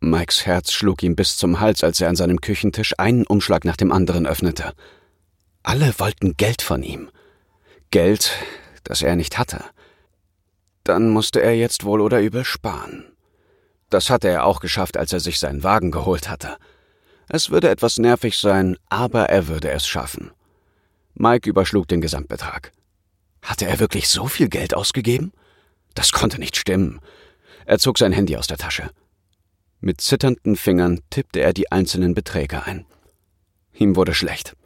Mikes 0.00 0.46
Herz 0.46 0.72
schlug 0.72 1.02
ihm 1.02 1.16
bis 1.16 1.36
zum 1.36 1.58
Hals, 1.58 1.82
als 1.82 2.00
er 2.00 2.08
an 2.08 2.16
seinem 2.16 2.40
Küchentisch 2.40 2.94
einen 2.98 3.26
Umschlag 3.26 3.64
nach 3.64 3.76
dem 3.76 3.90
anderen 3.90 4.26
öffnete. 4.26 4.72
Alle 5.64 5.98
wollten 5.98 6.36
Geld 6.36 6.62
von 6.62 6.82
ihm. 6.82 7.10
Geld, 7.90 8.32
das 8.84 9.02
er 9.02 9.16
nicht 9.16 9.38
hatte. 9.38 9.64
Dann 10.84 11.10
musste 11.10 11.42
er 11.42 11.56
jetzt 11.56 11.84
wohl 11.84 12.00
oder 12.00 12.20
übel 12.20 12.44
sparen. 12.44 13.04
Das 13.90 14.08
hatte 14.08 14.28
er 14.28 14.44
auch 14.44 14.60
geschafft, 14.60 14.96
als 14.96 15.12
er 15.12 15.20
sich 15.20 15.38
seinen 15.40 15.64
Wagen 15.64 15.90
geholt 15.90 16.28
hatte. 16.28 16.56
Es 17.28 17.50
würde 17.50 17.68
etwas 17.68 17.98
nervig 17.98 18.38
sein, 18.38 18.76
aber 18.88 19.28
er 19.28 19.48
würde 19.48 19.70
es 19.70 19.86
schaffen. 19.86 20.30
Mike 21.14 21.48
überschlug 21.48 21.86
den 21.88 22.00
Gesamtbetrag. 22.00 22.72
Hatte 23.42 23.66
er 23.66 23.80
wirklich 23.80 24.08
so 24.08 24.26
viel 24.26 24.48
Geld 24.48 24.74
ausgegeben? 24.74 25.32
Das 25.94 26.12
konnte 26.12 26.38
nicht 26.38 26.56
stimmen. 26.56 27.00
Er 27.66 27.78
zog 27.78 27.98
sein 27.98 28.12
Handy 28.12 28.36
aus 28.36 28.46
der 28.46 28.56
Tasche. 28.56 28.90
Mit 29.80 30.00
zitternden 30.00 30.56
Fingern 30.56 31.00
tippte 31.10 31.40
er 31.40 31.52
die 31.52 31.70
einzelnen 31.70 32.14
Beträge 32.14 32.64
ein. 32.64 32.86
Ihm 33.74 33.94
wurde 33.94 34.14
schlecht. 34.14 34.56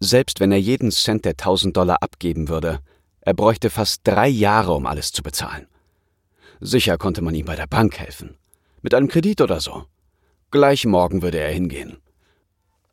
Selbst 0.00 0.40
wenn 0.40 0.52
er 0.52 0.60
jeden 0.60 0.90
Cent 0.90 1.24
der 1.24 1.36
tausend 1.36 1.76
Dollar 1.76 2.02
abgeben 2.02 2.48
würde, 2.48 2.80
er 3.20 3.34
bräuchte 3.34 3.70
fast 3.70 4.02
drei 4.04 4.28
Jahre, 4.28 4.72
um 4.72 4.86
alles 4.86 5.12
zu 5.12 5.22
bezahlen. 5.22 5.66
Sicher 6.60 6.98
konnte 6.98 7.22
man 7.22 7.34
ihm 7.34 7.46
bei 7.46 7.56
der 7.56 7.66
Bank 7.66 7.98
helfen. 7.98 8.36
Mit 8.82 8.94
einem 8.94 9.08
Kredit 9.08 9.40
oder 9.40 9.60
so. 9.60 9.86
Gleich 10.50 10.86
morgen 10.86 11.22
würde 11.22 11.38
er 11.38 11.50
hingehen. 11.50 11.98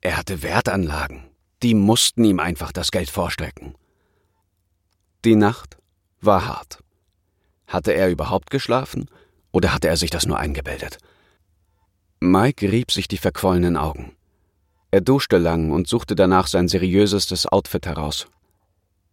Er 0.01 0.17
hatte 0.17 0.41
Wertanlagen. 0.41 1.23
Die 1.61 1.75
mussten 1.75 2.23
ihm 2.23 2.39
einfach 2.39 2.71
das 2.71 2.91
Geld 2.91 3.09
vorstrecken. 3.09 3.75
Die 5.23 5.35
Nacht 5.35 5.77
war 6.19 6.47
hart. 6.47 6.83
Hatte 7.67 7.93
er 7.93 8.09
überhaupt 8.09 8.49
geschlafen 8.49 9.05
oder 9.51 9.73
hatte 9.73 9.87
er 9.87 9.97
sich 9.97 10.09
das 10.09 10.25
nur 10.25 10.39
eingebildet? 10.39 10.97
Mike 12.19 12.71
rieb 12.71 12.91
sich 12.91 13.07
die 13.07 13.17
verquollenen 13.17 13.77
Augen. 13.77 14.15
Er 14.89 15.01
duschte 15.01 15.37
lang 15.37 15.71
und 15.71 15.87
suchte 15.87 16.15
danach 16.15 16.47
sein 16.47 16.67
seriösestes 16.67 17.47
Outfit 17.47 17.85
heraus. 17.85 18.27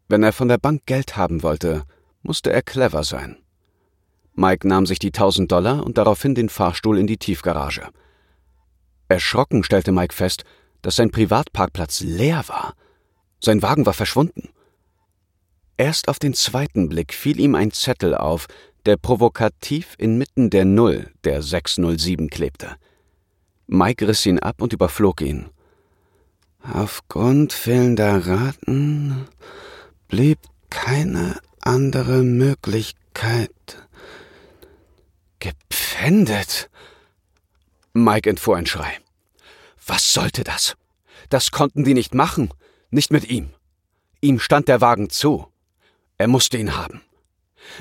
Wenn 0.09 0.23
er 0.23 0.33
von 0.33 0.49
der 0.49 0.59
Bank 0.59 0.87
Geld 0.87 1.17
haben 1.17 1.43
wollte, 1.43 1.85
musste 2.23 2.51
er 2.51 2.63
clever 2.63 3.05
sein. 3.05 3.37
Mike 4.35 4.67
nahm 4.67 4.87
sich 4.87 4.99
die 4.99 5.09
1000 5.09 5.51
Dollar 5.51 5.85
und 5.85 5.99
daraufhin 5.99 6.35
den 6.35 6.49
Fahrstuhl 6.49 6.99
in 6.99 7.07
die 7.07 7.19
Tiefgarage. 7.19 7.89
Erschrocken 9.09 9.65
stellte 9.65 9.93
Mike 9.93 10.15
fest, 10.15 10.45
dass 10.83 10.97
sein 10.97 11.11
Privatparkplatz 11.11 12.01
leer 12.01 12.45
war. 12.49 12.75
Sein 13.41 13.63
Wagen 13.63 13.87
war 13.87 13.95
verschwunden. 13.95 14.51
Erst 15.77 16.09
auf 16.09 16.19
den 16.19 16.35
zweiten 16.35 16.89
Blick 16.89 17.15
fiel 17.15 17.41
ihm 17.41 17.55
ein 17.55 17.71
Zettel 17.71 18.15
auf, 18.15 18.47
der 18.85 18.97
provokativ 18.97 19.95
inmitten 19.99 20.51
der 20.51 20.65
Null 20.65 21.11
der 21.25 21.43
607 21.43 22.29
klebte. 22.31 22.77
Mike 23.67 24.07
riss 24.09 24.27
ihn 24.27 24.39
ab 24.39 24.61
und 24.63 24.73
überflog 24.73 25.21
ihn. 25.21 25.51
Aufgrund 26.63 27.53
fehlender 27.53 28.27
Raten 28.27 29.29
blieb 30.09 30.39
keine 30.71 31.39
andere 31.61 32.23
Möglichkeit. 32.23 33.53
Gepfändet! 35.39 36.71
Mike 38.03 38.29
entfuhr 38.29 38.57
ein 38.57 38.67
Schrei. 38.67 38.99
Was 39.87 40.13
sollte 40.13 40.45
das? 40.45 40.77
Das 41.29 41.51
konnten 41.51 41.85
die 41.85 41.95
nicht 41.95 42.15
machen. 42.15 42.53
Nicht 42.91 43.11
mit 43.11 43.29
ihm. 43.29 43.51
Ihm 44.21 44.41
stand 44.41 44.69
der 44.69 44.81
Wagen 44.81 45.11
zu. 45.11 45.47
Er 46.17 46.29
musste 46.29 46.59
ihn 46.59 46.77
haben. 46.77 47.03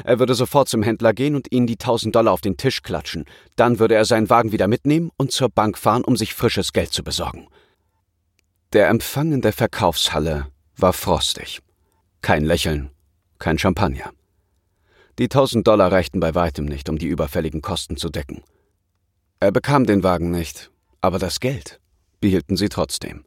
Er 0.03 0.19
würde 0.19 0.35
sofort 0.35 0.69
zum 0.69 0.83
Händler 0.83 1.13
gehen 1.13 1.35
und 1.35 1.51
ihnen 1.51 1.67
die 1.67 1.77
tausend 1.77 2.15
Dollar 2.15 2.33
auf 2.33 2.41
den 2.41 2.57
Tisch 2.57 2.83
klatschen. 2.83 3.25
Dann 3.55 3.79
würde 3.79 3.95
er 3.95 4.05
seinen 4.05 4.29
Wagen 4.29 4.51
wieder 4.51 4.67
mitnehmen 4.67 5.11
und 5.17 5.31
zur 5.31 5.49
Bank 5.49 5.77
fahren, 5.77 6.03
um 6.03 6.17
sich 6.17 6.33
frisches 6.33 6.73
Geld 6.73 6.91
zu 6.91 7.03
besorgen. 7.03 7.47
Der 8.73 8.89
Empfang 8.89 9.31
in 9.31 9.41
der 9.41 9.53
Verkaufshalle 9.53 10.47
war 10.75 10.93
frostig. 10.93 11.61
Kein 12.21 12.43
Lächeln, 12.43 12.91
kein 13.39 13.57
Champagner. 13.57 14.11
Die 15.19 15.29
tausend 15.29 15.65
Dollar 15.67 15.91
reichten 15.91 16.19
bei 16.19 16.35
weitem 16.35 16.65
nicht, 16.65 16.89
um 16.89 16.97
die 16.97 17.07
überfälligen 17.07 17.61
Kosten 17.61 17.97
zu 17.97 18.09
decken. 18.09 18.43
Er 19.39 19.51
bekam 19.51 19.85
den 19.85 20.03
Wagen 20.03 20.31
nicht, 20.31 20.71
aber 21.01 21.19
das 21.19 21.39
Geld 21.39 21.79
behielten 22.19 22.57
sie 22.57 22.69
trotzdem. 22.69 23.23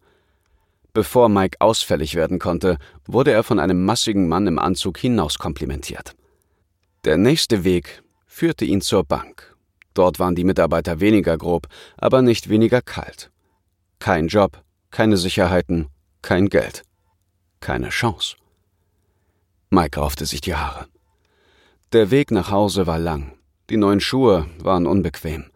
Bevor 0.92 1.28
Mike 1.28 1.61
ausfällig 1.61 2.16
werden 2.16 2.40
konnte, 2.40 2.78
wurde 3.06 3.30
er 3.30 3.44
von 3.44 3.61
einem 3.61 3.84
massigen 3.84 4.28
Mann 4.28 4.48
im 4.48 4.58
Anzug 4.58 4.98
hinaus 4.98 5.38
komplimentiert. 5.38 6.16
Der 7.04 7.16
nächste 7.16 7.62
Weg 7.62 8.02
führte 8.26 8.64
ihn 8.64 8.80
zur 8.80 9.04
Bank. 9.04 9.56
Dort 9.94 10.18
waren 10.18 10.34
die 10.34 10.44
Mitarbeiter 10.44 10.98
weniger 10.98 11.38
grob, 11.38 11.68
aber 11.96 12.22
nicht 12.22 12.48
weniger 12.48 12.82
kalt. 12.82 13.30
Kein 14.00 14.26
Job, 14.26 14.64
keine 14.90 15.16
Sicherheiten, 15.16 15.88
kein 16.22 16.48
Geld. 16.48 16.82
Keine 17.61 17.90
Chance. 17.90 18.36
Mike 19.70 20.00
raufte 20.00 20.26
sich 20.26 20.40
die 20.40 20.54
Haare. 20.54 20.86
Der 21.92 22.11
Weg 22.11 22.30
nach 22.30 22.50
Hause 22.50 22.86
war 22.86 22.98
lang. 22.98 23.36
Die 23.68 23.76
neuen 23.76 24.00
Schuhe 24.00 24.46
waren 24.58 24.86
unbequem. 24.86 25.50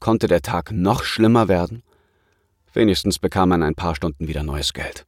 Konnte 0.00 0.26
der 0.26 0.40
Tag 0.40 0.72
noch 0.72 1.04
schlimmer 1.04 1.48
werden? 1.48 1.82
Wenigstens 2.72 3.18
bekam 3.18 3.50
man 3.50 3.62
ein 3.62 3.74
paar 3.74 3.94
Stunden 3.94 4.28
wieder 4.28 4.42
neues 4.42 4.72
Geld. 4.72 5.06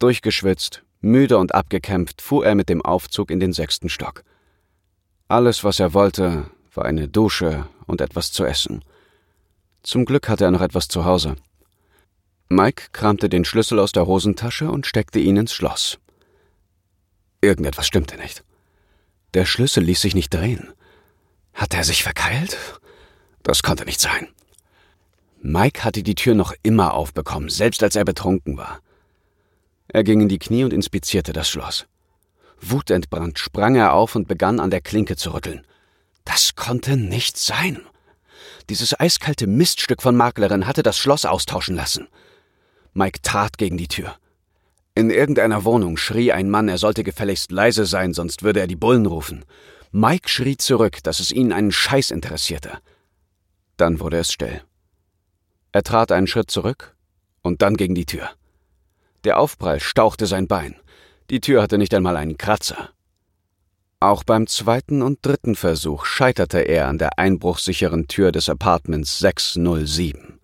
Durchgeschwitzt, 0.00 0.82
müde 1.00 1.38
und 1.38 1.54
abgekämpft 1.54 2.20
fuhr 2.20 2.44
er 2.44 2.56
mit 2.56 2.68
dem 2.68 2.82
Aufzug 2.82 3.30
in 3.30 3.38
den 3.38 3.52
sechsten 3.52 3.88
Stock. 3.88 4.24
Alles, 5.28 5.62
was 5.62 5.78
er 5.78 5.94
wollte, 5.94 6.50
war 6.74 6.84
eine 6.84 7.06
Dusche 7.06 7.68
und 7.86 8.00
etwas 8.00 8.32
zu 8.32 8.44
essen. 8.44 8.84
Zum 9.82 10.04
Glück 10.04 10.28
hatte 10.28 10.44
er 10.44 10.50
noch 10.50 10.62
etwas 10.62 10.88
zu 10.88 11.04
Hause. 11.04 11.36
Mike 12.48 12.88
kramte 12.92 13.28
den 13.28 13.44
Schlüssel 13.44 13.78
aus 13.78 13.92
der 13.92 14.06
Hosentasche 14.06 14.68
und 14.68 14.86
steckte 14.86 15.20
ihn 15.20 15.36
ins 15.36 15.52
Schloss. 15.52 15.98
Irgendetwas 17.40 17.86
stimmte 17.86 18.16
nicht. 18.16 18.42
Der 19.34 19.46
Schlüssel 19.46 19.84
ließ 19.84 20.00
sich 20.00 20.16
nicht 20.16 20.34
drehen. 20.34 20.72
Hatte 21.54 21.76
er 21.76 21.84
sich 21.84 22.02
verkeilt? 22.02 22.58
Das 23.42 23.62
konnte 23.62 23.84
nicht 23.84 24.00
sein. 24.00 24.28
Mike 25.42 25.84
hatte 25.84 26.02
die 26.02 26.14
Tür 26.14 26.34
noch 26.34 26.52
immer 26.62 26.94
aufbekommen, 26.94 27.48
selbst 27.48 27.82
als 27.82 27.96
er 27.96 28.04
betrunken 28.04 28.56
war. 28.56 28.80
Er 29.88 30.04
ging 30.04 30.20
in 30.20 30.28
die 30.28 30.38
Knie 30.38 30.64
und 30.64 30.72
inspizierte 30.72 31.32
das 31.32 31.48
Schloss. 31.48 31.86
Wutentbrannt 32.60 33.38
sprang 33.38 33.74
er 33.74 33.94
auf 33.94 34.14
und 34.14 34.28
begann 34.28 34.60
an 34.60 34.70
der 34.70 34.82
Klinke 34.82 35.16
zu 35.16 35.32
rütteln. 35.32 35.66
Das 36.24 36.54
konnte 36.54 36.96
nicht 36.96 37.38
sein. 37.38 37.80
Dieses 38.68 38.98
eiskalte 38.98 39.46
Miststück 39.46 40.02
von 40.02 40.16
Maklerin 40.16 40.66
hatte 40.66 40.82
das 40.82 40.98
Schloss 40.98 41.24
austauschen 41.24 41.74
lassen. 41.74 42.08
Mike 42.92 43.20
trat 43.22 43.58
gegen 43.58 43.78
die 43.78 43.88
Tür. 43.88 44.14
In 44.94 45.10
irgendeiner 45.10 45.64
Wohnung 45.64 45.96
schrie 45.96 46.32
ein 46.32 46.50
Mann, 46.50 46.68
er 46.68 46.78
sollte 46.78 47.02
gefälligst 47.02 47.50
leise 47.50 47.86
sein, 47.86 48.12
sonst 48.12 48.42
würde 48.42 48.60
er 48.60 48.66
die 48.66 48.76
Bullen 48.76 49.06
rufen. 49.06 49.44
Mike 49.92 50.28
schrie 50.28 50.56
zurück, 50.56 50.98
dass 51.02 51.20
es 51.20 51.32
ihn 51.32 51.52
einen 51.52 51.72
Scheiß 51.72 52.10
interessierte. 52.10 52.78
Dann 53.80 53.98
wurde 53.98 54.18
es 54.18 54.30
still. 54.30 54.60
Er 55.72 55.82
trat 55.82 56.12
einen 56.12 56.26
Schritt 56.26 56.50
zurück 56.50 56.94
und 57.40 57.62
dann 57.62 57.78
gegen 57.78 57.94
die 57.94 58.04
Tür. 58.04 58.28
Der 59.24 59.38
Aufprall 59.38 59.80
stauchte 59.80 60.26
sein 60.26 60.46
Bein. 60.46 60.76
Die 61.30 61.40
Tür 61.40 61.62
hatte 61.62 61.78
nicht 61.78 61.94
einmal 61.94 62.18
einen 62.18 62.36
Kratzer. 62.36 62.90
Auch 63.98 64.22
beim 64.22 64.46
zweiten 64.46 65.00
und 65.00 65.24
dritten 65.24 65.54
Versuch 65.54 66.04
scheiterte 66.04 66.58
er 66.58 66.88
an 66.88 66.98
der 66.98 67.18
einbruchsicheren 67.18 68.06
Tür 68.06 68.32
des 68.32 68.50
Apartments 68.50 69.18
607. 69.18 70.38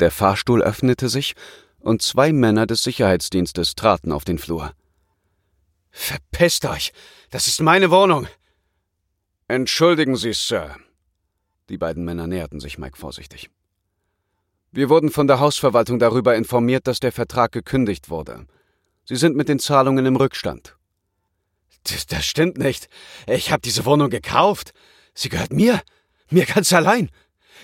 Der 0.00 0.10
Fahrstuhl 0.10 0.60
öffnete 0.60 1.08
sich 1.08 1.34
und 1.78 2.02
zwei 2.02 2.32
Männer 2.32 2.66
des 2.66 2.82
Sicherheitsdienstes 2.82 3.76
traten 3.76 4.10
auf 4.10 4.24
den 4.24 4.38
Flur. 4.38 4.72
Verpisst 5.92 6.64
euch! 6.66 6.92
Das 7.30 7.46
ist 7.46 7.60
meine 7.60 7.92
Wohnung! 7.92 8.26
Entschuldigen 9.46 10.16
Sie, 10.16 10.32
Sir. 10.32 10.76
Die 11.68 11.78
beiden 11.78 12.04
Männer 12.04 12.26
näherten 12.26 12.60
sich 12.60 12.78
Mike 12.78 12.96
vorsichtig. 12.96 13.50
Wir 14.70 14.88
wurden 14.88 15.10
von 15.10 15.26
der 15.26 15.40
Hausverwaltung 15.40 15.98
darüber 15.98 16.36
informiert, 16.36 16.86
dass 16.86 17.00
der 17.00 17.12
Vertrag 17.12 17.52
gekündigt 17.52 18.10
wurde. 18.10 18.46
Sie 19.04 19.16
sind 19.16 19.36
mit 19.36 19.48
den 19.48 19.58
Zahlungen 19.58 20.04
im 20.04 20.16
Rückstand. 20.16 20.76
Das, 21.84 22.06
das 22.06 22.24
stimmt 22.24 22.58
nicht. 22.58 22.88
Ich 23.26 23.50
habe 23.50 23.62
diese 23.62 23.84
Wohnung 23.86 24.10
gekauft. 24.10 24.72
Sie 25.14 25.28
gehört 25.28 25.52
mir. 25.52 25.80
Mir 26.30 26.44
ganz 26.44 26.72
allein. 26.72 27.10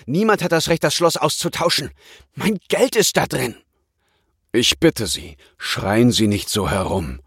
Niemand 0.07 0.43
hat 0.43 0.51
das 0.51 0.67
Recht, 0.67 0.83
das 0.83 0.95
Schloss 0.95 1.17
auszutauschen. 1.17 1.91
Mein 2.33 2.59
Geld 2.67 2.95
ist 2.95 3.17
da 3.17 3.27
drin. 3.27 3.55
Ich 4.51 4.79
bitte 4.79 5.07
Sie, 5.07 5.37
schreien 5.57 6.11
Sie 6.11 6.27
nicht 6.27 6.49
so 6.49 6.69
herum. 6.69 7.19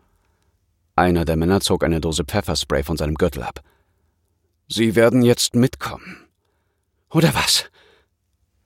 Einer 0.96 1.24
der 1.24 1.36
Männer 1.36 1.60
zog 1.60 1.84
eine 1.84 2.00
Dose 2.00 2.24
Pfefferspray 2.24 2.82
von 2.82 2.96
seinem 2.96 3.14
Gürtel 3.14 3.42
ab. 3.42 3.62
Sie 4.68 4.96
werden 4.96 5.22
jetzt 5.22 5.54
mitkommen. 5.54 6.27
Oder 7.10 7.34
was? 7.34 7.64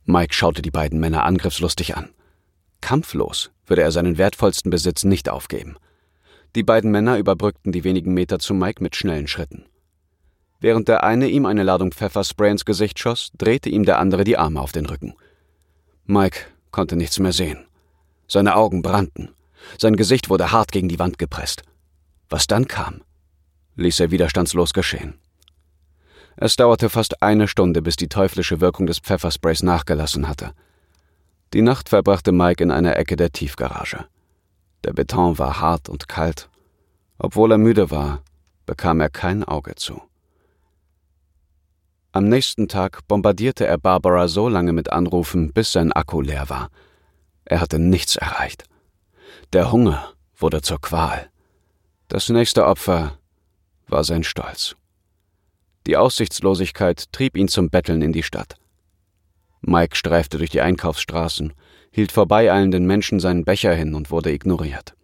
Mike 0.04 0.34
schaute 0.34 0.62
die 0.62 0.70
beiden 0.70 0.98
Männer 0.98 1.24
angriffslustig 1.24 1.96
an. 1.96 2.10
Kampflos 2.80 3.50
würde 3.66 3.82
er 3.82 3.92
seinen 3.92 4.18
wertvollsten 4.18 4.70
Besitz 4.70 5.04
nicht 5.04 5.28
aufgeben. 5.28 5.76
Die 6.54 6.64
beiden 6.64 6.90
Männer 6.90 7.18
überbrückten 7.18 7.72
die 7.72 7.84
wenigen 7.84 8.12
Meter 8.12 8.38
zu 8.38 8.52
Mike 8.52 8.82
mit 8.82 8.96
schnellen 8.96 9.28
Schritten. 9.28 9.64
Während 10.60 10.88
der 10.88 11.02
eine 11.02 11.28
ihm 11.28 11.46
eine 11.46 11.62
Ladung 11.62 11.92
Pfefferspray 11.92 12.50
ins 12.50 12.64
Gesicht 12.64 12.98
schoss, 12.98 13.30
drehte 13.38 13.68
ihm 13.68 13.84
der 13.84 13.98
andere 13.98 14.24
die 14.24 14.36
Arme 14.36 14.60
auf 14.60 14.72
den 14.72 14.86
Rücken. 14.86 15.14
Mike 16.04 16.40
konnte 16.70 16.96
nichts 16.96 17.18
mehr 17.18 17.32
sehen. 17.32 17.64
Seine 18.28 18.56
Augen 18.56 18.82
brannten. 18.82 19.30
Sein 19.78 19.96
Gesicht 19.96 20.28
wurde 20.28 20.52
hart 20.52 20.72
gegen 20.72 20.88
die 20.88 20.98
Wand 20.98 21.18
gepresst. 21.18 21.62
Was 22.28 22.46
dann 22.46 22.66
kam, 22.66 23.02
ließ 23.76 24.00
er 24.00 24.10
widerstandslos 24.10 24.72
geschehen. 24.72 25.18
Es 26.36 26.56
dauerte 26.56 26.88
fast 26.88 27.22
eine 27.22 27.48
Stunde, 27.48 27.82
bis 27.82 27.96
die 27.96 28.08
teuflische 28.08 28.60
Wirkung 28.60 28.86
des 28.86 28.98
Pfeffersprays 28.98 29.62
nachgelassen 29.62 30.28
hatte. 30.28 30.54
Die 31.52 31.62
Nacht 31.62 31.90
verbrachte 31.90 32.32
Mike 32.32 32.62
in 32.62 32.70
einer 32.70 32.96
Ecke 32.96 33.16
der 33.16 33.30
Tiefgarage. 33.30 34.06
Der 34.84 34.92
Beton 34.92 35.38
war 35.38 35.60
hart 35.60 35.88
und 35.88 36.08
kalt. 36.08 36.48
Obwohl 37.18 37.52
er 37.52 37.58
müde 37.58 37.90
war, 37.90 38.22
bekam 38.66 39.00
er 39.00 39.10
kein 39.10 39.44
Auge 39.44 39.74
zu. 39.74 40.00
Am 42.12 42.28
nächsten 42.28 42.68
Tag 42.68 43.06
bombardierte 43.08 43.66
er 43.66 43.78
Barbara 43.78 44.28
so 44.28 44.48
lange 44.48 44.72
mit 44.72 44.92
Anrufen, 44.92 45.52
bis 45.52 45.72
sein 45.72 45.92
Akku 45.92 46.20
leer 46.20 46.48
war. 46.48 46.68
Er 47.44 47.60
hatte 47.60 47.78
nichts 47.78 48.16
erreicht. 48.16 48.64
Der 49.52 49.72
Hunger 49.72 50.12
wurde 50.36 50.62
zur 50.62 50.80
Qual. 50.80 51.30
Das 52.08 52.28
nächste 52.28 52.66
Opfer 52.66 53.18
war 53.88 54.04
sein 54.04 54.24
Stolz. 54.24 54.76
Die 55.86 55.96
Aussichtslosigkeit 55.96 57.12
trieb 57.12 57.36
ihn 57.36 57.48
zum 57.48 57.70
Betteln 57.70 58.02
in 58.02 58.12
die 58.12 58.22
Stadt. 58.22 58.56
Mike 59.60 59.96
streifte 59.96 60.38
durch 60.38 60.50
die 60.50 60.60
Einkaufsstraßen, 60.60 61.52
hielt 61.90 62.12
vorbeieilenden 62.12 62.86
Menschen 62.86 63.20
seinen 63.20 63.44
Becher 63.44 63.74
hin 63.74 63.94
und 63.94 64.10
wurde 64.10 64.32
ignoriert. 64.32 64.94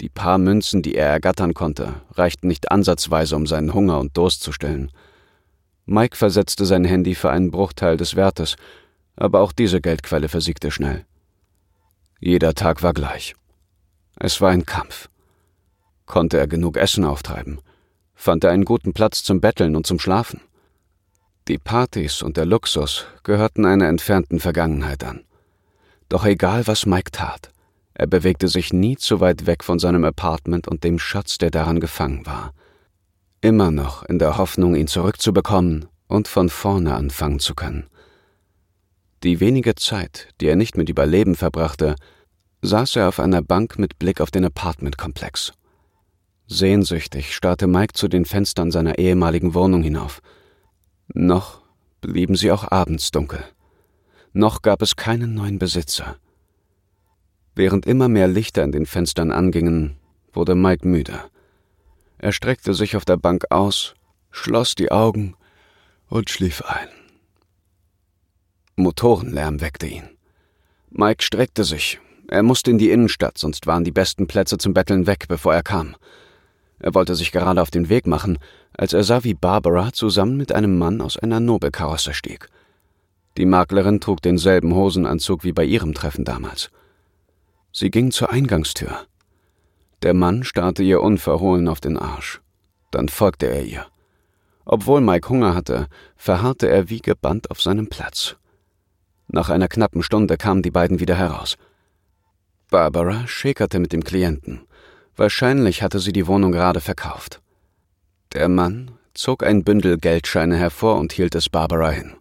Die 0.00 0.08
paar 0.08 0.38
Münzen, 0.38 0.82
die 0.82 0.94
er 0.94 1.08
ergattern 1.08 1.54
konnte, 1.54 2.02
reichten 2.12 2.46
nicht 2.46 2.70
ansatzweise, 2.70 3.34
um 3.34 3.46
seinen 3.46 3.74
Hunger 3.74 3.98
und 3.98 4.16
Durst 4.16 4.42
zu 4.42 4.52
stillen. 4.52 4.92
Mike 5.86 6.16
versetzte 6.16 6.66
sein 6.66 6.84
Handy 6.84 7.14
für 7.14 7.30
einen 7.30 7.50
Bruchteil 7.50 7.96
des 7.96 8.14
Wertes, 8.14 8.56
aber 9.16 9.40
auch 9.40 9.52
diese 9.52 9.80
Geldquelle 9.80 10.28
versiegte 10.28 10.70
schnell. 10.70 11.04
Jeder 12.20 12.54
Tag 12.54 12.82
war 12.82 12.92
gleich. 12.92 13.34
Es 14.16 14.40
war 14.40 14.50
ein 14.50 14.66
Kampf. 14.66 15.08
Konnte 16.06 16.38
er 16.38 16.46
genug 16.46 16.76
Essen 16.76 17.04
auftreiben? 17.04 17.60
Fand 18.18 18.42
er 18.42 18.50
einen 18.50 18.64
guten 18.64 18.92
Platz 18.92 19.22
zum 19.22 19.40
Betteln 19.40 19.76
und 19.76 19.86
zum 19.86 20.00
Schlafen. 20.00 20.40
Die 21.46 21.56
Partys 21.56 22.20
und 22.20 22.36
der 22.36 22.44
Luxus 22.44 23.06
gehörten 23.22 23.64
einer 23.64 23.88
entfernten 23.88 24.40
Vergangenheit 24.40 25.04
an. 25.04 25.24
Doch 26.08 26.26
egal, 26.26 26.66
was 26.66 26.84
Mike 26.84 27.12
tat, 27.12 27.50
er 27.94 28.08
bewegte 28.08 28.48
sich 28.48 28.72
nie 28.72 28.96
zu 28.96 29.20
weit 29.20 29.46
weg 29.46 29.62
von 29.62 29.78
seinem 29.78 30.04
Apartment 30.04 30.66
und 30.66 30.82
dem 30.82 30.98
Schatz, 30.98 31.38
der 31.38 31.50
daran 31.50 31.78
gefangen 31.80 32.26
war. 32.26 32.52
Immer 33.40 33.70
noch 33.70 34.02
in 34.02 34.18
der 34.18 34.36
Hoffnung, 34.36 34.74
ihn 34.74 34.88
zurückzubekommen 34.88 35.86
und 36.08 36.26
von 36.26 36.48
vorne 36.48 36.94
anfangen 36.94 37.38
zu 37.38 37.54
können. 37.54 37.86
Die 39.22 39.38
wenige 39.38 39.76
Zeit, 39.76 40.28
die 40.40 40.48
er 40.48 40.56
nicht 40.56 40.76
mit 40.76 40.88
Überleben 40.88 41.36
verbrachte, 41.36 41.94
saß 42.62 42.96
er 42.96 43.08
auf 43.08 43.20
einer 43.20 43.42
Bank 43.42 43.78
mit 43.78 43.98
Blick 43.98 44.20
auf 44.20 44.32
den 44.32 44.44
Apartmentkomplex. 44.44 45.52
Sehnsüchtig 46.50 47.34
starrte 47.34 47.66
Mike 47.66 47.92
zu 47.92 48.08
den 48.08 48.24
Fenstern 48.24 48.70
seiner 48.70 48.98
ehemaligen 48.98 49.52
Wohnung 49.52 49.82
hinauf. 49.82 50.22
Noch 51.08 51.60
blieben 52.00 52.36
sie 52.36 52.50
auch 52.50 52.70
abends 52.70 53.10
dunkel. 53.10 53.44
Noch 54.32 54.62
gab 54.62 54.80
es 54.80 54.96
keinen 54.96 55.34
neuen 55.34 55.58
Besitzer. 55.58 56.16
Während 57.54 57.84
immer 57.84 58.08
mehr 58.08 58.28
Lichter 58.28 58.64
in 58.64 58.72
den 58.72 58.86
Fenstern 58.86 59.30
angingen, 59.30 59.96
wurde 60.32 60.54
Mike 60.54 60.88
müde. 60.88 61.20
Er 62.16 62.32
streckte 62.32 62.72
sich 62.72 62.96
auf 62.96 63.04
der 63.04 63.18
Bank 63.18 63.44
aus, 63.50 63.94
schloss 64.30 64.74
die 64.74 64.90
Augen 64.90 65.36
und 66.08 66.30
schlief 66.30 66.62
ein. 66.62 66.88
Motorenlärm 68.76 69.60
weckte 69.60 69.86
ihn. 69.86 70.08
Mike 70.88 71.22
streckte 71.22 71.64
sich. 71.64 72.00
Er 72.28 72.42
musste 72.42 72.70
in 72.70 72.78
die 72.78 72.90
Innenstadt, 72.90 73.36
sonst 73.36 73.66
waren 73.66 73.84
die 73.84 73.90
besten 73.90 74.26
Plätze 74.26 74.56
zum 74.56 74.72
Betteln 74.72 75.06
weg, 75.06 75.26
bevor 75.28 75.54
er 75.54 75.62
kam. 75.62 75.94
Er 76.80 76.94
wollte 76.94 77.14
sich 77.14 77.32
gerade 77.32 77.60
auf 77.60 77.70
den 77.70 77.88
Weg 77.88 78.06
machen, 78.06 78.38
als 78.76 78.92
er 78.92 79.02
sah, 79.02 79.24
wie 79.24 79.34
Barbara 79.34 79.92
zusammen 79.92 80.36
mit 80.36 80.52
einem 80.52 80.78
Mann 80.78 81.00
aus 81.00 81.16
einer 81.16 81.40
Nobelkarosse 81.40 82.14
stieg. 82.14 82.48
Die 83.36 83.46
Maklerin 83.46 84.00
trug 84.00 84.22
denselben 84.22 84.74
Hosenanzug 84.74 85.44
wie 85.44 85.52
bei 85.52 85.64
ihrem 85.64 85.94
Treffen 85.94 86.24
damals. 86.24 86.70
Sie 87.72 87.90
ging 87.90 88.10
zur 88.10 88.30
Eingangstür. 88.30 89.06
Der 90.02 90.14
Mann 90.14 90.44
starrte 90.44 90.82
ihr 90.82 91.00
unverhohlen 91.00 91.68
auf 91.68 91.80
den 91.80 91.96
Arsch. 91.96 92.40
Dann 92.90 93.08
folgte 93.08 93.46
er 93.46 93.64
ihr. 93.64 93.86
Obwohl 94.64 95.00
Mike 95.00 95.28
Hunger 95.28 95.54
hatte, 95.54 95.88
verharrte 96.16 96.68
er 96.68 96.88
wie 96.90 97.00
gebannt 97.00 97.50
auf 97.50 97.60
seinem 97.60 97.88
Platz. 97.88 98.36
Nach 99.26 99.50
einer 99.50 99.68
knappen 99.68 100.02
Stunde 100.02 100.36
kamen 100.36 100.62
die 100.62 100.70
beiden 100.70 101.00
wieder 101.00 101.14
heraus. 101.14 101.56
Barbara 102.70 103.26
schäkerte 103.26 103.78
mit 103.78 103.92
dem 103.92 104.04
Klienten. 104.04 104.60
Wahrscheinlich 105.18 105.82
hatte 105.82 105.98
sie 105.98 106.12
die 106.12 106.28
Wohnung 106.28 106.52
gerade 106.52 106.80
verkauft. 106.80 107.42
Der 108.32 108.48
Mann 108.48 108.92
zog 109.14 109.42
ein 109.42 109.64
Bündel 109.64 109.98
Geldscheine 109.98 110.56
hervor 110.56 110.96
und 110.96 111.12
hielt 111.12 111.34
es 111.34 111.48
Barbara 111.48 111.90
hin. 111.90 112.14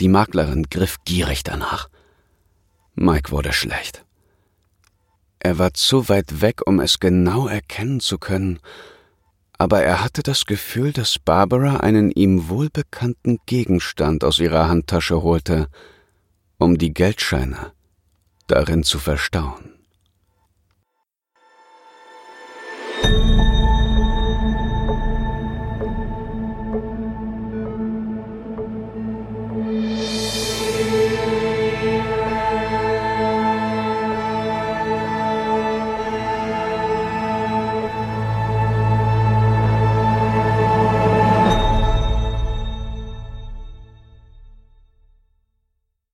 Die 0.00 0.08
Maklerin 0.08 0.64
griff 0.64 0.98
gierig 1.06 1.44
danach. 1.44 1.88
Mike 2.94 3.30
wurde 3.30 3.54
schlecht. 3.54 4.04
Er 5.38 5.58
war 5.58 5.72
zu 5.72 6.10
weit 6.10 6.42
weg, 6.42 6.60
um 6.66 6.78
es 6.80 7.00
genau 7.00 7.48
erkennen 7.48 8.00
zu 8.00 8.18
können, 8.18 8.58
aber 9.56 9.82
er 9.82 10.04
hatte 10.04 10.22
das 10.22 10.44
Gefühl, 10.44 10.92
dass 10.92 11.18
Barbara 11.18 11.78
einen 11.78 12.10
ihm 12.10 12.50
wohlbekannten 12.50 13.38
Gegenstand 13.46 14.24
aus 14.24 14.38
ihrer 14.40 14.68
Handtasche 14.68 15.22
holte, 15.22 15.68
um 16.58 16.76
die 16.76 16.92
Geldscheine 16.92 17.72
darin 18.46 18.84
zu 18.84 18.98
verstauen. 18.98 19.79